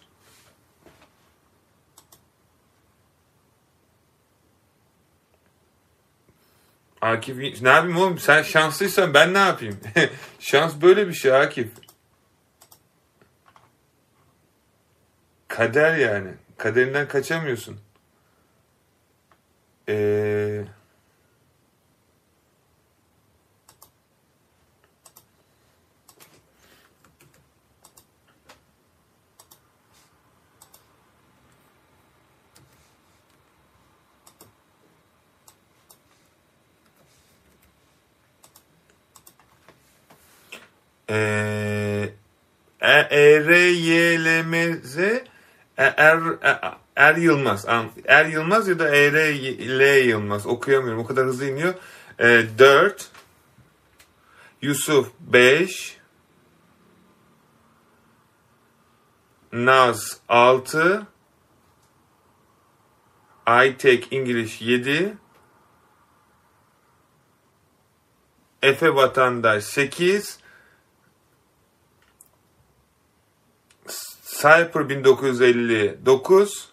Akif 7.01 7.61
ne 7.61 7.69
yapayım 7.69 7.97
oğlum 7.97 8.19
sen 8.19 8.43
şanslıysan 8.43 9.13
ben 9.13 9.33
ne 9.33 9.37
yapayım? 9.37 9.79
Şans 10.39 10.73
böyle 10.81 11.07
bir 11.07 11.13
şey 11.13 11.33
Akif. 11.33 11.69
Kader 15.47 15.95
yani. 15.95 16.33
Kaderinden 16.57 17.07
kaçamıyorsun. 17.07 17.92
Eee 19.87 20.65
Ee, 41.09 42.13
Er 42.79 43.49
YLMZ 43.49 44.97
Er, 45.75 46.37
er 46.95 47.15
Yılmaz. 47.15 47.65
Er 48.05 48.25
Yılmaz 48.25 48.67
ya 48.67 48.79
da 48.79 48.95
Er 48.95 49.13
L 49.79 50.05
Yılmaz. 50.05 50.47
Okuyamıyorum. 50.47 50.99
O 50.99 51.05
kadar 51.05 51.25
hızlı 51.25 51.45
iniyor. 51.45 51.73
E, 52.19 52.45
4 52.59 53.09
Yusuf 54.61 55.11
5 55.19 55.97
Naz 59.51 60.17
6 60.29 61.07
Aytek 63.45 64.13
İngiliz 64.13 64.61
7 64.61 65.17
Efe 68.61 68.95
Vatandaş 68.95 69.63
8 69.63 70.39
Cyper 74.25 74.89
1959 74.89 76.72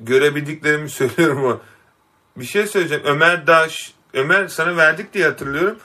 görebildiklerimi 0.00 0.90
söylüyorum 0.90 1.44
o. 1.44 1.60
Bir 2.36 2.44
şey 2.44 2.66
söyleyeceğim. 2.66 3.04
Ömer 3.06 3.46
Daş, 3.46 3.92
Ömer 4.14 4.48
sana 4.48 4.76
verdik 4.76 5.14
diye 5.14 5.24
hatırlıyorum. 5.24 5.78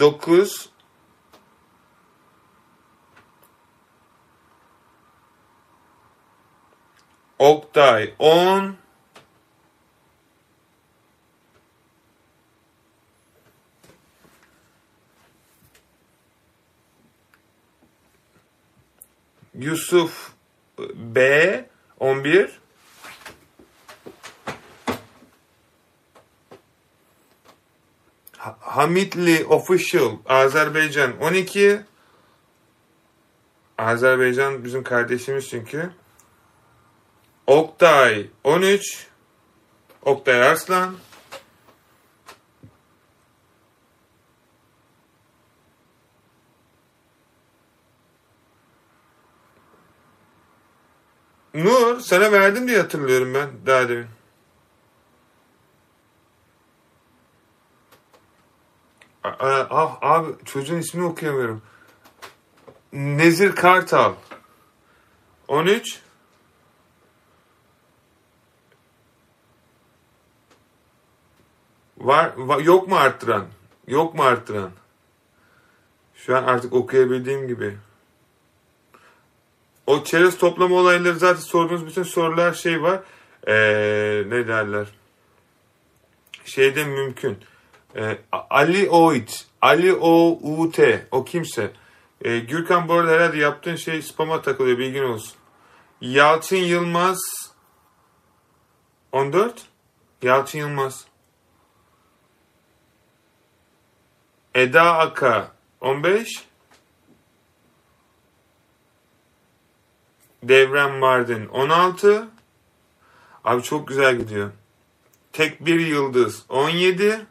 9 0.00 0.70
Oktay 7.38 8.14
10 8.18 8.76
Yusuf 19.54 20.32
B 20.94 21.68
11 21.98 22.59
Hamitli 28.40 29.44
Official 29.44 30.18
Azerbaycan 30.28 31.20
12 31.20 31.80
Azerbaycan 33.78 34.64
bizim 34.64 34.82
kardeşimiz 34.82 35.48
çünkü. 35.48 35.90
Oktay 37.46 38.26
13 38.44 39.06
Oktay 40.02 40.42
Arslan 40.42 40.96
Nur 51.54 52.00
sana 52.00 52.32
verdim 52.32 52.68
diye 52.68 52.78
hatırlıyorum 52.78 53.34
ben 53.34 53.50
daha 53.66 53.88
demin. 53.88 54.19
Ah 59.24 59.98
abi 60.02 60.32
çocuğun 60.44 60.78
ismini 60.78 61.06
okuyamıyorum. 61.06 61.62
Nezir 62.92 63.54
Kartal. 63.54 64.14
13 65.48 66.00
Var, 72.00 72.32
var 72.36 72.58
yok 72.58 72.88
mu 72.88 72.96
arttıran? 72.96 73.46
Yok 73.86 74.14
mu 74.14 74.22
arttıran? 74.22 74.70
Şu 76.14 76.36
an 76.36 76.44
artık 76.44 76.72
okuyabildiğim 76.72 77.48
gibi. 77.48 77.76
O 79.86 80.04
çerez 80.04 80.38
toplama 80.38 80.76
olayları 80.76 81.18
zaten 81.18 81.40
sorduğunuz 81.40 81.86
bütün 81.86 82.02
sorular 82.02 82.54
şey 82.54 82.82
var. 82.82 83.00
Ee, 83.46 84.24
ne 84.26 84.48
derler? 84.48 84.86
Şeyde 86.44 86.84
mümkün. 86.84 87.38
Ee, 87.96 88.18
Ali 88.32 88.90
Oit, 88.90 89.46
Ali 89.60 89.94
O 89.94 90.38
U 90.42 90.70
T, 90.70 91.06
o 91.10 91.24
kimse. 91.24 91.72
Ee, 92.24 92.38
Gürkan 92.38 92.88
bu 92.88 92.94
arada 92.94 93.10
herhalde 93.10 93.38
yaptığın 93.38 93.76
şey 93.76 94.02
spama 94.02 94.42
takılıyor 94.42 94.78
bilgin 94.78 95.02
olsun. 95.04 95.36
Yalçın 96.00 96.56
Yılmaz 96.56 97.20
14 99.12 99.62
Yalçın 100.22 100.58
Yılmaz 100.58 101.04
Eda 104.54 104.98
Aka 104.98 105.52
15 105.80 106.44
Devrem 110.42 110.98
Mardin 110.98 111.46
16 111.46 112.28
Abi 113.44 113.62
çok 113.62 113.88
güzel 113.88 114.18
gidiyor. 114.18 114.50
Tek 115.32 115.66
bir 115.66 115.80
yıldız 115.80 116.44
17 116.48 117.26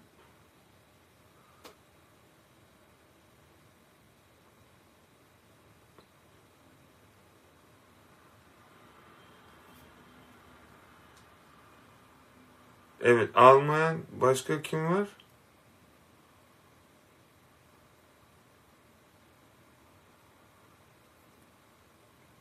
Evet 13.02 13.30
Alman 13.36 13.98
başka 14.22 14.62
kim 14.62 14.86
var? 14.86 15.08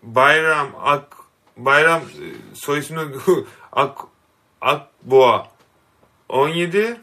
Bayram 0.03 0.69
Ak 0.83 1.17
Bayram 1.57 2.03
e, 2.03 2.55
soy 2.55 2.79
ismini 2.79 3.17
Ak 3.73 3.99
Akboğa 4.61 5.49
17 6.29 7.01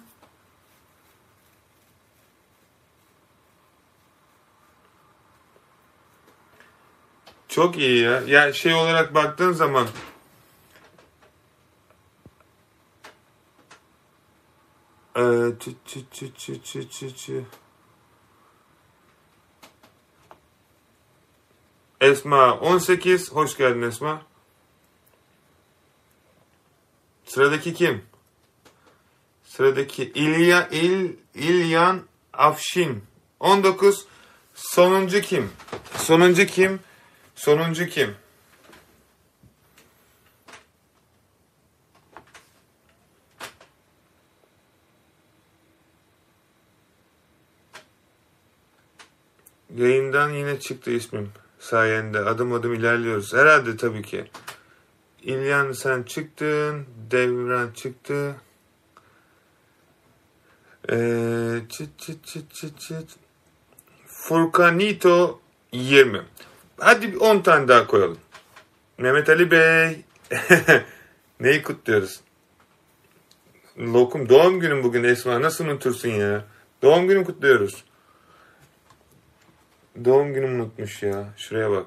Çok 7.56 7.78
iyi 7.78 8.04
ya. 8.04 8.22
Yani 8.28 8.54
şey 8.54 8.74
olarak 8.74 9.14
baktığın 9.14 9.52
zaman 9.52 9.88
ee, 15.16 15.22
çı 15.60 15.72
çı 15.86 16.00
çı 16.12 16.34
çı 16.34 16.62
çı 16.64 16.90
çı 16.90 17.16
çı. 17.16 17.44
Esma 22.02 22.54
18. 22.54 23.32
Hoş 23.32 23.58
geldin 23.58 23.82
Esma. 23.82 24.22
Sıradaki 27.26 27.74
kim? 27.74 28.06
Sıradaki 29.44 30.04
İlya 30.04 30.68
İl 30.68 31.14
İlyan 31.34 32.02
Afşin 32.34 33.04
19. 33.40 34.06
Sonuncu 34.54 35.22
kim? 35.22 35.52
Sonuncu 35.98 36.46
kim? 36.46 36.80
Sonuncu 37.36 37.86
kim? 37.86 38.16
Yayından 49.76 50.30
yine 50.30 50.60
çıktı 50.60 50.92
ismim 50.92 51.30
sayende 51.60 52.20
adım 52.20 52.54
adım 52.54 52.74
ilerliyoruz. 52.74 53.34
Herhalde 53.34 53.78
tabii 53.78 54.02
ki. 54.02 54.26
İlyan 55.22 55.72
sen 55.72 56.04
çıktın, 56.04 56.86
Devran 57.12 57.72
çıktı. 57.72 58.36
Ee, 60.92 61.60
çıt 61.70 62.00
çıt 62.00 62.26
çıt 62.26 62.54
çıt 62.54 62.80
çıt. 62.80 63.10
Furkanito 64.08 65.40
20. 65.72 66.22
Hadi 66.78 67.14
bir 67.14 67.18
10 67.18 67.40
tane 67.40 67.68
daha 67.68 67.88
koyalım. 67.88 68.18
Mehmet 68.98 69.30
Ali 69.30 69.52
Bey. 69.52 70.02
Neyi 71.40 71.64
kutluyoruz? 71.64 72.22
Lokum 73.78 74.30
doğum 74.30 74.60
günüm 74.60 74.84
bugün 74.84 75.04
Esma. 75.04 75.42
Nasıl 75.42 75.66
unutursun 75.66 76.10
ya? 76.10 76.46
Doğum 76.82 77.08
günüm 77.08 77.24
kutluyoruz. 77.24 77.84
Doğum 80.04 80.34
günümü 80.34 80.62
unutmuş 80.62 81.04
ya. 81.04 81.34
Şuraya 81.38 81.72
bak. 81.72 81.86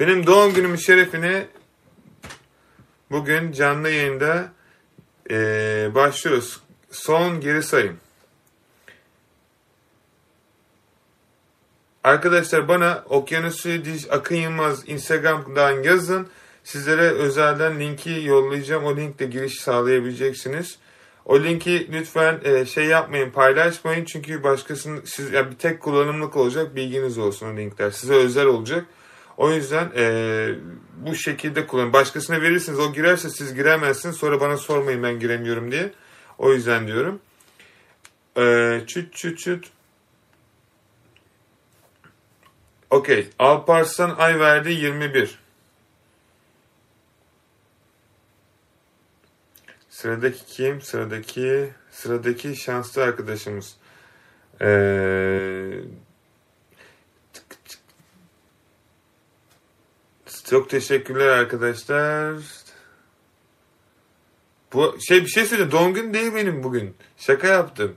Benim 0.00 0.26
doğum 0.26 0.54
günümün 0.54 0.76
şerefine 0.76 1.46
bugün 3.10 3.52
canlı 3.52 3.90
yayında 3.90 4.52
ee, 5.30 5.90
başlıyoruz. 5.94 6.60
Son 6.90 7.40
geri 7.40 7.62
sayım. 7.62 7.96
Arkadaşlar 12.04 12.68
bana 12.68 13.04
Okyanusu 13.08 13.84
Diş 13.84 14.10
Akın 14.10 14.36
Yılmaz 14.36 14.88
Instagram'dan 14.88 15.82
yazın. 15.82 16.28
Sizlere 16.64 17.10
özelden 17.10 17.80
linki 17.80 18.22
yollayacağım. 18.24 18.84
O 18.84 18.96
linkle 18.96 19.26
giriş 19.26 19.60
sağlayabileceksiniz. 19.60 20.78
O 21.24 21.40
linki 21.40 21.92
lütfen 21.92 22.40
e, 22.44 22.66
şey 22.66 22.84
yapmayın, 22.84 23.30
paylaşmayın 23.30 24.04
çünkü 24.04 24.42
başkasının 24.42 25.02
siz 25.04 25.32
yani 25.32 25.50
bir 25.50 25.56
tek 25.56 25.80
kullanımlık 25.80 26.36
olacak 26.36 26.76
bilginiz 26.76 27.18
olsun 27.18 27.54
o 27.54 27.56
linkler. 27.56 27.90
Size 27.90 28.14
özel 28.14 28.46
olacak. 28.46 28.86
O 29.36 29.50
yüzden 29.52 29.90
e, 29.96 30.54
bu 30.96 31.14
şekilde 31.14 31.66
kullanın. 31.66 31.92
Başkasına 31.92 32.40
verirsiniz 32.40 32.78
o 32.78 32.92
girerse 32.92 33.30
siz 33.30 33.54
giremezsiniz. 33.54 34.16
Sonra 34.16 34.40
bana 34.40 34.56
sormayın 34.56 35.02
ben 35.02 35.20
giremiyorum 35.20 35.72
diye. 35.72 35.92
O 36.38 36.52
yüzden 36.52 36.86
diyorum. 36.86 37.20
E, 38.38 38.80
çüt 38.86 39.14
çüt 39.14 39.38
çüt. 39.38 39.70
Okey. 42.90 43.28
Alparslan 43.38 44.14
ay 44.18 44.40
verdi 44.40 44.72
21. 44.72 45.38
Sıradaki 50.00 50.46
kim? 50.46 50.82
Sıradaki 50.82 51.70
sıradaki 51.90 52.56
şanslı 52.56 53.02
arkadaşımız. 53.02 53.76
Ee, 54.60 55.80
çok 60.50 60.70
teşekkürler 60.70 61.26
arkadaşlar. 61.26 62.36
Bu 64.72 64.96
şey 65.08 65.20
bir 65.20 65.28
şey 65.28 65.44
söyleyeyim. 65.44 65.72
Doğum 65.72 65.94
günü 65.94 66.14
değil 66.14 66.34
benim 66.34 66.62
bugün. 66.62 66.96
Şaka 67.16 67.46
yaptım. 67.46 67.96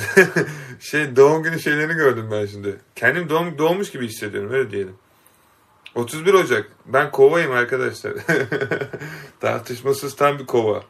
şey 0.80 1.16
doğum 1.16 1.42
günü 1.42 1.60
şeylerini 1.60 1.94
gördüm 1.94 2.28
ben 2.32 2.46
şimdi. 2.46 2.80
Kendim 2.96 3.28
doğum, 3.28 3.58
doğmuş 3.58 3.90
gibi 3.90 4.08
hissediyorum 4.08 4.52
öyle 4.52 4.70
diyelim. 4.70 4.96
31 5.94 6.34
Ocak. 6.34 6.70
Ben 6.86 7.10
kovayım 7.10 7.52
arkadaşlar. 7.52 8.12
Tartışmasız 9.40 10.16
tam 10.16 10.38
bir 10.38 10.46
kova. 10.46 10.84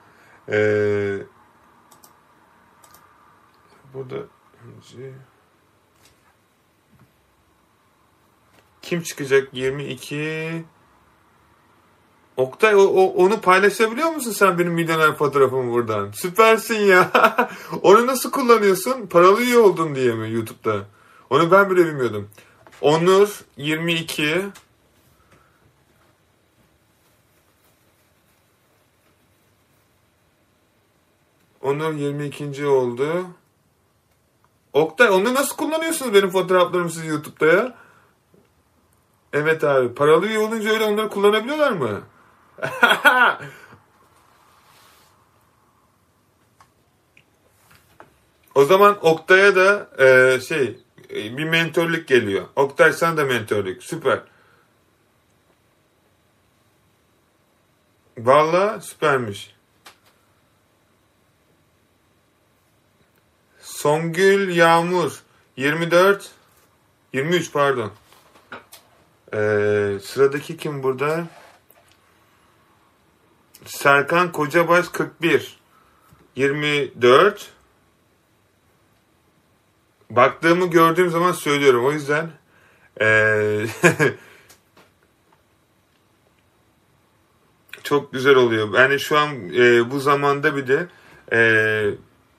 Ee, 0.49 1.19
burada 3.95 4.17
kim 8.83 9.03
çıkacak 9.03 9.49
22 9.53 10.65
Oktay 12.37 12.75
o, 12.75 12.81
o, 12.81 13.25
onu 13.25 13.41
paylaşabiliyor 13.41 14.11
musun 14.11 14.31
sen 14.31 14.59
benim 14.59 14.73
milyoner 14.73 15.15
fotoğrafımı 15.15 15.73
buradan? 15.73 16.11
Süpersin 16.11 16.79
ya. 16.79 17.11
onu 17.83 18.07
nasıl 18.07 18.31
kullanıyorsun? 18.31 19.07
Paralı 19.07 19.43
üye 19.43 19.59
oldun 19.59 19.95
diye 19.95 20.15
mi 20.15 20.31
YouTube'da? 20.31 20.87
Onu 21.31 21.51
ben 21.51 21.71
bile 21.71 21.87
bilmiyordum. 21.87 22.29
Onur 22.81 23.41
22 23.57 24.43
Onur 31.61 31.93
22. 31.95 32.67
oldu. 32.67 33.27
Oktay 34.73 35.09
onu 35.09 35.35
nasıl 35.35 35.57
kullanıyorsunuz 35.57 36.15
benim 36.15 36.31
fotoğraflarımı 36.31 36.91
siz 36.91 37.07
YouTube'da 37.07 37.47
ya? 37.47 37.75
Evet 39.33 39.65
abi. 39.65 39.95
Paralı 39.95 40.27
üye 40.27 40.39
olunca 40.39 40.71
öyle 40.71 40.85
onları 40.85 41.09
kullanabiliyorlar 41.09 41.73
mı? 41.73 42.03
o 48.55 48.65
zaman 48.65 49.07
Oktay'a 49.07 49.57
da 49.57 49.91
e, 49.99 50.41
şey 50.41 50.79
e, 51.11 51.37
bir 51.37 51.45
mentörlük 51.45 52.09
geliyor. 52.09 52.45
Oktay 52.57 52.93
sen 52.93 53.17
de 53.17 53.25
mentörlük. 53.25 53.83
Süper. 53.83 54.21
Valla 58.19 58.81
süpermiş. 58.81 59.60
Songül 63.81 64.57
Yağmur 64.57 65.23
24 65.57 66.31
23 67.13 67.53
pardon. 67.53 67.93
Ee, 69.35 69.99
sıradaki 70.03 70.57
kim 70.57 70.83
burada? 70.83 71.27
Serkan 73.65 74.33
Kocabaş 74.33 74.89
41 74.89 75.59
24 76.37 77.53
Baktığımı 80.11 80.71
gördüğüm 80.71 81.11
zaman 81.11 81.33
söylüyorum. 81.33 81.85
O 81.85 81.93
yüzden 81.93 82.31
ee, 83.01 83.67
çok 87.83 88.13
güzel 88.13 88.35
oluyor. 88.35 88.79
Yani 88.79 89.01
şu 89.01 89.19
an 89.19 89.55
e, 89.55 89.91
bu 89.91 90.01
zamanda 90.01 90.57
bir 90.57 90.67
de 90.67 90.89
e, 91.33 91.41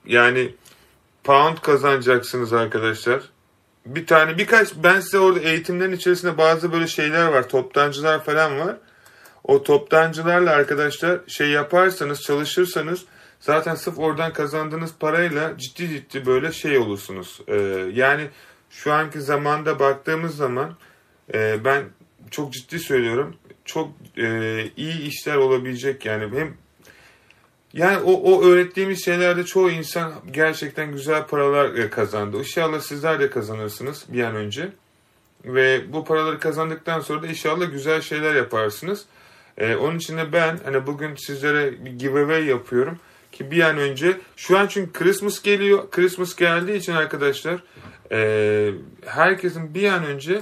yani 0.06 0.56
pound 1.24 1.58
kazanacaksınız 1.58 2.54
arkadaşlar. 2.54 3.22
Bir 3.86 4.08
tane 4.08 4.38
birkaç 4.38 4.76
ben 4.76 5.00
size 5.00 5.20
orada 5.20 5.40
eğitimlerin 5.40 5.92
içerisinde 5.92 6.38
bazı 6.38 6.72
böyle 6.72 6.88
şeyler 6.88 7.28
var. 7.28 7.50
Toptancılar 7.50 8.24
falan 8.24 8.60
var. 8.60 8.78
O 9.44 9.64
toptancılarla 9.64 10.52
arkadaşlar 10.52 11.20
şey 11.28 11.50
yaparsanız 11.50 12.22
çalışırsanız 12.22 13.06
zaten 13.40 13.76
sırf 13.76 14.00
oradan 14.00 14.34
kazandığınız 14.34 14.94
parayla 15.00 15.58
ciddi 15.58 15.90
ciddi 15.90 16.26
böyle 16.26 16.52
şey 16.52 16.78
olursunuz. 16.78 17.42
Ee, 17.48 17.56
yani 17.94 18.28
şu 18.70 18.94
anki 18.94 19.22
zamanda 19.22 19.80
baktığımız 19.80 20.36
zaman 20.36 20.76
e, 21.34 21.66
ben 21.66 21.84
çok 22.32 22.54
ciddi 22.54 22.80
söylüyorum 22.80 23.36
çok 23.66 23.90
e, 24.18 24.66
iyi 24.78 25.02
işler 25.02 25.36
olabilecek 25.36 26.06
yani 26.06 26.40
hem 26.40 26.58
yani 27.74 27.98
o, 27.98 28.12
o 28.14 28.44
öğrettiğimiz 28.44 29.06
şeylerde 29.06 29.44
çoğu 29.44 29.70
insan 29.70 30.14
gerçekten 30.32 30.92
güzel 30.92 31.28
paralar 31.28 31.74
e, 31.76 31.90
kazandı. 31.90 32.38
İnşallah 32.38 32.80
sizler 32.80 33.20
de 33.20 33.30
kazanırsınız 33.30 34.06
bir 34.08 34.24
an 34.24 34.36
önce. 34.36 34.70
Ve 35.46 35.94
bu 35.94 36.06
paraları 36.06 36.40
kazandıktan 36.40 37.00
sonra 37.00 37.22
da 37.22 37.28
inşallah 37.28 37.72
güzel 37.72 38.02
şeyler 38.02 38.36
yaparsınız. 38.36 39.06
Ee, 39.58 39.76
onun 39.76 39.98
için 39.98 40.18
de 40.18 40.34
ben 40.34 40.60
hani 40.66 40.88
bugün 40.88 41.16
sizlere 41.16 41.86
bir 41.86 41.92
giveaway 41.92 42.46
yapıyorum. 42.46 43.00
Ki 43.32 43.52
bir 43.52 43.62
an 43.62 43.78
önce 43.78 44.18
şu 44.36 44.58
an 44.58 44.68
çünkü 44.68 44.94
Christmas 44.94 45.42
geliyor. 45.42 45.92
Christmas 45.92 46.36
geldiği 46.36 46.78
için 46.78 46.94
arkadaşlar 46.94 47.64
e, 48.12 48.72
herkesin 49.06 49.74
bir 49.74 49.90
an 49.92 50.06
önce 50.06 50.42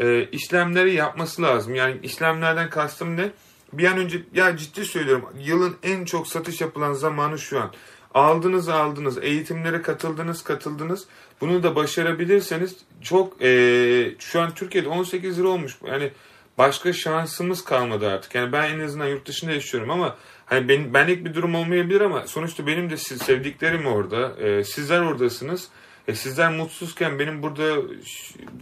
e, 0.00 0.24
işlemleri 0.24 0.94
yapması 0.94 1.42
lazım. 1.42 1.74
Yani 1.74 1.96
işlemlerden 2.02 2.70
kastım 2.70 3.16
ne? 3.16 3.30
Bir 3.72 3.84
an 3.84 3.98
önce 3.98 4.22
ya 4.34 4.56
ciddi 4.56 4.84
söylüyorum 4.84 5.28
yılın 5.38 5.76
en 5.82 6.04
çok 6.04 6.26
satış 6.26 6.60
yapılan 6.60 6.92
zamanı 6.92 7.38
şu 7.38 7.60
an. 7.60 7.72
Aldınız 8.14 8.68
aldınız 8.68 9.18
eğitimlere 9.18 9.82
katıldınız 9.82 10.44
katıldınız. 10.44 11.06
Bunu 11.40 11.62
da 11.62 11.76
başarabilirseniz 11.76 12.76
çok 13.02 13.42
e, 13.42 14.14
şu 14.18 14.40
an 14.40 14.54
Türkiye'de 14.54 14.88
18 14.88 15.38
lira 15.38 15.48
olmuş. 15.48 15.78
Yani 15.86 16.10
başka 16.58 16.92
şansımız 16.92 17.64
kalmadı 17.64 18.10
artık. 18.10 18.34
Yani 18.34 18.52
ben 18.52 18.70
en 18.70 18.80
azından 18.80 19.06
yurt 19.06 19.26
dışında 19.26 19.52
yaşıyorum 19.52 19.90
ama 19.90 20.16
hani 20.46 20.68
ben, 20.68 20.94
benlik 20.94 21.24
bir 21.24 21.34
durum 21.34 21.54
olmayabilir 21.54 22.00
ama 22.00 22.26
sonuçta 22.26 22.66
benim 22.66 22.90
de 22.90 22.96
siz, 22.96 23.22
sevdiklerim 23.22 23.86
orada. 23.86 24.36
E, 24.40 24.64
sizler 24.64 25.00
oradasınız. 25.00 25.68
E, 26.08 26.14
sizler 26.14 26.52
mutsuzken 26.52 27.18
benim 27.18 27.42
burada 27.42 27.82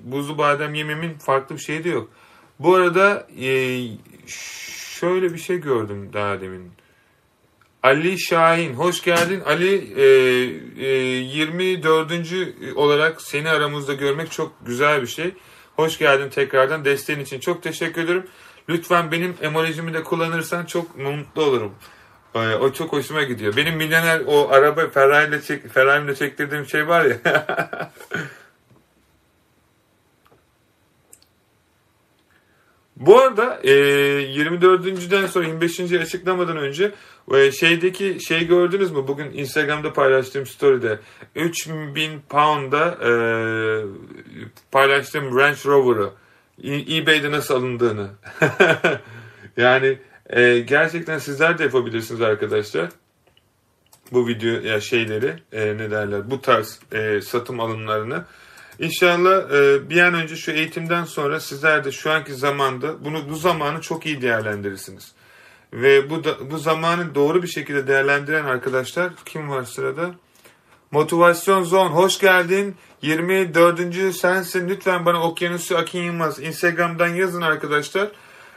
buzlu 0.05 0.39
badem 0.39 0.75
yememin 0.75 1.15
farklı 1.15 1.57
bir 1.57 1.61
şeyi 1.61 1.85
de 1.85 1.89
yok. 1.89 2.11
Bu 2.59 2.75
arada 2.75 3.27
e, 3.41 3.81
şöyle 5.01 5.33
bir 5.33 5.39
şey 5.39 5.61
gördüm 5.61 6.11
daha 6.13 6.41
demin. 6.41 6.73
Ali 7.83 8.21
Şahin, 8.21 8.75
hoş 8.75 9.03
geldin. 9.03 9.41
Ali 9.41 9.95
e, 9.97 10.05
e, 10.85 10.89
24. 10.89 12.13
olarak 12.77 13.23
seni 13.23 13.51
aramızda 13.51 13.95
görmek 13.95 14.33
çok 14.33 14.53
güzel 14.67 15.03
bir 15.03 15.07
şey. 15.07 15.35
Hoş 15.77 15.99
geldin 15.99 16.29
tekrardan. 16.29 16.85
Desteğin 16.85 17.21
için 17.21 17.41
çok 17.41 17.63
teşekkür 17.63 18.05
ederim. 18.05 18.27
Lütfen 18.69 19.13
benim 19.13 19.35
emojimi 19.43 19.95
de 19.95 20.03
kullanırsan 20.03 20.65
çok 20.65 20.99
mutlu 20.99 21.43
olurum. 21.43 21.73
E, 22.35 22.39
o 22.39 22.73
çok 22.73 22.93
hoşuma 22.93 23.23
gidiyor. 23.23 23.57
Benim 23.57 23.77
milyoner 23.77 24.23
o 24.27 24.49
araba 24.51 24.89
Ferrari 24.89 25.29
ile 25.29 25.43
çek, 25.43 25.69
Ferrari 25.69 26.05
ile 26.05 26.15
çektirdiğim 26.15 26.67
şey 26.67 26.89
var 26.89 27.05
ya. 27.05 27.21
Bu 32.97 33.19
arada 33.19 33.61
e, 33.63 33.71
24.den 33.71 35.27
sonra 35.27 35.47
25. 35.47 35.81
açıklamadan 35.81 36.57
önce 36.57 36.93
e, 37.35 37.53
şeydeki 37.53 38.19
şey 38.21 38.47
gördünüz 38.47 38.91
mü? 38.91 39.05
Bugün 39.09 39.31
Instagram'da 39.31 39.93
paylaştığım 39.93 40.47
story'de 40.47 40.99
3000 41.35 42.21
pound'a 42.29 42.99
e, 43.05 43.11
paylaştığım 44.71 45.39
Range 45.39 45.59
Rover'ı 45.67 46.11
eBay'de 46.65 47.31
nasıl 47.31 47.55
alındığını. 47.55 48.09
yani 49.57 49.99
e, 50.31 50.59
gerçekten 50.59 51.19
sizler 51.19 51.59
de 51.59 51.63
yapabilirsiniz 51.63 52.21
arkadaşlar. 52.21 52.89
Bu 54.13 54.29
video 54.29 54.51
ya 54.51 54.81
şeyleri 54.81 55.35
e, 55.53 55.77
ne 55.77 55.91
derler 55.91 56.31
bu 56.31 56.41
tarz 56.41 56.81
e, 56.93 57.21
satım 57.21 57.61
alımlarını. 57.61 58.25
İnşallah 58.79 59.51
e, 59.51 59.91
bir 59.91 60.01
an 60.01 60.15
önce 60.15 60.37
şu 60.37 60.51
eğitimden 60.51 61.05
sonra 61.05 61.41
sizler 61.41 61.85
de 61.85 61.93
şu 61.93 62.11
anki 62.11 62.35
zamanda 62.35 63.05
bunu 63.05 63.31
bu 63.31 63.37
zamanı 63.37 63.81
çok 63.81 64.07
iyi 64.07 64.23
değerlendirirsiniz. 64.23 65.13
Ve 65.73 66.11
bu 66.11 66.25
da, 66.25 66.51
bu 66.51 66.59
zamanı 66.59 67.15
doğru 67.15 67.43
bir 67.43 67.49
şekilde 67.49 67.87
değerlendiren 67.87 68.45
arkadaşlar 68.45 69.13
kim 69.25 69.51
var 69.51 69.63
sırada? 69.63 70.15
Motivasyon 70.91 71.65
Zone 71.65 71.91
hoş 71.91 72.19
geldin. 72.19 72.77
24. 73.03 74.15
sensin. 74.15 74.69
Lütfen 74.69 75.07
bana 75.07 75.23
Okyanusu 75.23 75.77
Akin 75.77 76.03
Yılmaz 76.03 76.41
Instagram'dan 76.43 77.09
yazın 77.09 77.43
arkadaşlar. 77.43 78.09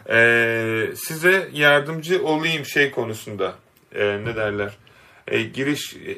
Ee, 0.09 0.87
size 0.95 1.49
yardımcı 1.53 2.25
olayım 2.25 2.65
şey 2.65 2.91
konusunda. 2.91 3.55
Ee, 3.95 4.05
ne 4.05 4.35
derler? 4.35 4.77
Ee, 5.27 5.41
giriş 5.41 5.95
e, 5.95 6.17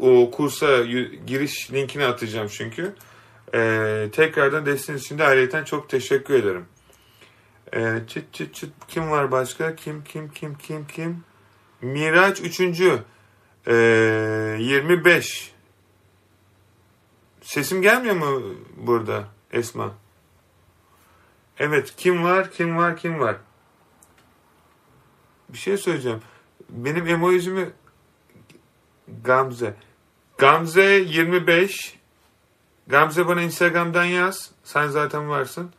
o 0.00 0.30
kursa 0.30 0.84
giriş 1.26 1.72
linkini 1.72 2.04
atacağım 2.04 2.48
çünkü. 2.48 2.94
Ee, 3.54 4.08
tekrardan 4.12 4.66
desteğiniz 4.66 5.04
için 5.04 5.18
de 5.18 5.24
ayrıca 5.24 5.64
çok 5.64 5.88
teşekkür 5.88 6.34
ederim. 6.34 6.66
Ee, 7.72 8.06
çıt 8.06 8.34
çıt 8.34 8.54
çıt 8.54 8.70
kim 8.88 9.10
var 9.10 9.30
başka? 9.30 9.76
Kim 9.76 10.04
kim 10.04 10.28
kim 10.28 10.54
kim 10.54 10.86
kim? 10.86 11.24
Miraç 11.82 12.40
3. 12.40 12.60
Ee, 13.66 14.56
25. 14.60 15.52
Sesim 17.40 17.82
gelmiyor 17.82 18.16
mu 18.16 18.42
burada 18.76 19.24
Esma? 19.52 19.94
Evet 21.58 21.94
kim 21.96 22.24
var 22.24 22.50
kim 22.50 22.76
var 22.76 22.96
kim 22.96 23.20
var? 23.20 23.36
Bir 25.48 25.58
şey 25.58 25.76
söyleyeceğim. 25.76 26.20
Benim 26.70 27.06
emojimi 27.06 27.70
Gamze. 29.24 29.74
Gamze 30.38 30.84
25. 30.84 31.97
Gamze 32.88 33.28
bana 33.28 33.42
Instagram'dan 33.42 34.04
yaz. 34.04 34.50
Sen 34.64 34.86
zaten 34.86 35.28
varsın. 35.28 35.72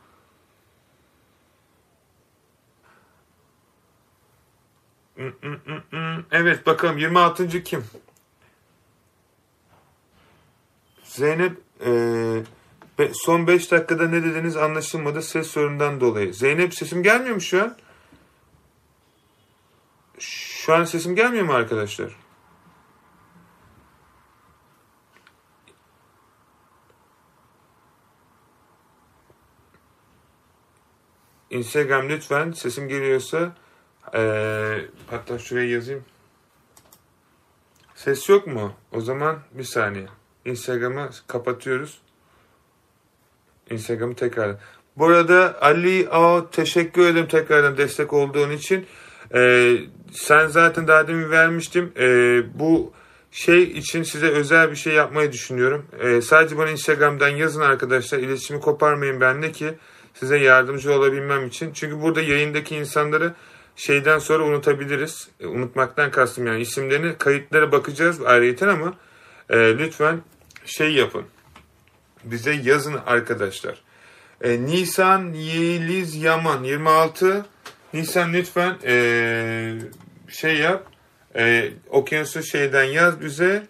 Evet 6.30 6.66
bakalım 6.66 6.98
26. 6.98 7.62
kim? 7.62 7.84
Zeynep 11.04 11.58
e, 12.98 13.12
son 13.12 13.46
5 13.46 13.70
dakikada 13.70 14.08
ne 14.08 14.24
dediniz 14.24 14.56
anlaşılmadı 14.56 15.22
ses 15.22 15.46
sorundan 15.46 16.00
dolayı. 16.00 16.34
Zeynep 16.34 16.74
sesim 16.74 17.02
gelmiyor 17.02 17.34
mu 17.34 17.40
şu 17.40 17.62
an? 17.62 17.76
Şu 20.18 20.74
an 20.74 20.84
sesim 20.84 21.16
gelmiyor 21.16 21.44
mu 21.44 21.52
arkadaşlar? 21.52 22.16
Instagram 31.50 32.08
lütfen 32.08 32.52
sesim 32.52 32.88
geliyorsa 32.88 33.52
ee, 34.14 34.76
hatta 35.06 35.38
şuraya 35.38 35.68
yazayım. 35.68 36.04
Ses 37.94 38.28
yok 38.28 38.46
mu? 38.46 38.72
O 38.92 39.00
zaman 39.00 39.38
bir 39.52 39.64
saniye. 39.64 40.06
Instagram'ı 40.44 41.10
kapatıyoruz. 41.26 41.98
Instagram'ı 43.70 44.14
tekrar. 44.14 44.56
Bu 44.96 45.06
arada 45.06 45.58
Ali 45.60 46.08
A 46.10 46.50
teşekkür 46.50 47.06
ederim 47.06 47.28
tekrardan 47.28 47.76
destek 47.76 48.12
olduğun 48.12 48.50
için. 48.50 48.86
Ee, 49.34 49.76
sen 50.12 50.46
zaten 50.46 50.88
daha 50.88 51.08
demin 51.08 51.30
vermiştim. 51.30 51.92
Ee, 51.98 52.42
bu 52.54 52.92
şey 53.30 53.62
için 53.62 54.02
size 54.02 54.26
özel 54.26 54.70
bir 54.70 54.76
şey 54.76 54.92
yapmayı 54.92 55.32
düşünüyorum. 55.32 55.86
Ee, 56.00 56.22
sadece 56.22 56.58
bana 56.58 56.70
Instagram'dan 56.70 57.28
yazın 57.28 57.60
arkadaşlar. 57.60 58.18
İletişimi 58.18 58.60
koparmayın 58.60 59.20
benimle 59.20 59.52
ki 59.52 59.74
size 60.14 60.38
yardımcı 60.38 60.94
olabilmem 60.94 61.46
için. 61.46 61.72
Çünkü 61.72 62.00
burada 62.00 62.22
yayındaki 62.22 62.76
insanları 62.76 63.34
şeyden 63.76 64.18
sonra 64.18 64.44
unutabiliriz. 64.44 65.28
E, 65.40 65.46
unutmaktan 65.46 66.10
kastım 66.10 66.46
yani 66.46 66.60
isimlerini 66.60 67.18
kayıtlara 67.18 67.72
bakacağız 67.72 68.22
ayrıyeten 68.22 68.68
ama 68.68 68.94
e, 69.50 69.56
lütfen 69.78 70.20
şey 70.64 70.92
yapın. 70.92 71.24
Bize 72.24 72.52
yazın 72.52 72.96
arkadaşlar. 73.06 73.82
E, 74.40 74.62
Nisan 74.62 75.32
Yeliz 75.32 76.16
Yaman 76.16 76.64
26 76.64 77.46
Nisan 77.94 78.32
lütfen 78.32 78.76
e, 78.84 79.74
şey 80.28 80.56
yap. 80.56 80.86
E, 81.36 81.70
okyanusu 81.90 82.42
şeyden 82.42 82.84
yaz 82.84 83.20
bize. 83.20 83.66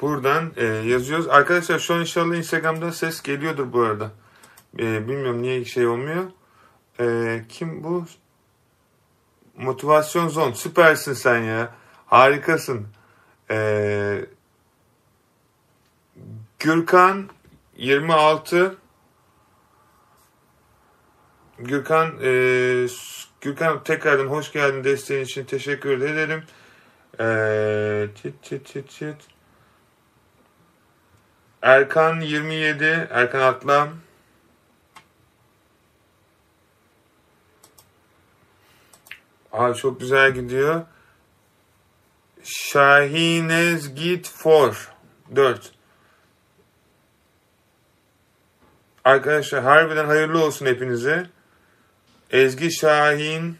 Buradan 0.00 0.52
e, 0.56 0.64
yazıyoruz. 0.64 1.28
Arkadaşlar 1.28 1.78
şu 1.78 1.94
an 1.94 2.00
inşallah 2.00 2.36
Instagram'da 2.36 2.92
ses 2.92 3.22
geliyordur 3.22 3.72
bu 3.72 3.80
arada. 3.80 4.10
E, 4.78 5.08
bilmiyorum 5.08 5.42
niye 5.42 5.64
şey 5.64 5.86
olmuyor. 5.86 6.24
E, 7.00 7.42
kim 7.48 7.84
bu? 7.84 8.04
Motivasyon 9.56 10.28
Zone. 10.28 10.54
Süpersin 10.54 11.12
sen 11.12 11.38
ya. 11.38 11.74
Harikasın. 12.06 12.86
E, 13.50 14.24
Gürkan 16.58 17.28
26 17.76 18.76
Gürkan 21.58 22.18
e, 22.22 22.86
Gürkan 23.40 23.84
tekrardan 23.84 24.26
hoş 24.26 24.52
geldin 24.52 24.84
desteğin 24.84 25.24
için 25.24 25.44
teşekkür 25.44 26.00
ederim. 26.00 26.44
E, 27.20 28.08
tit 28.22 28.42
tit 28.42 28.66
tit 28.66 28.90
tit. 28.98 29.39
Erkan 31.62 32.20
27, 32.20 33.08
Erkan 33.10 33.40
Atlam. 33.40 33.88
Abi 39.52 39.76
çok 39.76 40.00
güzel 40.00 40.34
gidiyor. 40.34 40.82
Şahinez 42.44 43.94
Git 43.94 44.28
for 44.28 44.92
4. 45.36 45.72
Arkadaşlar 49.04 49.62
harbiden 49.62 50.06
hayırlı 50.06 50.44
olsun 50.44 50.66
hepinize. 50.66 51.26
Ezgi 52.30 52.72
Şahin 52.72 53.58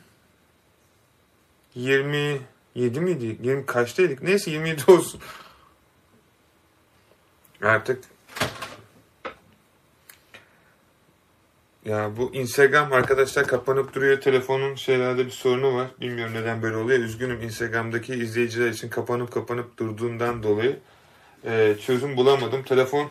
27 1.75 3.01
miydi? 3.01 3.39
20 3.43 3.67
kaçtaydık? 3.67 4.23
Neyse 4.23 4.51
27 4.51 4.93
olsun. 4.93 5.21
Artık 7.63 8.05
ya 11.85 12.17
bu 12.17 12.35
Instagram 12.35 12.93
arkadaşlar 12.93 13.47
kapanıp 13.47 13.95
duruyor. 13.95 14.21
Telefonun 14.21 14.75
şeylerde 14.75 15.27
bir 15.27 15.31
sorunu 15.31 15.75
var. 15.75 15.89
Bilmiyorum 16.01 16.35
neden 16.35 16.63
böyle 16.63 16.77
oluyor. 16.77 17.01
Üzgünüm 17.01 17.43
Instagram'daki 17.43 18.15
izleyiciler 18.15 18.69
için 18.71 18.89
kapanıp 18.89 19.33
kapanıp 19.33 19.77
durduğundan 19.77 20.43
dolayı 20.43 20.79
e, 21.45 21.77
çözüm 21.87 22.17
bulamadım. 22.17 22.63
Telefon 22.63 23.11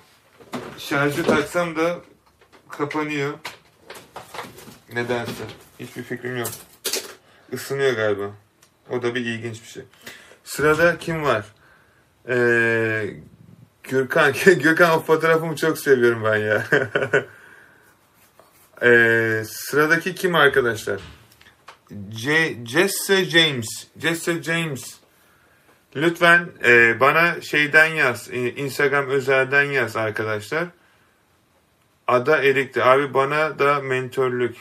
şarjı 0.78 1.24
taksam 1.24 1.76
da 1.76 2.00
kapanıyor. 2.70 3.34
Nedense. 4.94 5.44
Hiçbir 5.80 6.04
fikrim 6.04 6.38
yok. 6.38 6.50
Isınıyor 7.52 7.94
galiba. 7.94 8.32
O 8.90 9.02
da 9.02 9.16
bir 9.16 9.26
ilginç 9.26 9.62
bir 9.62 9.68
şey. 9.68 9.84
Sırada 10.44 10.98
kim 10.98 11.24
var? 11.24 11.46
Ee, 12.30 13.14
Gürkan, 13.90 14.34
Gürkan 14.46 14.92
o 14.92 15.00
fotoğrafımı 15.04 15.56
çok 15.56 15.78
seviyorum 15.78 16.24
ben 16.24 16.38
ya. 16.38 16.66
ee, 18.92 19.44
sıradaki 19.46 20.16
kim 20.16 20.36
arkadaşlar? 20.36 21.02
C 22.10 22.58
Jesse 22.66 23.26
James. 23.26 23.88
Jesse 23.98 24.44
James. 24.44 25.00
Lütfen 25.96 26.50
e, 26.66 27.00
bana 27.00 27.42
şeyden 27.42 27.86
yaz. 27.86 28.30
Instagram 28.34 29.10
özelden 29.10 29.64
yaz 29.64 29.96
arkadaşlar. 29.96 30.68
Ada 32.08 32.44
Erik'ti. 32.44 32.84
Abi 32.84 33.14
bana 33.14 33.60
da 33.60 33.80
mentörlük. 33.80 34.58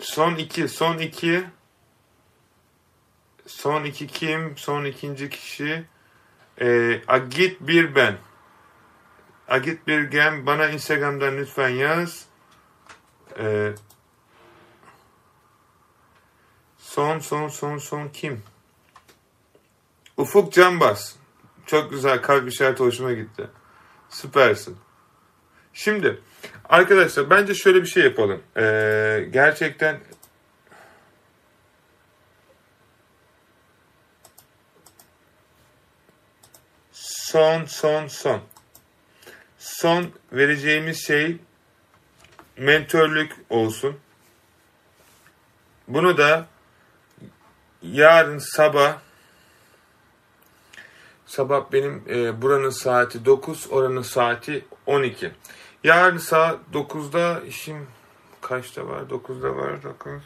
Son 0.00 0.34
iki. 0.36 0.68
Son 0.68 0.98
iki. 0.98 1.44
Son 3.48 3.84
iki 3.84 4.06
kim? 4.06 4.56
Son 4.56 4.84
ikinci 4.84 5.30
kişi. 5.30 5.84
Ee, 6.60 7.00
Agit 7.08 7.60
bir 7.60 7.94
ben. 7.94 8.16
Agit 9.48 9.86
bir 9.86 10.02
gem. 10.02 10.46
Bana 10.46 10.68
Instagram'dan 10.68 11.36
lütfen 11.36 11.68
yaz. 11.68 12.26
Ee, 13.38 13.72
son 16.78 17.18
son 17.18 17.48
son 17.48 17.78
son 17.78 18.08
kim? 18.08 18.42
Ufuk 20.16 20.52
Canbaz. 20.52 21.16
Çok 21.66 21.90
güzel 21.90 22.22
kalp 22.22 22.48
işareti 22.48 22.82
hoşuma 22.82 23.12
gitti. 23.12 23.46
Süpersin. 24.08 24.76
Şimdi 25.72 26.20
arkadaşlar 26.68 27.30
bence 27.30 27.54
şöyle 27.54 27.82
bir 27.82 27.86
şey 27.86 28.04
yapalım. 28.04 28.42
Ee, 28.56 29.28
gerçekten 29.30 30.00
son 37.32 37.64
son 37.64 38.06
son. 38.06 38.40
Son 39.58 40.12
vereceğimiz 40.32 41.06
şey 41.06 41.36
mentörlük 42.56 43.36
olsun. 43.50 43.96
Bunu 45.88 46.18
da 46.18 46.46
yarın 47.82 48.38
sabah 48.38 48.98
sabah 51.26 51.72
benim 51.72 52.04
e, 52.08 52.42
buranın 52.42 52.70
saati 52.70 53.24
9, 53.24 53.66
oranın 53.70 54.02
saati 54.02 54.64
12. 54.86 55.32
Yarın 55.84 56.18
saat 56.18 56.60
9'da 56.72 57.40
işim 57.40 57.86
kaçta 58.40 58.86
var? 58.86 59.00
9'da 59.00 59.56
var. 59.56 59.82
9 59.82 60.22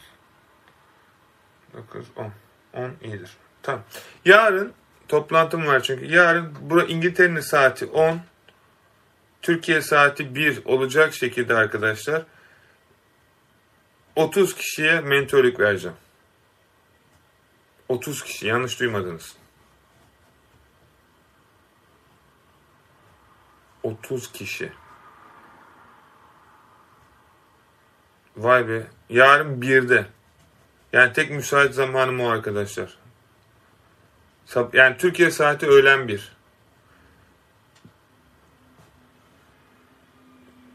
9 1.74 2.06
10. 2.16 2.32
10 2.72 2.92
iyidir. 3.02 3.36
Tamam. 3.62 3.82
Yarın 4.24 4.74
toplantım 5.12 5.66
var 5.66 5.82
çünkü. 5.82 6.14
Yarın 6.14 6.56
bura 6.60 6.84
İngiltere'nin 6.84 7.40
saati 7.40 7.86
10. 7.86 8.20
Türkiye 9.42 9.82
saati 9.82 10.34
1 10.34 10.64
olacak 10.64 11.14
şekilde 11.14 11.54
arkadaşlar 11.54 12.22
30 14.16 14.56
kişiye 14.56 15.00
mentörlük 15.00 15.60
vereceğim. 15.60 15.96
30 17.88 18.24
kişi 18.24 18.46
yanlış 18.46 18.80
duymadınız. 18.80 19.36
30 23.82 24.32
kişi. 24.32 24.72
Vay 28.36 28.68
be. 28.68 28.86
Yarın 29.08 29.60
1'de. 29.60 30.06
Yani 30.92 31.12
tek 31.12 31.30
müsait 31.30 31.74
zamanım 31.74 32.20
o 32.20 32.28
arkadaşlar. 32.28 33.01
Yani 34.72 34.96
Türkiye 34.96 35.30
saati 35.30 35.66
öğlen 35.66 36.08
1. 36.08 36.32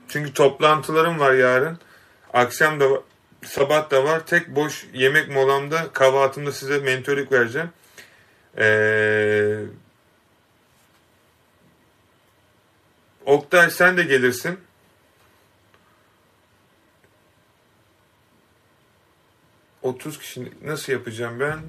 Çünkü 0.07 0.34
toplantılarım 0.34 1.19
var 1.19 1.34
yarın. 1.34 1.77
Akşam 2.34 2.80
da 2.80 2.85
sabah 3.45 3.91
da 3.91 4.03
var. 4.03 4.26
Tek 4.26 4.48
boş 4.48 4.88
yemek 4.94 5.30
molamda 5.30 5.94
kahvaltımda 5.94 6.52
size 6.52 6.80
mentörlük 6.80 7.31
vereceğim. 7.31 7.69
Ee, 8.57 9.60
Oktay 13.27 13.69
sen 13.69 13.98
de 13.98 14.03
gelirsin. 14.03 14.60
Otuz 19.81 20.19
kişi 20.19 20.52
nasıl 20.64 20.94
yapacağım 20.94 21.39
ben? 21.39 21.60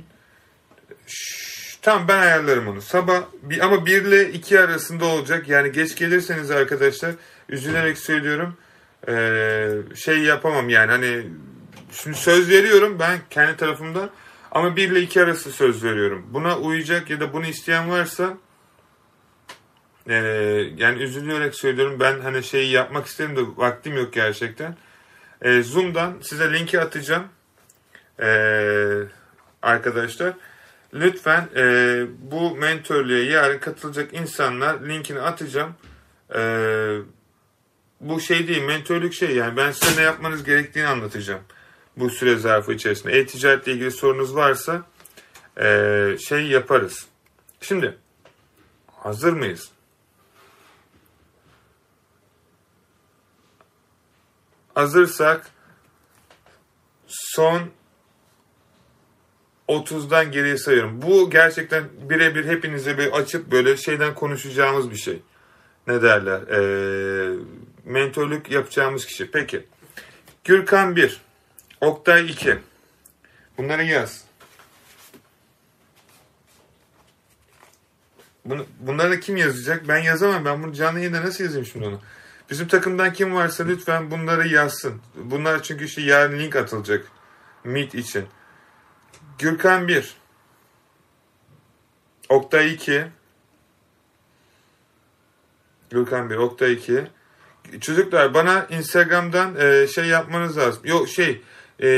Şş, 1.06 1.47
tamam 1.82 2.08
ben 2.08 2.18
ayarlarım 2.18 2.68
onu. 2.68 2.82
Sabah 2.82 3.22
bir, 3.42 3.64
ama 3.64 3.86
1 3.86 4.02
ile 4.02 4.32
2 4.32 4.60
arasında 4.60 5.04
olacak. 5.04 5.48
Yani 5.48 5.72
geç 5.72 5.96
gelirseniz 5.96 6.50
arkadaşlar 6.50 7.14
üzülerek 7.48 7.98
söylüyorum. 7.98 8.56
Ee, 9.08 9.70
şey 9.94 10.18
yapamam 10.18 10.68
yani 10.68 10.90
hani 10.90 11.26
şimdi 11.92 12.16
söz 12.16 12.50
veriyorum 12.50 12.96
ben 12.98 13.18
kendi 13.30 13.56
tarafımda 13.56 14.10
ama 14.50 14.76
1 14.76 14.90
ile 14.90 15.00
2 15.00 15.22
arası 15.22 15.52
söz 15.52 15.84
veriyorum. 15.84 16.26
Buna 16.30 16.58
uyacak 16.58 17.10
ya 17.10 17.20
da 17.20 17.32
bunu 17.32 17.46
isteyen 17.46 17.90
varsa 17.90 18.36
e, 20.08 20.14
yani 20.76 21.02
üzülerek 21.02 21.54
söylüyorum 21.54 22.00
ben 22.00 22.20
hani 22.20 22.42
şeyi 22.42 22.70
yapmak 22.70 23.06
isterim 23.06 23.36
de 23.36 23.40
vaktim 23.56 23.96
yok 23.96 24.12
gerçekten. 24.12 24.76
E, 25.42 25.62
Zoom'dan 25.62 26.14
size 26.22 26.52
linki 26.52 26.80
atacağım 26.80 27.24
e, 28.22 28.28
arkadaşlar. 29.62 30.32
Lütfen 30.94 31.48
e, 31.56 32.06
bu 32.18 32.56
mentörlüğe 32.56 33.24
yarın 33.24 33.58
katılacak 33.58 34.14
insanlar 34.14 34.80
linkini 34.88 35.20
atacağım. 35.20 35.74
E, 36.34 36.40
bu 38.00 38.20
şey 38.20 38.48
değil 38.48 38.62
mentörlük 38.62 39.12
şey 39.12 39.36
yani 39.36 39.56
ben 39.56 39.70
size 39.70 40.00
ne 40.00 40.04
yapmanız 40.04 40.44
gerektiğini 40.44 40.86
anlatacağım 40.86 41.42
bu 41.98 42.10
süre 42.10 42.36
zarfı 42.36 42.72
içerisinde. 42.72 43.12
E-ticaretle 43.12 43.72
ilgili 43.72 43.90
sorunuz 43.90 44.34
varsa 44.34 44.82
e, 45.60 46.16
şey 46.28 46.46
yaparız. 46.46 47.06
Şimdi 47.60 47.98
hazır 48.96 49.32
mıyız? 49.32 49.70
Hazırsak 54.74 55.50
son 57.06 57.70
30'dan 59.68 60.32
geriye 60.32 60.56
sayıyorum. 60.56 61.02
Bu 61.02 61.30
gerçekten 61.30 61.84
birebir 62.10 62.44
hepinize 62.44 62.98
bir 62.98 63.12
açıp 63.12 63.50
böyle 63.50 63.76
şeyden 63.76 64.14
konuşacağımız 64.14 64.90
bir 64.90 64.96
şey. 64.96 65.22
Ne 65.86 66.02
derler? 66.02 66.40
Ee, 66.40 67.36
mentörlük 67.84 68.50
yapacağımız 68.50 69.06
kişi. 69.06 69.30
Peki. 69.30 69.66
Gürkan 70.44 70.96
1. 70.96 71.20
Oktay 71.80 72.30
2. 72.30 72.58
Bunları 73.58 73.84
yaz. 73.84 74.24
Bunları 78.80 79.20
kim 79.20 79.36
yazacak? 79.36 79.88
Ben 79.88 79.98
yazamam. 79.98 80.44
Ben 80.44 80.62
bunu 80.62 80.72
canlı 80.72 80.98
yayında 80.98 81.22
nasıl 81.22 81.44
yazayım 81.44 81.66
şimdi 81.66 81.86
onu? 81.86 82.00
Bizim 82.50 82.68
takımdan 82.68 83.12
kim 83.12 83.34
varsa 83.34 83.64
lütfen 83.64 84.10
bunları 84.10 84.48
yazsın. 84.48 85.00
Bunlar 85.14 85.62
çünkü 85.62 85.84
işte 85.84 86.02
yarın 86.02 86.38
link 86.38 86.56
atılacak. 86.56 87.06
Meet 87.64 87.94
için. 87.94 88.24
Gürkan 89.38 89.88
1. 89.88 90.14
Oktay 92.28 92.72
2. 92.72 93.04
Gürkan 95.90 96.30
1, 96.30 96.36
Oktay 96.36 96.72
2. 96.72 97.04
Çocuklar 97.80 98.34
bana 98.34 98.66
Instagram'dan 98.70 99.56
e, 99.56 99.86
şey 99.86 100.04
yapmanız 100.04 100.58
lazım. 100.58 100.82
Yok 100.84 101.08
şey 101.08 101.42
e, 101.80 101.88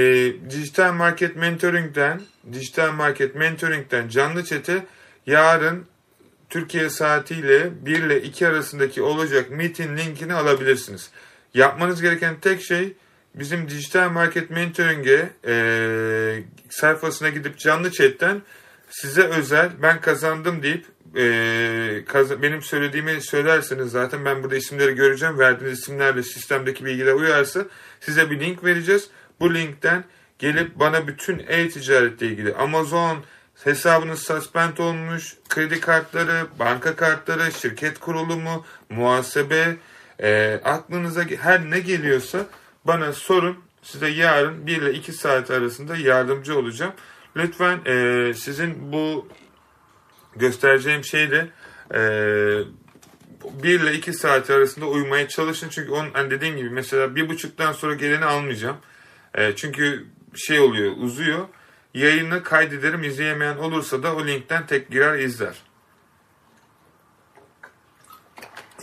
Dijital 0.51 0.93
Market 0.93 1.37
Mentoring'den 1.37 2.23
Dijital 2.53 2.93
Market 2.93 3.35
Mentoring'den 3.35 4.09
canlı 4.09 4.45
çete 4.45 4.87
yarın 5.27 5.87
Türkiye 6.51 6.91
saatiyle 6.91 7.87
1 7.87 8.03
ile 8.03 8.23
2 8.23 8.47
arasındaki 8.49 9.03
olacak 9.03 9.51
meeting 9.51 9.99
linkini 9.99 10.35
alabilirsiniz. 10.35 11.11
Yapmanız 11.55 12.03
gereken 12.03 12.41
tek 12.41 12.63
şey 12.63 12.97
bizim 13.35 13.69
dijital 13.69 14.11
market 14.11 14.51
mentoring'e 14.51 15.31
e, 15.47 16.43
sayfasına 16.71 17.29
gidip 17.29 17.59
canlı 17.59 17.91
chatten 17.91 18.43
size 18.91 19.23
özel 19.23 19.71
ben 19.83 20.01
kazandım 20.01 20.63
deyip 20.63 20.87
e, 21.17 22.05
kaz 22.09 22.43
benim 22.43 22.63
söylediğimi 22.63 23.23
söylerseniz 23.23 23.91
zaten 23.91 24.25
ben 24.25 24.43
burada 24.43 24.57
isimleri 24.57 24.95
göreceğim. 24.95 25.39
Verdiğiniz 25.39 25.79
isimlerle 25.79 26.23
sistemdeki 26.23 26.85
bilgiler 26.85 27.13
uyarsa 27.13 27.65
size 28.01 28.31
bir 28.31 28.41
link 28.41 28.65
vereceğiz. 28.65 29.09
Bu 29.41 29.55
linkten 29.55 30.05
gelip 30.39 30.79
bana 30.79 31.07
bütün 31.07 31.39
e-ticaretle 31.39 32.27
ilgili 32.27 32.55
Amazon 32.55 33.25
hesabınız 33.65 34.23
suspend 34.23 34.79
olmuş, 34.79 35.37
kredi 35.49 35.81
kartları, 35.81 36.47
banka 36.59 36.97
kartları, 36.97 37.53
şirket 37.53 37.99
kurulumu, 37.99 38.67
muhasebe, 38.91 39.77
e, 40.23 40.61
aklınıza 40.65 41.25
her 41.41 41.71
ne 41.71 41.81
geliyorsa 41.81 42.47
bana 42.85 43.13
sorun. 43.13 43.59
Size 43.83 44.09
yarın 44.09 44.67
1 44.67 44.77
ile 44.77 44.93
2 44.93 45.13
saat 45.13 45.51
arasında 45.51 45.97
yardımcı 45.97 46.59
olacağım. 46.59 46.93
Lütfen 47.37 47.81
e, 47.87 48.35
sizin 48.35 48.93
bu 48.93 49.29
göstereceğim 50.37 51.05
şeyde 51.05 51.49
e, 51.95 52.01
1 53.63 53.81
ile 53.81 53.95
2 53.95 54.13
saat 54.13 54.51
arasında 54.51 54.87
uyumaya 54.87 55.29
çalışın. 55.29 55.69
Çünkü 55.69 55.91
onun 55.91 56.11
hani 56.13 56.31
dediğim 56.31 56.57
gibi 56.57 56.71
mesela 56.71 57.17
bir 57.17 57.29
buçuktan 57.29 57.73
sonra 57.73 57.95
geleni 57.95 58.25
almayacağım. 58.25 58.77
E, 59.35 59.57
çünkü 59.57 60.07
şey 60.35 60.61
oluyor 60.61 60.93
uzuyor. 60.97 61.49
Yayını 61.95 62.43
kaydederim 62.43 63.05
izleyemeyen 63.05 63.57
olursa 63.57 64.03
da 64.03 64.15
o 64.15 64.27
linkten 64.27 64.67
tek 64.67 64.91
girer 64.91 65.19
izler. 65.19 65.55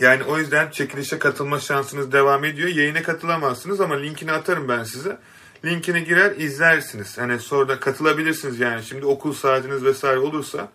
Yani 0.00 0.24
o 0.24 0.38
yüzden 0.38 0.70
çekilişe 0.70 1.18
katılma 1.18 1.60
şansınız 1.60 2.12
devam 2.12 2.44
ediyor. 2.44 2.68
Yayına 2.68 3.02
katılamazsınız 3.02 3.80
ama 3.80 3.94
linkini 3.94 4.32
atarım 4.32 4.68
ben 4.68 4.84
size. 4.84 5.18
Linkine 5.64 6.00
girer 6.00 6.36
izlersiniz. 6.36 7.18
Hani 7.18 7.38
sonra 7.40 7.68
da 7.68 7.80
katılabilirsiniz 7.80 8.60
yani. 8.60 8.82
Şimdi 8.82 9.06
okul 9.06 9.32
saatiniz 9.32 9.84
vesaire 9.84 10.18
olursa. 10.18 10.72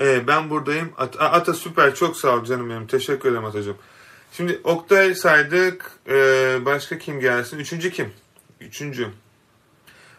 Ee, 0.00 0.26
ben 0.26 0.50
buradayım. 0.50 0.92
At 0.98 1.16
Ata 1.18 1.54
süper 1.54 1.94
çok 1.94 2.16
sağ 2.16 2.36
ol 2.36 2.44
canım 2.44 2.70
benim. 2.70 2.86
Teşekkür 2.86 3.28
ederim 3.28 3.44
Atacığım. 3.44 3.76
Şimdi 4.32 4.60
Oktay 4.64 5.14
saydık. 5.14 5.90
Ee, 6.08 6.58
başka 6.64 6.98
kim 6.98 7.20
gelsin? 7.20 7.58
Üçüncü 7.58 7.90
kim? 7.90 8.12
Üçüncü. 8.60 9.08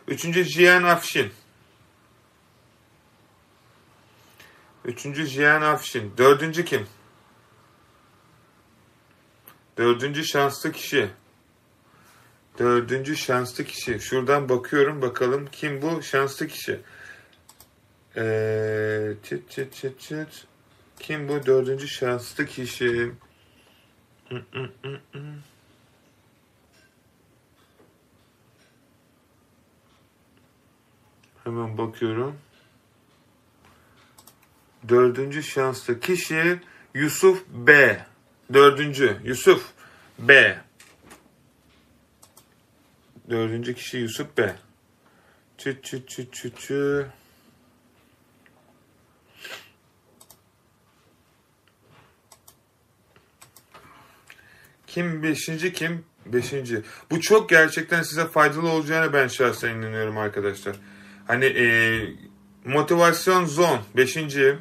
Üçüncü 0.07 0.44
Jiyan 0.44 0.84
Afşin. 0.84 1.31
Üçüncü 4.85 5.26
Jiyan 5.26 5.61
Afşin. 5.61 6.14
Dördüncü 6.18 6.65
kim? 6.65 6.88
Dördüncü 9.77 10.25
şanslı 10.25 10.71
kişi. 10.71 11.09
Dördüncü 12.59 13.15
şanslı 13.15 13.63
kişi. 13.63 13.99
Şuradan 13.99 14.49
bakıyorum 14.49 15.01
bakalım 15.01 15.47
kim 15.51 15.81
bu 15.81 16.03
şanslı 16.03 16.47
kişi. 16.47 16.81
Ee, 18.17 19.13
çıt 19.23 19.51
çıt 19.51 19.73
çıt 19.73 19.99
çıt. 19.99 20.45
Kim 20.99 21.29
bu 21.29 21.45
dördüncü 21.45 21.87
şanslı 21.87 22.45
kişi? 22.45 23.11
Hemen 31.43 31.77
bakıyorum. 31.77 32.35
Dördüncü 34.89 35.43
şanslı 35.43 35.99
kişi 35.99 36.59
Yusuf 36.93 37.43
B. 37.49 37.99
Dördüncü 38.53 39.17
Yusuf 39.23 39.71
B. 40.19 40.57
Dördüncü 43.30 43.75
kişi 43.75 43.97
Yusuf 43.97 44.38
B. 44.38 44.55
Çü 45.57 45.81
çü 45.81 46.05
çü 46.05 46.31
çü 46.31 46.51
çü. 46.55 47.07
Kim 54.88 55.23
beşinci 55.23 55.73
kim? 55.73 56.05
Beşinci. 56.25 56.81
Bu 57.11 57.21
çok 57.21 57.49
gerçekten 57.49 58.01
size 58.01 58.27
faydalı 58.27 58.69
olacağına 58.69 59.13
ben 59.13 59.27
şahsen 59.27 59.69
inanıyorum 59.69 60.17
arkadaşlar. 60.17 60.75
Hani 61.27 61.45
e, 61.45 61.99
motivasyon 62.65 63.45
zon. 63.45 63.80
Beşinci. 63.97 64.57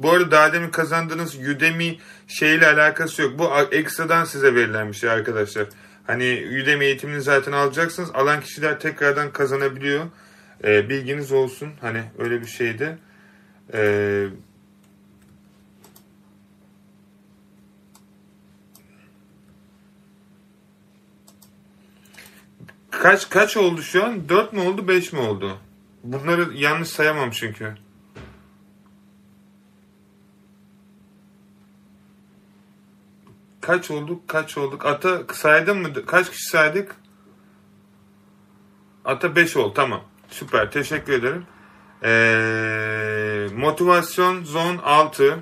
Bu 0.00 0.10
arada 0.10 0.30
daha 0.30 0.52
demin 0.52 0.70
kazandığınız 0.70 1.38
Udemy 1.38 1.98
şeyle 2.26 2.66
alakası 2.66 3.22
yok. 3.22 3.38
Bu 3.38 3.50
ekstradan 3.72 4.24
size 4.24 4.54
verilen 4.54 4.88
bir 4.88 4.96
şey 4.96 5.10
arkadaşlar. 5.10 5.66
Hani 6.06 6.46
Udemy 6.62 6.84
eğitimini 6.84 7.22
zaten 7.22 7.52
alacaksınız. 7.52 8.10
Alan 8.14 8.40
kişiler 8.40 8.80
tekrardan 8.80 9.32
kazanabiliyor. 9.32 10.04
E, 10.64 10.88
bilginiz 10.88 11.32
olsun. 11.32 11.68
Hani 11.80 12.02
öyle 12.18 12.40
bir 12.40 12.46
şeydi. 12.46 12.98
E, 13.74 14.26
kaç 22.90 23.30
kaç 23.30 23.56
oldu 23.56 23.82
şu 23.82 24.04
an? 24.04 24.28
4 24.28 24.52
mü 24.52 24.60
oldu 24.60 24.88
5 24.88 25.12
mi 25.12 25.20
oldu? 25.20 25.58
Bunları 26.04 26.54
yanlış 26.54 26.88
sayamam 26.88 27.30
çünkü. 27.30 27.83
Kaç 33.64 33.90
olduk? 33.90 34.28
Kaç 34.28 34.58
olduk? 34.58 34.86
Ata 34.86 35.22
saydın 35.32 35.78
mı? 35.78 36.06
Kaç 36.06 36.30
kişi 36.30 36.48
saydık? 36.48 36.96
Ata 39.04 39.36
5 39.36 39.56
oldu. 39.56 39.74
Tamam. 39.74 40.04
Süper. 40.28 40.70
Teşekkür 40.70 41.12
ederim. 41.12 41.46
Ee, 42.02 43.48
motivasyon 43.56 44.44
zon 44.44 44.76
6. 44.76 45.40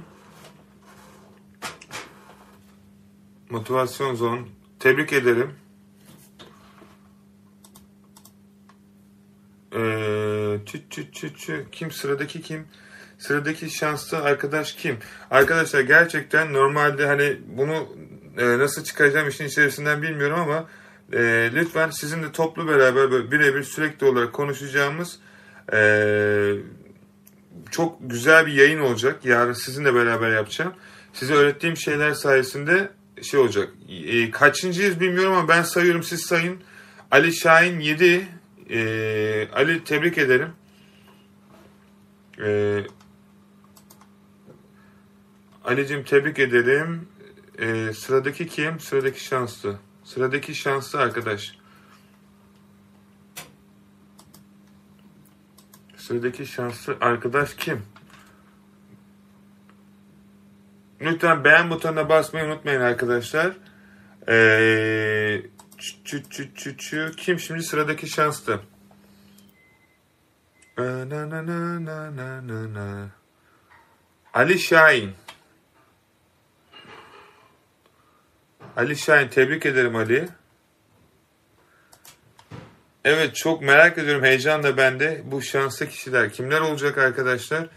Motivasyon 3.50 4.14
zon. 4.14 4.48
Tebrik 4.80 5.12
ederim. 5.12 5.54
Ee, 9.72 10.58
çü, 10.66 10.88
çü, 10.90 11.12
çü, 11.12 11.34
çü. 11.36 11.66
Kim 11.72 11.90
sıradaki 11.90 12.42
kim? 12.42 12.68
Sıradaki 13.22 13.70
şanslı 13.70 14.18
arkadaş 14.22 14.72
kim? 14.72 14.98
Arkadaşlar 15.30 15.80
gerçekten 15.80 16.52
normalde 16.52 17.06
hani 17.06 17.36
bunu 17.46 17.96
e, 18.38 18.58
nasıl 18.58 18.84
çıkaracağım 18.84 19.28
işin 19.28 19.44
içerisinden 19.44 20.02
bilmiyorum 20.02 20.40
ama 20.40 20.68
e, 21.12 21.50
lütfen 21.54 21.90
sizinle 21.90 22.32
toplu 22.32 22.68
beraber 22.68 23.10
böyle 23.10 23.30
birebir 23.30 23.62
sürekli 23.62 24.06
olarak 24.06 24.32
konuşacağımız 24.32 25.18
e, 25.72 26.54
çok 27.70 27.96
güzel 28.00 28.46
bir 28.46 28.52
yayın 28.52 28.80
olacak. 28.80 29.24
Yarın 29.24 29.52
sizinle 29.52 29.94
beraber 29.94 30.30
yapacağım. 30.30 30.72
Size 31.12 31.34
öğrettiğim 31.34 31.76
şeyler 31.76 32.12
sayesinde 32.12 32.90
şey 33.22 33.40
olacak. 33.40 33.68
E, 33.88 34.30
kaçıncıyız 34.30 35.00
bilmiyorum 35.00 35.32
ama 35.32 35.48
ben 35.48 35.62
sayıyorum 35.62 36.02
siz 36.02 36.20
sayın. 36.20 36.58
Ali 37.10 37.36
Şahin 37.36 37.80
7. 37.80 38.28
E, 38.70 39.48
Ali 39.52 39.84
tebrik 39.84 40.18
ederim. 40.18 40.48
E, 42.44 42.80
Ali'cim 45.64 46.04
tebrik 46.04 46.38
ederim. 46.38 47.08
Ee, 47.58 47.92
sıradaki 47.92 48.46
kim? 48.46 48.80
Sıradaki 48.80 49.24
şanslı. 49.24 49.78
Sıradaki 50.04 50.54
şanslı 50.54 50.98
arkadaş. 50.98 51.58
Sıradaki 55.96 56.46
şanslı 56.46 56.96
arkadaş 57.00 57.54
kim? 57.54 57.82
Lütfen 61.00 61.44
beğen 61.44 61.70
butonuna 61.70 62.08
basmayı 62.08 62.46
unutmayın 62.46 62.80
arkadaşlar. 62.80 63.52
Ee, 64.28 65.42
çü, 66.04 66.22
çü, 66.30 66.54
çü, 66.54 66.76
çü. 66.76 67.12
Kim 67.16 67.40
şimdi 67.40 67.62
sıradaki 67.62 68.06
şanslı? 68.06 68.60
Na. 72.74 73.08
Ali 74.34 74.58
Şahin. 74.58 75.21
Ali 78.76 78.96
Şahin 78.96 79.28
tebrik 79.28 79.66
ederim 79.66 79.96
Ali. 79.96 80.28
Evet 83.04 83.34
çok 83.34 83.62
merak 83.62 83.98
ediyorum 83.98 84.24
heyecanla 84.24 84.76
bende 84.76 85.22
bu 85.24 85.42
şanslı 85.42 85.88
kişiler 85.88 86.32
kimler 86.32 86.60
olacak 86.60 86.98
arkadaşlar 86.98 87.68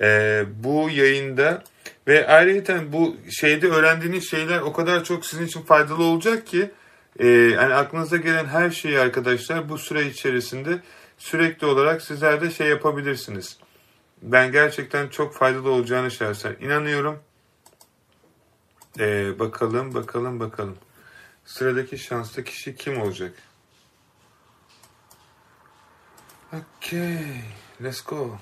ee, 0.00 0.44
bu 0.64 0.90
yayında 0.90 1.62
ve 2.08 2.26
ayrıca 2.26 2.92
bu 2.92 3.16
şeyde 3.30 3.68
öğrendiğiniz 3.68 4.30
şeyler 4.30 4.60
o 4.60 4.72
kadar 4.72 5.04
çok 5.04 5.26
sizin 5.26 5.46
için 5.46 5.62
faydalı 5.62 6.04
olacak 6.04 6.46
ki 6.46 6.70
e, 7.18 7.26
yani 7.28 7.74
aklınıza 7.74 8.16
gelen 8.16 8.46
her 8.46 8.70
şeyi 8.70 8.98
arkadaşlar 8.98 9.68
bu 9.68 9.78
süre 9.78 10.06
içerisinde 10.06 10.78
sürekli 11.18 11.66
olarak 11.66 12.02
sizler 12.02 12.40
de 12.40 12.50
şey 12.50 12.68
yapabilirsiniz. 12.68 13.58
Ben 14.22 14.52
gerçekten 14.52 15.08
çok 15.08 15.34
faydalı 15.34 15.70
olacağını 15.70 16.10
şahsen 16.10 16.56
inanıyorum. 16.60 17.18
Ee, 18.98 19.38
bakalım, 19.38 19.94
bakalım, 19.94 20.40
bakalım. 20.40 20.76
Sıradaki 21.44 21.98
şanslı 21.98 22.44
kişi 22.44 22.76
kim 22.76 23.00
olacak? 23.00 23.34
Okay, 26.52 27.42
let's 27.80 28.00
go. 28.00 28.38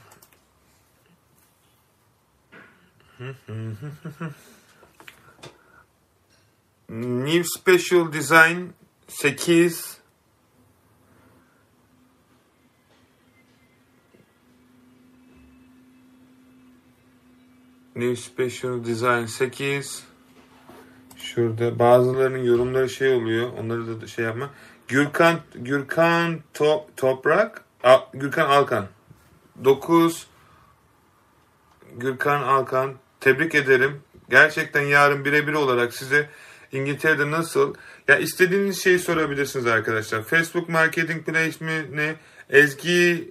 New 6.89 7.45
Special 7.45 8.13
Design 8.13 8.73
8 9.09 9.99
New 17.95 18.17
Special 18.17 18.85
Design 18.85 19.27
8 19.27 20.08
Şurada 21.39 21.79
bazılarının 21.79 22.45
yorumları 22.45 22.91
şey 22.91 23.15
oluyor. 23.15 23.53
Onları 23.61 24.01
da 24.01 24.07
şey 24.07 24.25
yapma. 24.25 24.51
Gürkan 24.89 25.41
Gürkan 25.55 26.41
to, 26.55 26.87
Toprak 26.97 27.65
A, 27.83 27.99
Gürkan 28.15 28.49
Alkan 28.49 28.87
9 29.65 30.27
Gürkan 31.97 32.43
Alkan 32.43 32.95
tebrik 33.21 33.55
ederim. 33.55 34.01
Gerçekten 34.31 34.83
yarın 34.83 35.25
birebir 35.25 35.53
olarak 35.53 35.95
size 35.95 36.29
İngiltere'de 36.73 37.31
nasıl 37.31 37.75
ya 38.09 38.17
istediğiniz 38.17 38.83
şeyi 38.83 38.99
sorabilirsiniz 38.99 39.67
arkadaşlar. 39.67 40.23
Facebook 40.23 40.69
Marketing 40.69 41.27
Place 41.27 41.65
mi 41.65 41.97
ne? 41.97 42.15
Ezgi 42.51 43.31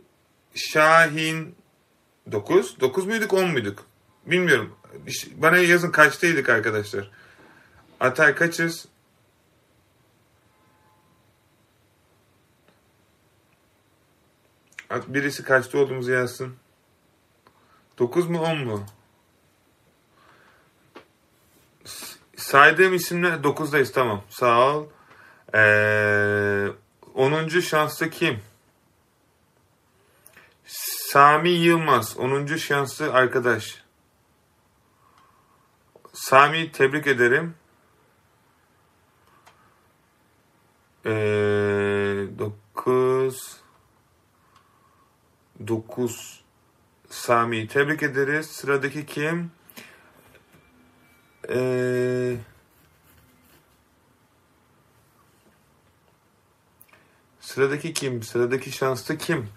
Şahin 0.55 1.55
9. 2.31 2.79
9 2.79 3.05
muyduk 3.05 3.33
10 3.33 3.49
muyduk? 3.49 3.85
Bilmiyorum. 4.25 4.75
Bana 5.35 5.57
yazın 5.57 5.91
kaçtaydık 5.91 6.49
arkadaşlar. 6.49 7.11
Atay 7.99 8.35
kaçız? 8.35 8.87
Birisi 15.07 15.43
kaçta 15.43 15.77
olduğumuzu 15.77 16.11
yazsın. 16.11 16.55
9 17.99 18.29
mu 18.29 18.41
10 18.41 18.57
mu? 18.57 18.85
Saydığım 22.35 22.93
isimler 22.93 23.33
9'dayız 23.33 23.93
tamam. 23.93 24.23
Sağ 24.29 24.75
ol. 24.75 24.87
Ee, 25.55 26.67
10. 27.13 27.47
şanslı 27.47 28.09
kim? 28.09 28.41
Sami 31.11 31.49
Yılmaz. 31.49 32.17
10. 32.17 32.45
şanslı 32.45 33.13
arkadaş. 33.13 33.83
Sami 36.13 36.71
tebrik 36.71 37.07
ederim. 37.07 37.55
Ee, 37.55 37.67
9 41.07 43.57
9 45.67 46.43
Sami 47.09 47.67
tebrik 47.67 48.03
ederiz. 48.03 48.45
Sıradaki 48.45 49.05
kim? 49.05 49.51
Ee, 51.49 52.35
sıradaki 57.39 57.93
kim? 57.93 58.23
Sıradaki 58.23 58.71
şanslı 58.71 59.17
kim? 59.17 59.49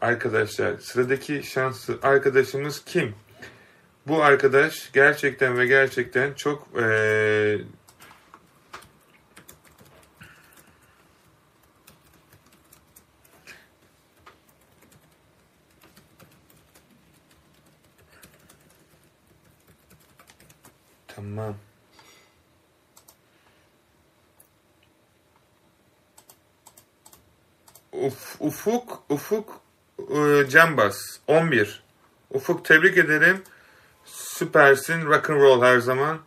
Arkadaşlar 0.00 0.78
sıradaki 0.78 1.42
şanslı 1.42 1.98
arkadaşımız 2.02 2.84
kim? 2.84 3.14
Bu 4.06 4.22
arkadaş 4.22 4.92
gerçekten 4.92 5.58
ve 5.58 5.66
gerçekten 5.66 6.34
çok 6.34 6.68
ee, 6.82 7.58
Tamam. 21.22 21.54
Uf, 27.92 28.36
ufuk, 28.40 29.02
Ufuk 29.08 29.60
e, 29.98 30.48
Cambaz. 30.50 31.20
11. 31.26 31.82
Ufuk 32.30 32.64
tebrik 32.64 32.98
ederim. 32.98 33.42
Süpersin. 34.04 35.06
Rock 35.06 35.30
and 35.30 35.40
roll 35.40 35.62
her 35.62 35.78
zaman. 35.78 36.18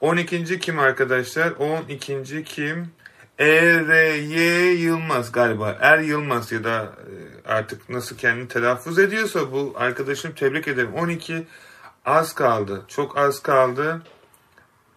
12. 0.00 0.60
kim 0.60 0.78
arkadaşlar? 0.78 1.50
12. 1.50 2.44
kim? 2.44 2.90
E.R.Y. 3.38 4.72
Yılmaz 4.72 5.32
galiba. 5.32 5.78
Er 5.80 5.98
Yılmaz 5.98 6.52
ya 6.52 6.64
da 6.64 6.82
e, 6.82 7.48
artık 7.48 7.88
nasıl 7.88 8.16
kendini 8.16 8.48
telaffuz 8.48 8.98
ediyorsa 8.98 9.52
bu 9.52 9.74
arkadaşım 9.76 10.32
tebrik 10.32 10.68
ederim. 10.68 10.94
12 10.94 11.46
az 12.04 12.34
kaldı. 12.34 12.84
Çok 12.88 13.18
az 13.18 13.42
kaldı. 13.42 14.02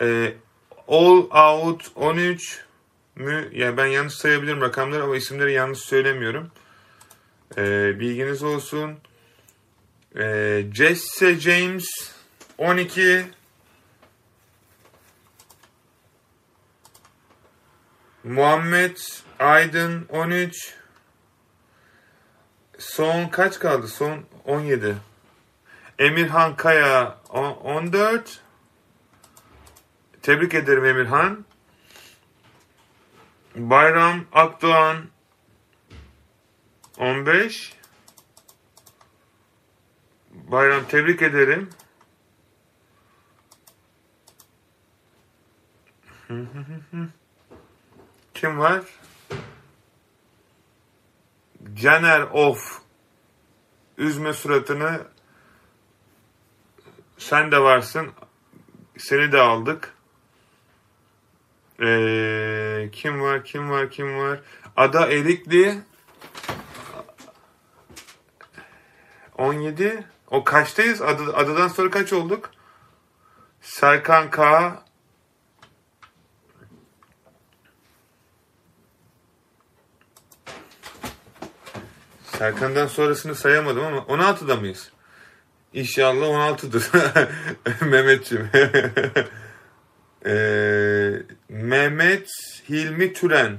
E, 0.01 0.33
all 0.87 1.29
Out 1.31 1.91
13 1.95 2.65
mü? 3.15 3.49
Yani 3.51 3.77
ben 3.77 3.85
yanlış 3.85 4.13
sayabilirim 4.13 4.61
rakamları 4.61 5.03
ama 5.03 5.15
isimleri 5.15 5.53
yanlış 5.53 5.79
söylemiyorum. 5.79 6.51
E, 7.57 7.99
bilginiz 7.99 8.43
olsun. 8.43 8.97
E, 10.19 10.63
Jesse 10.73 11.39
James 11.39 11.87
12 12.57 13.25
Muhammed 18.23 18.97
Aydın 19.39 20.05
13 20.09 20.73
Son 22.77 23.27
kaç 23.27 23.59
kaldı? 23.59 23.87
Son 23.87 24.23
17 24.45 24.95
Emirhan 25.99 26.55
Kaya 26.55 27.17
14 27.29 28.41
Tebrik 30.21 30.53
ederim 30.53 30.85
Emirhan. 30.85 31.45
Bayram 33.55 34.25
Akdoğan 34.31 34.97
15 36.97 37.73
Bayram 40.31 40.85
tebrik 40.85 41.21
ederim. 41.21 41.69
Kim 48.33 48.59
var? 48.59 48.83
Caner 51.73 52.21
of. 52.21 52.81
Üzme 53.97 54.33
suratını. 54.33 55.07
Sen 57.17 57.51
de 57.51 57.59
varsın. 57.61 58.11
Seni 58.97 59.31
de 59.31 59.39
aldık. 59.41 59.93
Ee, 61.81 62.89
kim 62.91 63.21
var? 63.21 63.43
Kim 63.43 63.69
var? 63.69 63.91
Kim 63.91 64.17
var? 64.17 64.39
Ada 64.77 65.07
Erikli 65.07 65.77
17. 69.37 70.03
O 70.27 70.43
kaçtayız? 70.43 71.01
Adı, 71.01 71.35
adadan 71.35 71.67
sonra 71.67 71.89
kaç 71.89 72.13
olduk? 72.13 72.51
Serkan 73.61 74.31
K. 74.31 74.73
Serkan'dan 82.23 82.87
sonrasını 82.87 83.35
sayamadım 83.35 83.83
ama 83.83 83.97
16'da 83.97 84.55
mıyız? 84.55 84.91
İnşallah 85.73 86.25
16'dır. 86.25 86.89
Mehmetciğim. 87.85 88.49
ee, 90.25 91.13
Mehmet 91.49 92.29
Hilmi 92.69 93.13
Türen. 93.13 93.57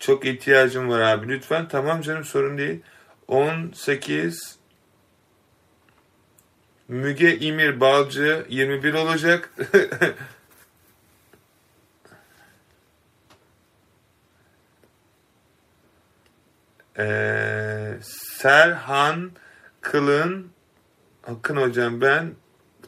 Çok 0.00 0.24
ihtiyacım 0.26 0.88
var 0.88 1.00
abi. 1.00 1.28
Lütfen. 1.28 1.68
Tamam 1.68 2.00
canım 2.00 2.24
sorun 2.24 2.58
değil. 2.58 2.80
18 3.28 4.58
Müge 6.88 7.38
İmir 7.38 7.80
Balcı 7.80 8.46
21 8.48 8.94
olacak. 8.94 9.50
ee, 16.98 17.94
Serhan 18.02 19.30
Kılın 19.80 20.54
Akın 21.26 21.56
hocam 21.56 22.00
ben 22.00 22.34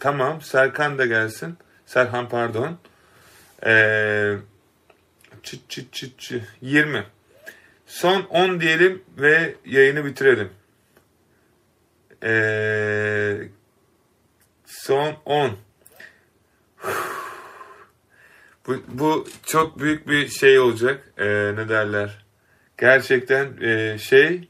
tamam 0.01 0.41
Serkan 0.43 0.99
da 0.99 1.07
gelsin. 1.07 1.59
Serhan 1.86 2.28
pardon. 2.28 2.78
Ee, 3.66 4.36
çıt 5.42 5.70
çıt 5.70 5.92
çıt 5.92 6.18
çıt 6.18 6.44
20. 6.60 7.04
Son 7.86 8.22
10 8.22 8.60
diyelim 8.60 9.02
ve 9.18 9.54
yayını 9.64 10.04
bitirelim. 10.04 10.50
Ee, 12.22 13.48
son 14.66 15.16
10. 15.24 15.56
Bu, 18.66 18.82
bu 18.88 19.26
çok 19.46 19.78
büyük 19.78 20.08
bir 20.08 20.28
şey 20.28 20.58
olacak. 20.58 21.12
Ee, 21.18 21.26
ne 21.56 21.68
derler? 21.68 22.24
Gerçekten 22.78 23.62
e, 23.62 23.98
şey 23.98 24.48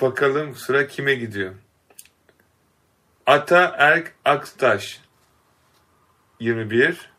bakalım 0.00 0.56
sıra 0.56 0.86
kime 0.86 1.14
gidiyor. 1.14 1.52
Ata 3.26 3.74
Erk 3.78 4.14
Aktaş 4.24 5.01
21 6.42 7.10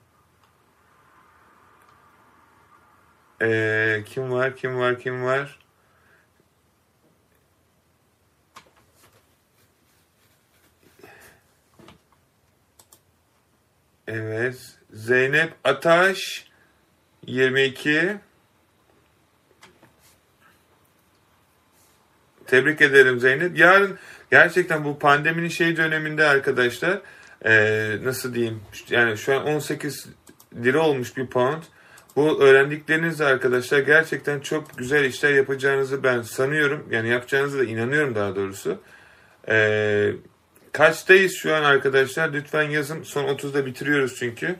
Ee, 3.41 4.04
kim 4.06 4.32
var 4.32 4.56
kim 4.56 4.78
var 4.78 5.00
kim 5.00 5.24
var 5.24 5.60
Evet. 14.08 14.78
Zeynep 14.94 15.54
Ataş 15.64 16.48
22 17.26 18.18
Tebrik 22.48 22.82
ederim 22.82 23.20
Zeynep. 23.20 23.58
Yarın 23.58 24.00
gerçekten 24.32 24.84
bu 24.84 25.00
pandeminin 25.00 25.48
şey 25.48 25.78
döneminde 25.78 26.26
arkadaşlar 26.26 27.02
ee, 27.45 27.98
nasıl 28.03 28.34
diyeyim 28.34 28.61
yani 28.90 29.18
şu 29.18 29.36
an 29.36 29.45
18 29.45 30.07
lira 30.56 30.80
olmuş 30.80 31.18
bir 31.18 31.28
pound. 31.28 31.64
Bu 32.15 32.44
öğrendiklerinizle 32.44 33.26
arkadaşlar 33.26 33.80
gerçekten 33.80 34.40
çok 34.40 34.78
güzel 34.78 35.06
işler 35.06 35.34
yapacağınızı 35.34 36.03
ben 36.03 36.22
sanıyorum. 36.22 36.88
Yani 36.91 37.10
yapacağınızı 37.10 37.60
da 37.60 37.64
inanıyorum 37.64 38.15
daha 38.15 38.36
doğrusu. 38.36 38.80
Ee, 39.48 40.11
kaçtayız 40.72 41.36
şu 41.36 41.56
an 41.56 41.64
arkadaşlar? 41.64 42.34
Lütfen 42.34 42.70
yazın. 42.70 43.03
Son 43.03 43.24
30'da 43.24 43.65
bitiriyoruz 43.65 44.15
çünkü. 44.15 44.56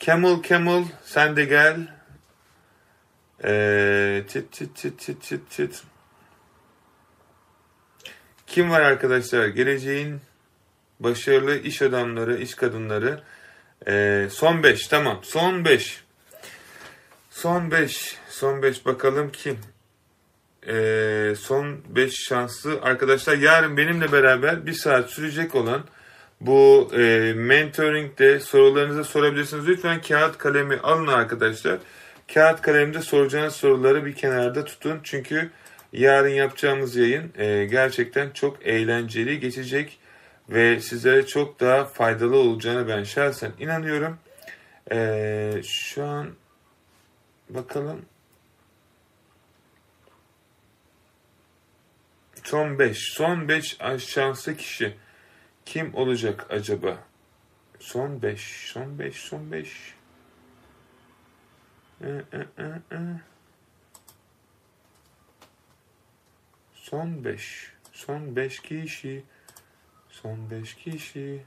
Camel 0.00 0.42
Camel 0.48 0.84
sen 1.04 1.36
de 1.36 1.44
gel. 1.44 1.88
Ee, 3.44 4.24
tit 4.28 4.52
tit 4.52 4.76
tit 4.76 4.98
tit 4.98 5.22
tit 5.22 5.50
tit. 5.50 5.82
Kim 8.46 8.70
var 8.70 8.80
arkadaşlar? 8.80 9.46
Geleceğin 9.46 10.20
başarılı 11.00 11.58
iş 11.58 11.82
adamları, 11.82 12.38
iş 12.38 12.54
kadınları. 12.54 13.20
Ee, 13.88 14.28
son 14.30 14.62
5 14.62 14.86
tamam. 14.86 15.20
Son 15.22 15.64
5. 15.64 16.00
Son 17.30 17.70
5. 17.70 18.16
Son 18.28 18.62
5 18.62 18.86
bakalım 18.86 19.32
kim? 19.32 19.58
Ee, 20.68 21.34
son 21.38 21.76
5 21.88 22.14
şanslı 22.28 22.78
arkadaşlar. 22.82 23.36
Yarın 23.36 23.76
benimle 23.76 24.12
beraber 24.12 24.66
bir 24.66 24.72
saat 24.72 25.10
sürecek 25.10 25.54
olan 25.54 25.84
bu 26.40 26.90
e, 26.94 27.32
mentoringde 27.36 28.40
sorularınızı 28.40 29.04
sorabilirsiniz. 29.04 29.68
Lütfen 29.68 30.02
kağıt 30.02 30.38
kalemi 30.38 30.76
alın 30.76 31.06
arkadaşlar. 31.06 31.78
Kağıt 32.34 32.60
kalemde 32.62 33.02
soracağınız 33.02 33.54
soruları 33.54 34.06
bir 34.06 34.14
kenarda 34.14 34.64
tutun. 34.64 35.00
Çünkü 35.02 35.50
yarın 35.92 36.28
yapacağımız 36.28 36.96
yayın 36.96 37.32
e, 37.38 37.64
gerçekten 37.64 38.30
çok 38.30 38.66
eğlenceli 38.66 39.40
geçecek 39.40 39.99
ve 40.50 40.80
sizlere 40.80 41.26
çok 41.26 41.60
daha 41.60 41.84
faydalı 41.84 42.36
olacağını 42.36 42.88
ben 42.88 43.02
şahsen 43.02 43.52
inanıyorum. 43.58 44.18
E, 44.92 45.62
şu 45.64 46.04
an 46.04 46.34
bakalım 47.48 48.04
son 52.44 52.78
5 52.78 52.98
son 52.98 53.48
5 53.48 53.78
şanslı 53.98 54.56
kişi 54.56 54.96
kim 55.64 55.94
olacak 55.94 56.46
acaba? 56.50 56.98
Son 57.78 58.22
5 58.22 58.40
son 58.72 58.98
5 58.98 59.16
son 59.16 59.52
5 59.52 59.94
ee, 62.04 62.08
e, 62.32 62.38
e, 62.58 62.96
e. 62.96 62.98
Son 66.74 67.24
5 67.24 67.72
son 67.92 68.36
5 68.36 68.60
kişi 68.60 69.24
son 70.22 70.50
5 70.50 70.74
kişi 70.74 71.42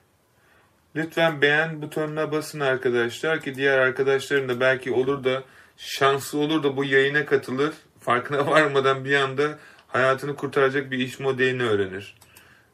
Lütfen 0.96 1.42
beğen 1.42 1.82
butonuna 1.82 2.32
basın 2.32 2.60
arkadaşlar 2.60 3.42
ki 3.42 3.56
diğer 3.56 3.78
arkadaşların 3.78 4.50
da 4.50 4.60
belki 4.60 4.92
olur 4.92 5.24
da 5.24 5.44
şanslı 5.78 6.40
olur 6.40 6.64
da 6.64 6.78
bu 6.78 6.84
yayına 6.86 7.26
katılır. 7.26 7.74
farkına 8.00 8.48
varmadan 8.52 9.06
bir 9.06 9.16
anda 9.16 9.60
hayatını 9.88 10.36
kurtaracak 10.36 10.92
bir 10.92 10.98
iş 10.98 11.20
modelini 11.20 11.64
öğrenir. 11.64 12.16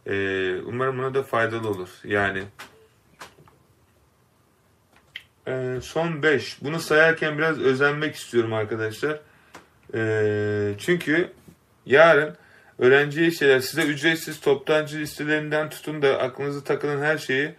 Ee, 0.06 0.62
umarım 0.66 1.00
ona 1.00 1.14
da 1.14 1.24
faydalı 1.24 1.70
olur. 1.70 1.90
Yani 2.04 2.44
ee, 5.48 5.80
son 5.82 6.24
5. 6.24 6.64
Bunu 6.64 6.80
sayarken 6.80 7.38
biraz 7.38 7.60
özenmek 7.60 8.16
istiyorum 8.16 8.54
arkadaşlar. 8.54 9.20
Ee, 9.94 10.74
çünkü 10.78 11.32
yarın 11.86 12.36
öğrenciye 12.80 13.31
şeyler 13.31 13.60
size 13.60 13.84
ücretsiz 13.84 14.39
toptancı 14.39 14.99
listelerinden 14.99 15.69
tutun 15.69 16.01
da 16.01 16.19
aklınızı 16.19 16.64
takılan 16.64 17.01
her 17.01 17.18
şeyi 17.18 17.51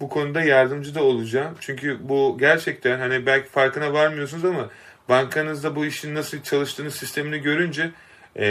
bu 0.00 0.08
konuda 0.08 0.42
yardımcı 0.42 0.94
da 0.94 1.02
olacağım. 1.02 1.54
Çünkü 1.60 1.98
bu 2.08 2.36
gerçekten 2.40 2.98
hani 2.98 3.26
belki 3.26 3.48
farkına 3.48 3.92
varmıyorsunuz 3.92 4.44
ama 4.44 4.70
bankanızda 5.08 5.76
bu 5.76 5.86
işin 5.86 6.14
nasıl 6.14 6.42
çalıştığını 6.42 6.90
sistemini 6.90 7.38
görünce 7.38 7.90
e, 8.36 8.46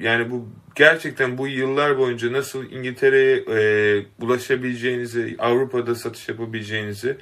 yani 0.00 0.30
bu 0.30 0.48
gerçekten 0.74 1.38
bu 1.38 1.48
yıllar 1.48 1.98
boyunca 1.98 2.32
nasıl 2.32 2.70
İngiltere'ye 2.70 3.36
e, 3.36 4.02
ulaşabileceğinizi, 4.20 5.36
Avrupa'da 5.38 5.94
satış 5.94 6.28
yapabileceğinizi 6.28 7.16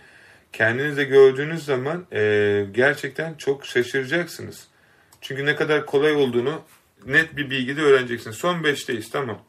kendinizde 0.53 1.05
gördüğünüz 1.05 1.65
zaman 1.65 2.07
e, 2.13 2.67
gerçekten 2.73 3.35
çok 3.35 3.67
şaşıracaksınız. 3.67 4.69
Çünkü 5.21 5.47
ne 5.47 5.57
kadar 5.57 5.87
kolay 5.87 6.13
olduğunu 6.13 6.63
net 7.07 7.37
bir 7.37 7.51
bilgide 7.51 7.83
öğreneceksiniz. 7.83 8.37
Son 8.37 8.55
5'teyiz 8.63 9.11
tamam. 9.11 9.43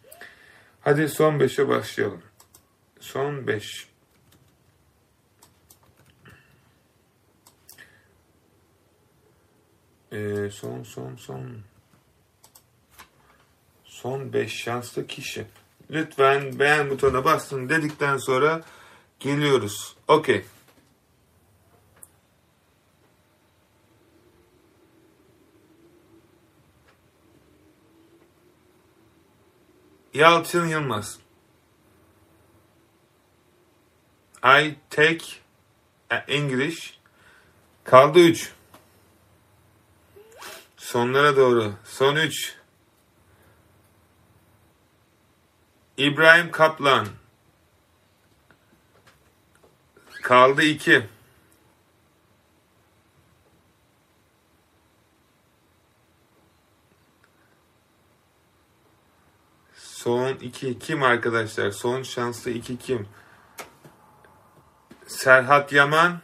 Hadi 0.82 1.10
son 1.10 1.40
5'e 1.40 1.68
başlayalım. 1.68 2.22
Son 2.99 3.48
5. 3.48 3.88
Ee, 10.11 10.49
son 10.52 10.84
son 10.84 11.15
son. 11.15 11.57
Son 13.84 14.34
5 14.34 14.53
şanslı 14.53 15.07
kişi. 15.07 15.45
Lütfen 15.91 16.60
beğen 16.60 16.90
butonuna 16.90 17.26
basın 17.26 17.69
dedikten 17.69 18.18
sonra 18.18 18.61
geliyoruz. 19.19 19.95
Okey. 20.07 20.45
Yalçın 30.15 30.67
Yılmaz. 30.67 31.19
I 34.43 34.75
take 34.89 35.25
English. 36.27 36.99
Kaldı 37.83 38.19
3. 38.19 38.53
Sonlara 40.77 41.35
doğru. 41.35 41.73
Son 41.83 42.15
3. 42.15 42.55
İbrahim 45.97 46.51
Kaplan. 46.51 47.07
Kaldı 50.21 50.61
2. 50.61 51.09
Son 60.06 60.36
2 60.36 60.80
kim 60.80 61.03
arkadaşlar? 61.03 61.72
Son 61.72 62.03
şanslı 62.03 62.52
2 62.52 62.77
kim? 62.77 63.07
Serhat 65.07 65.73
Yaman. 65.73 66.22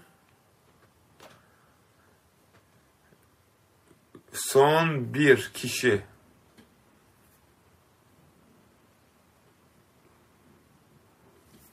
Son 4.34 5.14
bir 5.14 5.52
kişi. 5.54 6.02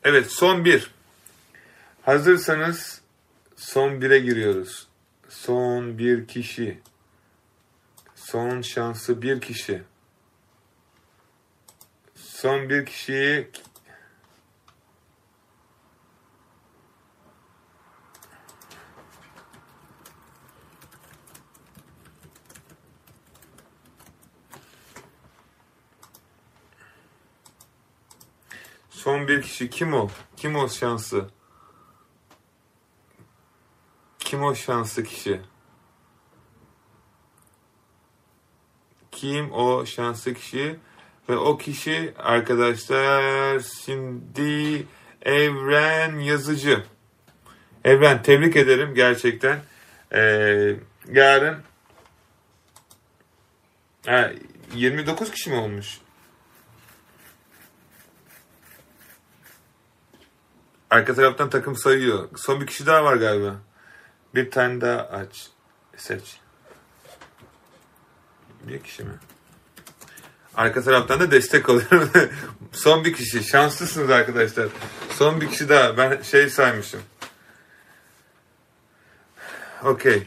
Evet 0.05 0.33
son 0.33 0.65
bir. 0.65 0.91
Hazırsanız 2.03 3.01
son 3.57 4.03
bire 4.03 4.19
giriyoruz. 4.19 4.89
Son 5.29 5.99
bir 5.99 6.29
kişi. 6.29 6.81
Son 8.15 8.63
şansı 8.63 9.23
bir 9.23 9.41
kişi. 9.41 9.83
Son 12.39 12.69
bir 12.69 12.87
kişiyi 12.87 13.51
Son 28.91 29.29
bir 29.29 29.43
kişi 29.43 29.71
kim 29.71 29.95
o? 29.95 30.09
Kim 30.37 30.57
o 30.57 30.69
şanslı? 30.69 31.31
Kim 34.19 34.43
o 34.43 34.55
şanslı 34.55 35.05
kişi? 35.05 35.41
Kim 39.11 39.53
o 39.53 39.87
şanslı 39.87 40.35
kişi? 40.35 40.81
Ve 41.29 41.37
o 41.37 41.59
kişi 41.59 42.15
arkadaşlar 42.19 43.61
şimdi 43.61 44.87
Evren 45.23 46.19
Yazıcı. 46.19 46.85
Evren 47.85 48.23
tebrik 48.23 48.57
ederim 48.57 48.95
gerçekten. 48.95 49.61
Ee, 50.13 50.77
yarın 51.13 51.63
ha, 54.07 54.31
29 54.75 55.31
kişi 55.31 55.51
mi 55.51 55.57
olmuş? 55.57 56.01
Arka 60.91 61.15
taraftan 61.15 61.51
takım 61.51 61.77
sayıyor. 61.77 62.29
Son 62.37 62.61
bir 62.61 62.67
kişi 62.67 62.87
daha 62.87 63.05
var 63.05 63.17
galiba. 63.17 63.57
Bir 64.35 64.51
tane 64.51 64.81
daha 64.81 65.01
aç. 65.01 65.49
Seç. 65.97 66.41
Bir 68.63 68.83
kişi 68.83 69.05
mi? 69.05 69.15
Arka 70.59 70.83
taraftan 70.83 71.21
da 71.21 71.31
destek 71.31 71.69
alıyorum. 71.69 72.11
Son 72.73 73.05
bir 73.05 73.13
kişi. 73.13 73.45
Şanslısınız 73.45 74.11
arkadaşlar. 74.11 74.69
Son 75.11 75.41
bir 75.41 75.49
kişi 75.49 75.69
daha. 75.69 75.97
Ben 75.97 76.23
şey 76.23 76.51
saymışım. 76.51 77.01
Okey. 79.85 80.27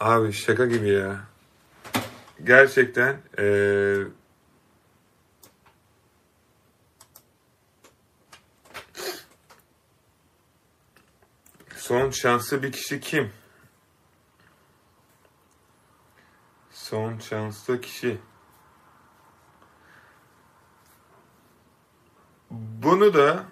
Abi 0.00 0.32
şaka 0.32 0.66
gibi 0.66 0.88
ya. 0.88 1.20
Gerçekten 2.44 3.16
ee, 3.38 3.96
son 11.76 12.10
şanslı 12.10 12.62
bir 12.62 12.72
kişi 12.72 13.00
kim? 13.00 13.32
Son 16.70 17.18
şanslı 17.18 17.80
kişi. 17.80 18.18
Bunu 22.82 23.14
da 23.14 23.44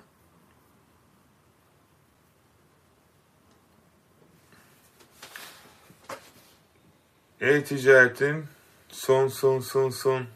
e-ticaretin 7.40 8.44
son 8.88 9.28
son 9.28 9.60
son 9.60 9.90
son 9.90 10.26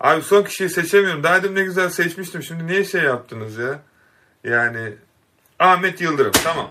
Abi 0.00 0.22
son 0.22 0.42
kişiyi 0.42 0.68
seçemiyorum. 0.68 1.22
Daha 1.22 1.42
demin 1.42 1.56
ne 1.56 1.62
güzel 1.62 1.88
seçmiştim. 1.88 2.42
Şimdi 2.42 2.66
niye 2.66 2.84
şey 2.84 3.02
yaptınız 3.02 3.58
ya? 3.58 3.82
Yani 4.44 4.92
Ahmet 5.58 6.00
Yıldırım. 6.00 6.32
Tamam. 6.44 6.70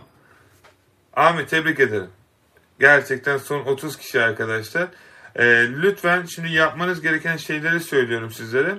Ahmet 1.14 1.49
tebrik 1.49 1.80
ederim. 1.80 2.10
Gerçekten 2.80 3.38
son 3.38 3.60
30 3.60 3.97
kişi 3.97 4.22
arkadaşlar. 4.22 4.88
Ee, 5.35 5.45
lütfen 5.69 6.26
şimdi 6.26 6.51
yapmanız 6.51 7.01
gereken 7.01 7.38
şeyleri 7.38 7.80
söylüyorum 7.80 8.31
sizlere 8.31 8.77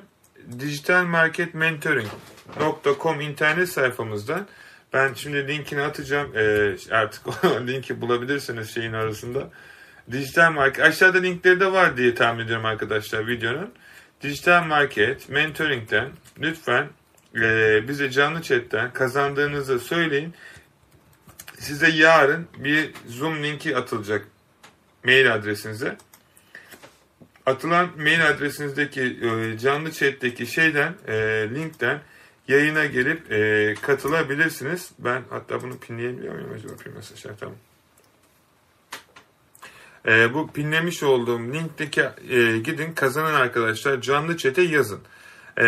dijitalmarketmentoring.com 0.59 3.21
internet 3.21 3.69
sayfamızdan 3.69 4.47
ben 4.93 5.15
şimdi 5.15 5.49
linkini 5.49 5.83
atacağım. 5.83 6.37
Ee, 6.37 6.77
artık 6.91 7.45
linki 7.45 8.01
bulabilirsiniz 8.01 8.75
şeyin 8.75 8.93
arasında. 8.93 9.51
Dijital 10.13 10.53
market 10.53 10.85
aşağıda 10.85 11.19
linkleri 11.19 11.61
de 11.61 11.73
var 11.73 11.97
diye 11.97 12.15
tahmin 12.15 12.45
ediyorum 12.45 12.65
arkadaşlar 12.65 13.27
videonun. 13.27 13.73
Dijital 14.21 14.65
market 14.65 15.29
mentoring'den 15.29 16.09
lütfen 16.41 16.89
e, 17.35 17.89
bize 17.89 18.11
canlı 18.11 18.43
chatten 18.43 18.93
kazandığınızı 18.93 19.79
söyleyin. 19.79 20.35
Size 21.59 21.89
yarın 21.89 22.47
bir 22.59 22.91
Zoom 23.09 23.43
linki 23.43 23.77
atılacak 23.77 24.27
mail 25.05 25.35
adresinize 25.35 25.97
atılan 27.47 27.91
mail 27.97 28.29
adresinizdeki 28.29 29.03
e, 29.03 29.59
canlı 29.59 29.93
chat'teki 29.93 30.47
şeyden 30.47 30.95
e, 31.09 31.15
linkten 31.55 32.01
yayına 32.49 32.85
gelip 32.85 33.33
e, 33.33 33.75
katılabilirsiniz. 33.83 34.91
Ben 34.99 35.23
hatta 35.31 35.63
bunu 35.63 35.79
pinleyebiliyor 35.79 36.35
muyum 36.35 36.53
acaba 36.55 36.73
pin 36.77 36.95
mesajlar 36.95 37.33
tamam. 37.41 37.57
e, 40.09 40.35
bu 40.35 40.53
pinlemiş 40.53 41.03
olduğum 41.03 41.53
linkteki 41.53 42.01
e, 42.31 42.59
gidin 42.59 42.93
kazanan 42.93 43.35
arkadaşlar 43.35 44.01
canlı 44.01 44.37
çete 44.37 44.63
yazın. 44.63 45.01
E, 45.57 45.67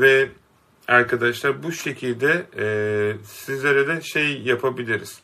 ve 0.00 0.28
arkadaşlar 0.88 1.62
bu 1.62 1.72
şekilde 1.72 2.46
e, 2.58 2.66
sizlere 3.24 3.88
de 3.88 4.02
şey 4.02 4.42
yapabiliriz. 4.42 5.20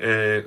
E, 0.00 0.42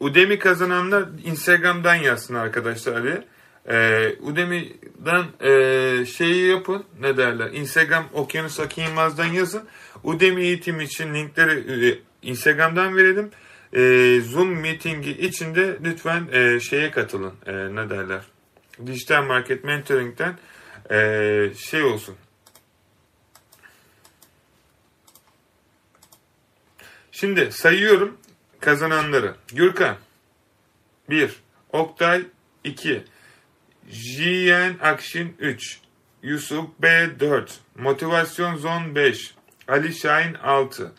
Udemy 0.00 0.38
kazananlar 0.38 1.04
Instagram'dan 1.24 1.94
yazsın 1.94 2.34
arkadaşlar 2.34 3.02
diye. 3.02 3.24
Ee, 3.70 4.16
Udemy'den 4.22 5.24
e, 5.40 6.06
şeyi 6.06 6.46
yapın 6.46 6.84
ne 7.00 7.16
derler 7.16 7.50
Instagram 7.52 8.04
Okyanus 8.12 8.60
Akın 8.60 8.82
Yılmaz'dan 8.82 9.26
yazın. 9.26 9.64
Udemy 10.04 10.42
eğitim 10.42 10.80
için 10.80 11.14
linkleri 11.14 11.86
e, 11.88 11.98
Instagram'dan 12.22 12.96
verelim. 12.96 13.30
E, 13.72 14.20
Zoom 14.20 14.60
meetingi 14.60 15.10
içinde 15.10 15.76
lütfen 15.84 16.28
e, 16.32 16.60
şeye 16.60 16.90
katılın 16.90 17.34
e, 17.46 17.52
ne 17.52 17.90
derler 17.90 18.22
Dijital 18.86 19.22
Market 19.22 19.64
Mentoring'den 19.64 20.38
e, 20.90 21.50
şey 21.56 21.82
olsun. 21.82 22.14
Şimdi 27.12 27.52
sayıyorum 27.52 28.18
kazananları. 28.60 29.34
Gürkan. 29.54 29.96
1, 31.10 31.36
Oktay. 31.72 32.24
2, 32.64 33.04
Jiyen 33.90 34.76
Akşin 34.82 35.36
3, 35.38 35.80
Yusuf 36.22 36.64
B 36.78 37.10
4, 37.20 37.60
Motivasyon 37.76 38.56
Zone 38.56 38.94
5, 38.94 39.34
Ali 39.68 39.94
Şahin 39.94 40.34
6, 40.34 40.92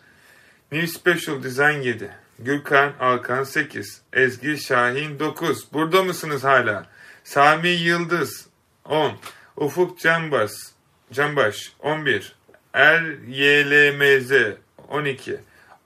New 0.72 0.86
Special 0.86 1.42
Design 1.42 1.80
7, 1.82 2.10
Gürkan 2.38 2.92
Alkan 3.00 3.44
8, 3.44 4.02
Ezgi 4.12 4.58
Şahin 4.58 5.18
9. 5.18 5.72
Burada 5.72 6.02
mısınız 6.02 6.44
hala? 6.44 6.86
Sami 7.24 7.68
Yıldız 7.68 8.46
10, 8.84 9.12
Ufuk 9.56 9.98
Canbaş, 9.98 10.50
Canbaş 11.12 11.72
11, 11.78 12.36
Er 12.74 13.02
YLMZ 13.28 14.32
12, 14.88 15.40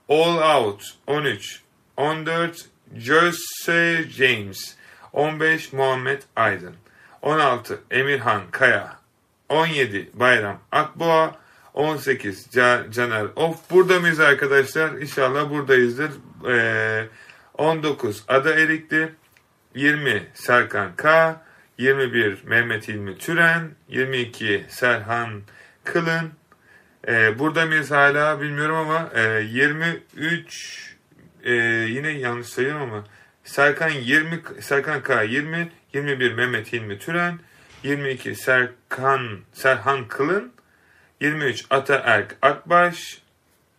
All 0.09 0.63
Out 0.63 0.83
13, 1.07 1.61
14 1.97 2.65
Jose 2.95 4.03
James. 4.09 4.75
15 5.13 5.73
Muhammed 5.73 6.21
Aydın. 6.35 6.75
16 7.21 7.79
Emirhan 7.91 8.41
Kaya. 8.51 8.99
17 9.49 10.09
Bayram 10.13 10.59
Akboğa. 10.71 11.35
18 11.73 12.49
Caner 12.91 13.25
Of. 13.35 13.69
Burada 13.71 13.99
mıyız 13.99 14.19
arkadaşlar? 14.19 14.91
İnşallah 14.91 15.49
buradayızdır. 15.49 16.11
Ee, 16.47 17.07
19 17.57 18.23
Ada 18.27 18.53
Erikli. 18.53 19.09
20 19.75 20.27
Serkan 20.33 20.95
K. 20.95 21.41
21 21.77 22.43
Mehmet 22.43 22.89
İlmi 22.89 23.17
Türen. 23.17 23.71
22 23.89 24.65
Serhan 24.69 25.41
Kılın. 25.83 26.31
Ee, 27.07 27.39
burada 27.39 27.65
mıyız 27.65 27.91
hala 27.91 28.41
bilmiyorum 28.41 28.75
ama 28.75 29.09
e, 29.15 29.41
23 29.41 30.84
e, 31.45 31.53
yine 31.89 32.09
yanlış 32.09 32.47
sayıyorum 32.47 32.81
ama 32.81 33.03
Serkan 33.43 33.89
20 33.89 34.41
Serkan 34.61 35.03
K 35.03 35.23
20 35.23 35.71
21 35.93 36.33
Mehmet 36.33 36.73
Hilmi 36.73 36.99
Türen 36.99 37.39
22 37.83 38.35
Serkan 38.35 39.39
Serhan 39.53 40.07
Kılın 40.07 40.53
23 41.21 41.65
Ata 41.69 41.95
Erk 41.95 42.37
Akbaş 42.41 43.21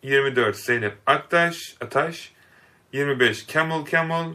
24 0.03 0.57
Zeynep 0.57 0.97
Aktaş 1.07 1.77
Ataş 1.81 2.33
25 2.93 3.47
Kemal 3.47 3.85
Kemal 3.85 4.35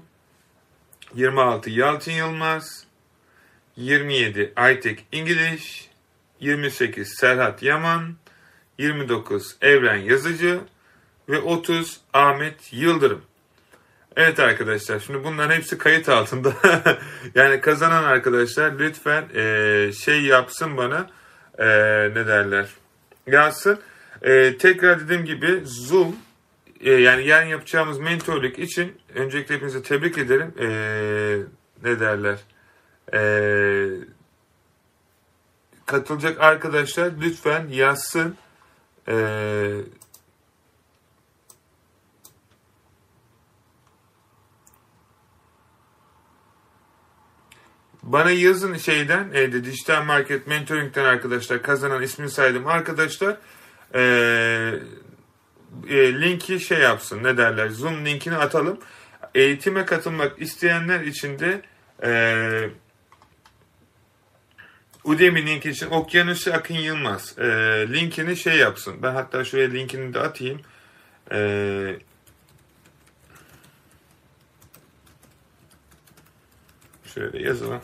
26 1.16 1.70
Yalçın 1.70 2.12
Yılmaz 2.12 2.86
27 3.76 4.54
Aytek 4.56 5.06
İngiliz 5.12 5.88
28 6.40 7.16
Serhat 7.20 7.64
Yaman 7.64 8.16
29 8.78 9.58
Evren 9.62 9.98
Yazıcı 9.98 10.60
ve 11.32 11.40
30 11.40 12.00
Ahmet 12.14 12.74
Yıldırım. 12.74 13.22
Evet 14.16 14.40
arkadaşlar 14.40 15.00
şimdi 15.00 15.24
bunların 15.24 15.56
hepsi 15.56 15.78
kayıt 15.78 16.10
altında. 16.10 16.54
yani 17.36 17.62
kazanan 17.62 18.04
arkadaşlar 18.04 18.80
lütfen 18.80 19.26
e, 19.36 19.92
şey 19.94 20.22
yapsın 20.22 20.78
bana 20.78 21.10
e, 21.58 21.68
ne 22.10 22.28
derler 22.28 22.70
yazsın. 23.28 23.80
E, 24.22 24.58
tekrar 24.58 25.00
dediğim 25.00 25.26
gibi 25.26 25.62
Zoom 25.66 26.16
e, 26.82 26.92
yani 26.92 27.28
yarın 27.28 27.48
yapacağımız 27.48 28.00
mentorluk 28.00 28.60
için 28.60 28.98
öncelikle 29.16 29.56
hepinizi 29.56 29.84
tebrik 29.84 30.18
ederim. 30.18 30.54
E, 30.60 30.68
ne 31.84 32.00
derler 32.00 32.38
e, 33.14 33.22
katılacak 35.86 36.42
arkadaşlar 36.42 37.12
lütfen 37.22 37.68
yazsın. 37.68 38.36
Ee, 39.08 39.78
bana 48.12 48.32
yazın 48.32 48.78
şeyden 48.78 49.32
e, 49.34 49.52
dijital 49.52 50.04
market 50.04 50.48
mentoring'den 50.48 51.06
arkadaşlar 51.06 51.62
kazanan 51.62 52.02
ismini 52.02 52.30
saydım 52.30 52.68
arkadaşlar 52.68 53.38
e, 53.96 54.02
e, 55.90 56.22
linki 56.22 56.60
şey 56.60 56.80
yapsın 56.80 57.24
ne 57.24 57.38
derler 57.38 57.70
zoom 57.70 58.06
linkini 58.06 58.36
atalım 58.36 58.80
eğitime 59.36 59.86
katılmak 59.86 60.42
isteyenler 60.42 61.00
için 61.00 61.40
de 61.40 61.62
e, 62.04 62.70
Udemy 65.04 65.46
linki 65.46 65.70
için 65.70 65.88
Okyanusu 65.90 66.54
Akın 66.54 66.76
Yılmaz 66.76 67.40
e, 67.40 67.44
linkini 67.94 68.38
şey 68.38 68.58
yapsın. 68.58 69.04
Ben 69.04 69.14
hatta 69.14 69.46
şuraya 69.46 69.70
linkini 69.70 70.14
de 70.14 70.20
atayım. 70.20 70.62
E, 71.32 71.38
şöyle 77.14 77.44
yazalım. 77.48 77.82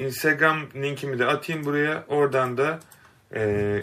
Instagram 0.00 0.60
linkimi 0.74 1.18
de 1.18 1.26
atayım 1.26 1.64
buraya. 1.64 2.04
Oradan 2.08 2.56
da 2.56 2.80
e, 3.34 3.82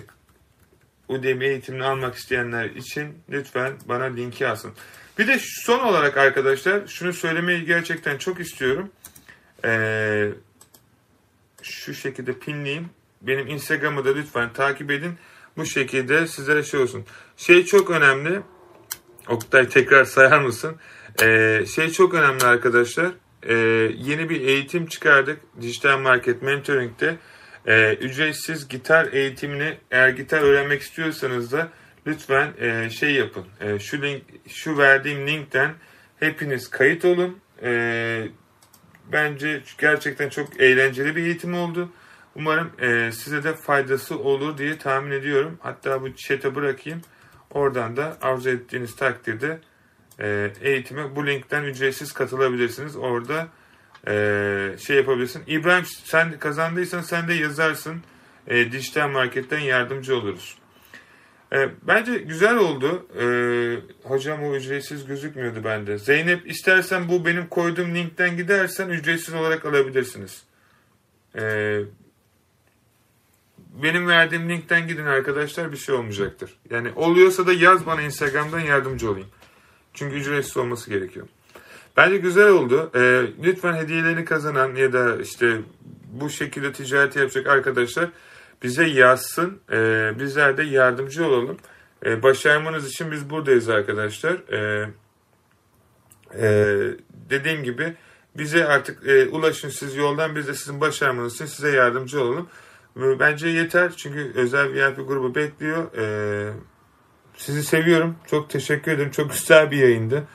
Udemy 1.08 1.46
eğitimini 1.46 1.84
almak 1.84 2.16
isteyenler 2.16 2.66
için 2.66 3.18
lütfen 3.30 3.74
bana 3.86 4.04
linki 4.04 4.48
alsın. 4.48 4.72
Bir 5.20 5.28
de 5.28 5.40
son 5.42 5.80
olarak 5.80 6.18
arkadaşlar 6.18 6.88
şunu 6.88 7.14
söylemeyi 7.14 7.66
gerçekten 7.66 8.18
çok 8.18 8.40
istiyorum. 8.40 8.90
Ee, 9.66 10.30
şu 11.62 11.94
şekilde 11.94 12.40
pinleyeyim. 12.40 12.90
Benim 13.22 13.48
Instagram'ı 13.48 14.06
da 14.06 14.14
lütfen 14.14 14.54
takip 14.54 14.92
edin. 14.92 15.14
Bu 15.58 15.66
şekilde 15.66 16.28
sizlere 16.28 16.64
şey 16.64 16.80
olsun. 16.80 17.06
Şey 17.38 17.66
çok 17.66 17.90
önemli. 17.90 18.42
Oktay 19.28 19.70
tekrar 19.70 20.06
sayar 20.06 20.40
mısın? 20.40 20.76
Ee, 21.22 21.66
şey 21.76 21.92
çok 21.92 22.14
önemli 22.14 22.46
arkadaşlar. 22.46 23.12
Ee, 23.48 23.54
yeni 23.98 24.30
bir 24.30 24.42
eğitim 24.42 24.88
çıkardık. 24.88 25.40
Dijital 25.62 26.00
Market 26.00 26.42
Mentoring'de. 26.42 27.16
Ee, 27.68 27.94
ücretsiz 27.94 28.68
gitar 28.68 29.14
eğitimini 29.14 29.78
eğer 29.92 30.10
gitar 30.10 30.42
öğrenmek 30.42 30.82
istiyorsanız 30.82 31.52
da 31.52 31.70
lütfen 32.08 32.54
e, 32.60 32.90
şey 32.90 33.14
yapın. 33.14 33.46
E, 33.62 33.80
şu 33.80 34.02
link, 34.02 34.24
şu 34.48 34.78
verdiğim 34.78 35.28
linkten 35.28 35.74
hepiniz 36.20 36.70
kayıt 36.70 37.06
olun. 37.06 37.40
E, 37.64 38.28
bence 39.12 39.62
gerçekten 39.78 40.30
çok 40.30 40.62
eğlenceli 40.62 41.16
bir 41.16 41.24
eğitim 41.24 41.54
oldu. 41.54 41.90
Umarım 42.36 42.72
e, 42.82 43.12
size 43.12 43.44
de 43.44 43.54
faydası 43.54 44.20
olur 44.20 44.58
diye 44.58 44.78
tahmin 44.78 45.12
ediyorum. 45.12 45.60
Hatta 45.62 46.02
bu 46.02 46.16
chat'e 46.16 46.56
bırakayım. 46.56 47.02
Oradan 47.52 47.98
da 47.98 48.18
arzu 48.22 48.50
ettiğiniz 48.50 48.96
takdirde 48.96 49.60
e, 50.20 50.52
eğitime 50.62 51.16
bu 51.16 51.28
linkten 51.28 51.64
ücretsiz 51.64 52.12
katılabilirsiniz. 52.12 52.96
Orada 52.96 53.48
e, 54.08 54.76
şey 54.80 54.98
yapabilirsin. 54.98 55.44
İbrahim 55.48 55.86
sen 55.86 56.40
kazandıysan 56.40 57.02
sen 57.02 57.28
de 57.28 57.34
yazarsın. 57.34 58.02
E, 58.48 58.72
dijital 58.72 59.10
marketten 59.10 59.60
yardımcı 59.60 60.18
oluruz. 60.18 60.58
E, 61.54 61.70
bence 61.82 62.18
güzel 62.18 62.58
oldu. 62.58 63.08
E, 63.20 63.26
hocam 64.04 64.44
o 64.44 64.56
ücretsiz 64.56 65.06
gözükmüyordu 65.06 65.64
bende. 65.64 65.98
Zeynep 65.98 66.52
istersen 66.52 67.10
bu 67.10 67.26
benim 67.26 67.48
koyduğum 67.48 67.96
linkten 67.96 68.38
gidersen 68.38 68.90
ücretsiz 68.90 69.34
olarak 69.34 69.66
alabilirsiniz. 69.66 70.44
E, 71.36 71.80
benim 73.58 74.08
verdiğim 74.08 74.50
linkten 74.50 74.88
gidin 74.88 75.06
arkadaşlar 75.06 75.72
bir 75.72 75.78
şey 75.78 75.96
olmayacaktır. 75.96 76.54
Yani 76.70 76.92
oluyorsa 76.96 77.48
da 77.48 77.54
yaz 77.54 77.86
bana 77.86 78.02
Instagram'dan 78.02 78.60
yardımcı 78.60 79.12
olayım. 79.12 79.30
Çünkü 79.98 80.16
ücretsiz 80.16 80.58
olması 80.58 80.90
gerekiyor. 80.90 81.28
Bence 81.98 82.18
güzel 82.18 82.50
oldu. 82.50 82.92
E, 82.96 83.00
lütfen 83.44 83.74
hediyelerini 83.74 84.26
kazanan 84.26 84.76
ya 84.76 84.94
da 84.94 85.22
işte 85.22 85.62
bu 86.12 86.30
şekilde 86.30 86.72
ticaret 86.72 87.16
yapacak 87.16 87.48
arkadaşlar 87.48 88.10
bize 88.64 88.86
yazsın. 88.86 89.60
E, 89.72 90.12
bizler 90.20 90.58
de 90.58 90.64
yardımcı 90.64 91.28
olalım. 91.28 91.58
E, 92.06 92.24
başarmanız 92.24 92.88
için 92.88 93.12
biz 93.12 93.30
buradayız 93.30 93.70
arkadaşlar. 93.70 94.34
E, 94.54 94.90
Ee, 96.36 96.78
dediğim 97.30 97.64
gibi 97.64 97.94
bize 98.38 98.66
artık 98.66 99.08
e, 99.08 99.28
ulaşın 99.30 99.70
siz 99.70 99.96
yoldan 99.96 100.36
biz 100.36 100.48
de 100.48 100.54
sizin 100.54 100.82
başarmanız 100.82 101.36
için 101.36 101.46
size 101.46 101.72
yardımcı 101.72 102.22
olalım. 102.22 102.50
Bence 102.96 103.48
yeter 103.48 103.92
çünkü 103.98 104.32
özel 104.36 104.74
VIP 104.74 105.08
grubu 105.08 105.36
bekliyor. 105.36 105.94
Ee, 105.98 106.54
sizi 107.38 107.64
seviyorum. 107.64 108.16
Çok 108.28 108.50
teşekkür 108.50 108.92
ederim. 108.92 109.12
Çok 109.12 109.32
güzel 109.32 109.72
bir 109.72 109.78
yayındı. 109.78 110.28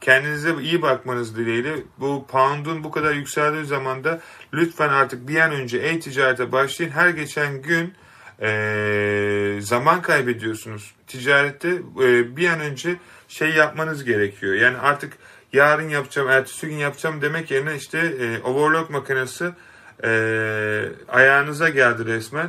Kendinize 0.00 0.54
iyi 0.62 0.82
bakmanız 0.82 1.36
dileğiyle. 1.36 1.74
Bu 1.98 2.26
pound'un 2.26 2.84
bu 2.84 2.90
kadar 2.90 3.14
yükseldiği 3.14 3.64
zamanda 3.64 4.20
lütfen 4.54 4.88
artık 4.88 5.28
bir 5.28 5.36
an 5.40 5.52
önce 5.52 5.78
e-ticarete 5.78 6.52
başlayın. 6.52 6.90
Her 6.90 7.08
geçen 7.08 7.62
gün 7.62 7.94
e, 8.42 9.58
zaman 9.60 10.02
kaybediyorsunuz. 10.02 10.94
Ticarette 11.06 11.68
e, 12.02 12.36
bir 12.36 12.48
an 12.48 12.60
önce 12.60 12.96
şey 13.28 13.50
yapmanız 13.50 14.04
gerekiyor. 14.04 14.54
Yani 14.54 14.78
artık 14.78 15.12
yarın 15.52 15.88
yapacağım, 15.88 16.28
ertesi 16.28 16.68
gün 16.68 16.76
yapacağım 16.76 17.22
demek 17.22 17.50
yerine 17.50 17.76
işte 17.76 17.98
e, 17.98 18.42
overlock 18.42 18.90
makinesi 18.90 19.50
e, 20.04 20.10
ayağınıza 21.08 21.68
geldi 21.68 22.04
resmen. 22.04 22.48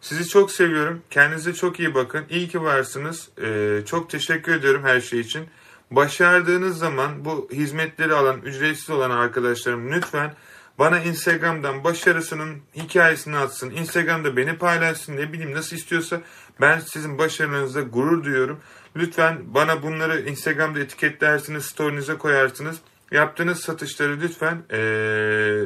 Sizi 0.00 0.28
çok 0.28 0.50
seviyorum. 0.50 1.02
Kendinize 1.10 1.54
çok 1.54 1.80
iyi 1.80 1.94
bakın. 1.94 2.24
İyi 2.30 2.48
ki 2.48 2.62
varsınız. 2.62 3.28
E, 3.42 3.80
çok 3.86 4.10
teşekkür 4.10 4.52
ediyorum 4.54 4.84
her 4.84 5.00
şey 5.00 5.20
için. 5.20 5.46
Başardığınız 5.90 6.78
zaman 6.78 7.24
bu 7.24 7.48
hizmetleri 7.52 8.14
alan, 8.14 8.40
ücretsiz 8.42 8.90
olan 8.90 9.10
arkadaşlarım 9.10 9.92
lütfen 9.92 10.34
bana 10.78 11.00
Instagram'dan 11.00 11.84
başarısının 11.84 12.58
hikayesini 12.76 13.36
atsın. 13.36 13.70
Instagram'da 13.70 14.36
beni 14.36 14.56
paylaşsın. 14.58 15.16
Ne 15.16 15.32
bileyim 15.32 15.54
nasıl 15.54 15.76
istiyorsa 15.76 16.20
ben 16.60 16.78
sizin 16.78 17.18
başarınızda 17.18 17.80
gurur 17.80 18.24
duyuyorum. 18.24 18.60
Lütfen 18.96 19.38
bana 19.46 19.82
bunları 19.82 20.20
Instagram'da 20.20 20.80
etiketlersiniz, 20.80 21.64
story'nize 21.64 22.18
koyarsınız. 22.18 22.76
Yaptığınız 23.12 23.60
satışları 23.60 24.20
lütfen 24.20 24.62
ee, 24.70 25.64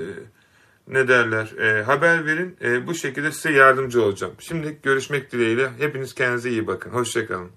ne 0.88 1.09
derler 1.09 1.52
ee, 1.59 1.82
haber 1.82 2.26
verin. 2.26 2.56
Ee, 2.62 2.86
bu 2.86 2.94
şekilde 2.94 3.32
size 3.32 3.52
yardımcı 3.52 4.02
olacağım. 4.02 4.32
Şimdi 4.38 4.78
görüşmek 4.82 5.32
dileğiyle. 5.32 5.70
Hepiniz 5.78 6.14
kendinize 6.14 6.50
iyi 6.50 6.66
bakın. 6.66 6.90
Hoşçakalın. 6.90 7.50